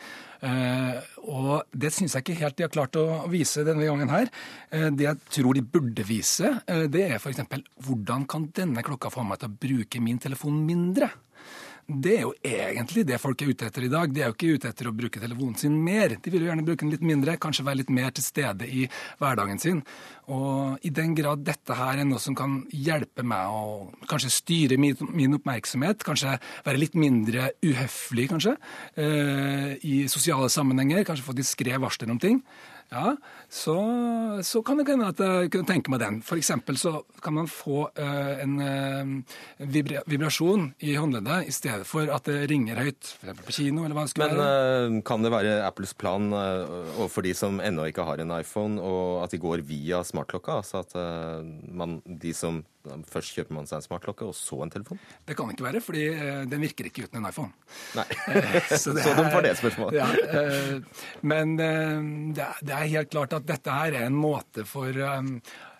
Eh, 0.43 1.00
og 1.32 1.64
det 1.72 1.93
syns 1.96 2.18
jeg 2.18 2.26
ikke 2.26 2.39
helt 2.41 2.58
de 2.60 2.66
har 2.68 2.74
klart 2.74 3.00
å 3.00 3.24
vise 3.32 3.64
denne 3.66 3.88
gangen 3.88 4.12
her. 4.12 4.28
Eh, 4.76 4.89
det 4.91 5.08
jeg 5.08 5.22
tror 5.39 5.56
de 5.56 5.64
burde 5.64 6.06
vise, 6.08 6.52
eh, 6.68 6.86
det 6.91 7.06
er 7.08 7.16
f.eks. 7.22 7.46
hvordan 7.88 8.28
kan 8.28 8.50
denne 8.56 8.84
klokka 8.84 9.14
få 9.14 9.24
meg 9.24 9.39
til 9.39 9.54
å 9.54 9.60
bruke 9.68 10.04
min 10.04 10.20
telefon 10.20 10.60
mindre? 10.68 11.14
Det 11.86 12.15
er 12.17 12.23
jo 12.23 12.31
egentlig 12.41 13.03
det 13.05 13.19
folk 13.21 13.43
er 13.43 13.51
ute 13.53 13.67
etter 13.67 13.83
i 13.86 13.89
dag. 13.93 14.09
De 14.09 14.23
er 14.23 14.31
jo 14.31 14.33
ikke 14.33 14.55
ute 14.57 14.69
etter 14.71 14.88
å 14.89 14.93
bruke 14.95 15.21
telefonen 15.21 15.57
sin 15.59 15.75
mer. 15.86 16.15
De 16.17 16.31
vil 16.33 16.41
jo 16.41 16.49
gjerne 16.49 16.65
bruke 16.65 16.81
den 16.81 16.93
litt 16.95 17.05
mindre, 17.05 17.36
kanskje 17.38 17.65
være 17.67 17.79
litt 17.83 17.91
mer 17.93 18.09
til 18.15 18.25
stede 18.25 18.65
i 18.65 18.88
hverdagen 19.19 19.61
sin. 19.61 19.83
Og 20.33 20.81
i 20.81 20.89
den 20.89 21.13
grad 21.13 21.43
dette 21.45 21.77
her 21.77 22.01
er 22.01 22.07
noe 22.09 22.21
som 22.23 22.33
kan 22.38 22.63
hjelpe 22.73 23.21
meg 23.21 23.53
å 23.53 23.91
kanskje 24.09 24.33
styre 24.33 24.79
min, 24.81 24.97
min 25.13 25.38
oppmerksomhet, 25.38 26.01
kanskje 26.07 26.39
være 26.65 26.81
litt 26.81 26.97
mindre 26.97 27.51
uhøflig, 27.61 28.31
kanskje, 28.33 28.55
eh, 28.97 29.75
i 29.86 30.07
sosiale 30.09 30.49
sammenhenger, 30.49 31.05
kanskje 31.05 31.27
få 31.27 31.38
diskré 31.38 31.77
varsler 31.77 32.09
om 32.09 32.17
ting, 32.17 32.41
ja, 32.91 33.15
så, 33.49 33.75
så 34.45 34.61
kan 34.65 34.79
det 34.79 34.86
hende 34.88 35.09
at 35.09 35.19
jeg 35.19 35.51
kunne 35.53 35.67
tenke 35.67 35.91
meg 35.91 36.01
den. 36.03 36.19
Eksempel 36.36 36.77
så 36.79 36.99
kan 37.23 37.36
man 37.38 37.49
få 37.49 37.88
uh, 37.97 38.33
en 38.43 38.55
uh, 38.61 39.38
vibra 39.71 40.03
vibrasjon 40.09 40.67
i 40.86 40.95
håndleddet 40.99 41.49
i 41.49 41.55
stedet 41.55 41.88
for 41.89 42.11
at 42.13 42.27
det 42.29 42.45
ringer 42.51 42.79
høyt, 42.83 43.15
f.eks. 43.17 43.41
på 43.47 43.57
kino 43.57 43.86
eller 43.86 43.97
hva 43.97 44.05
det 44.05 44.13
skulle 44.13 44.29
Men 44.29 44.41
være. 44.41 44.86
uh, 44.91 44.99
kan 45.07 45.25
det 45.25 45.33
være 45.33 45.57
Apples 45.65 45.95
plan 45.97 46.29
overfor 46.36 47.25
de 47.25 47.33
som 47.38 47.59
ennå 47.63 47.89
ikke 47.89 48.05
har 48.07 48.21
en 48.21 48.36
iPhone, 48.38 48.79
og 48.81 49.25
at 49.25 49.33
de 49.33 49.41
går 49.41 49.65
via 49.65 50.03
smartklokka? 50.05 50.61
Altså 50.61 50.83
at 50.86 50.95
man, 51.65 51.99
de 52.05 52.33
som 52.36 52.63
Først 53.11 53.36
kjøper 53.36 53.57
man 53.57 53.69
seg 53.69 53.79
en 53.79 53.86
smartklokke, 53.86 54.29
og 54.29 54.36
så 54.38 54.61
en 54.65 54.73
telefon? 54.73 55.01
Det 55.27 55.38
kan 55.38 55.51
ikke 55.51 55.67
være, 55.67 55.83
fordi 55.83 56.05
den 56.51 56.65
virker 56.65 56.89
ikke 56.89 57.07
uten 57.07 57.21
en 57.21 57.29
iPhone. 57.29 57.53
Nei, 57.97 58.07
så, 58.81 58.95
det 58.95 59.05
så 59.05 59.13
de 59.19 59.43
det 59.47 59.55
spørsmålet. 59.59 59.99
Ja, 59.99 60.09
men 61.25 61.55
det 61.57 62.43
er, 62.43 62.59
er 62.75 62.91
helt 62.97 63.13
klart 63.13 63.36
at 63.38 63.47
dette 63.47 63.79
her 63.79 63.99
er 64.01 64.09
en 64.09 64.17
måte 64.17 64.67
for 64.69 64.91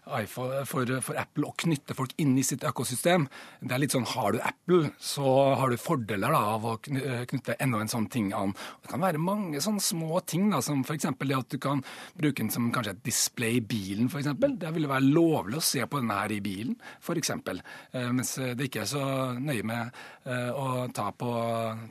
iPhone, 0.05 0.63
for, 0.69 0.89
for, 1.01 1.17
Apple 1.19 1.47
å 1.49 1.55
knytte 1.57 1.95
folk 1.97 2.13
inn 2.21 2.35
i 2.37 2.43
sitt 2.45 2.65
økosystem. 2.67 3.27
Det 3.61 3.75
er 3.75 3.81
litt 3.81 3.95
sånn, 3.95 4.07
Har 4.15 4.35
du 4.35 4.39
Apple, 4.45 4.91
så 5.01 5.31
har 5.59 5.71
du 5.71 5.77
fordeler 5.81 6.33
da, 6.35 6.41
av 6.55 6.67
å 6.69 6.75
knytte 6.81 7.57
enda 7.59 7.81
en 7.81 7.91
sånn 7.91 8.09
ting 8.11 8.31
an. 8.35 8.53
Det 8.83 8.91
kan 8.91 9.03
være 9.03 9.21
mange 9.21 9.61
sånne 9.63 9.83
små 9.83 10.21
ting, 10.27 10.49
da, 10.53 10.61
som 10.65 10.83
f.eks. 10.85 11.09
det 11.21 11.37
at 11.37 11.51
du 11.51 11.59
kan 11.61 11.83
bruke 12.15 12.41
den 12.43 12.53
som 12.53 12.71
kanskje 12.73 12.95
et 12.95 13.05
display 13.05 13.59
i 13.59 13.65
bilen. 13.65 14.11
Eksempel. 14.15 14.57
det 14.59 14.71
ville 14.75 14.89
være 14.91 15.09
lovlig 15.09 15.59
å 15.59 15.65
se 15.65 15.83
på 15.85 15.99
denne 16.01 16.19
her 16.21 16.35
i 16.35 16.41
bilen, 16.43 16.77
f.eks. 17.01 17.33
Eh, 17.35 18.11
mens 18.11 18.35
det 18.37 18.69
ikke 18.69 18.85
er 18.85 18.91
så 18.91 19.05
nøye 19.39 19.65
med 19.65 19.99
eh, 20.25 20.51
å 20.51 20.85
ta 20.95 21.09
på 21.15 21.31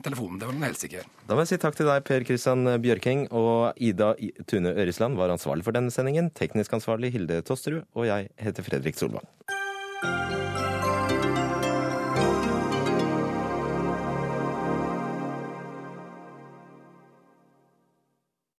telefonen. 0.05 0.39
Det 0.39 0.49
var 0.49 0.57
man 0.57 0.69
helt 0.69 0.81
sikker. 0.81 1.05
Da 1.25 1.33
må 1.33 1.41
jeg 1.41 1.55
si 1.55 1.61
takk 1.61 1.77
til 1.77 1.89
deg, 1.89 2.03
Per 2.05 2.25
Kristian 2.27 2.67
Bjørking. 2.81 3.25
Og 3.35 3.79
Ida 3.81 4.11
Tune 4.49 4.75
Øresland 4.75 5.17
var 5.17 5.33
ansvarlig 5.33 5.65
for 5.65 5.75
denne 5.75 5.93
sendingen. 5.93 6.29
Teknisk 6.37 6.75
ansvarlig 6.77 7.11
Hilde 7.15 7.39
Tosterud. 7.45 7.85
Og 8.05 8.09
jeg 8.09 8.27
heter 8.39 8.63
Fredrik 8.63 8.97
Solvang. 8.97 9.25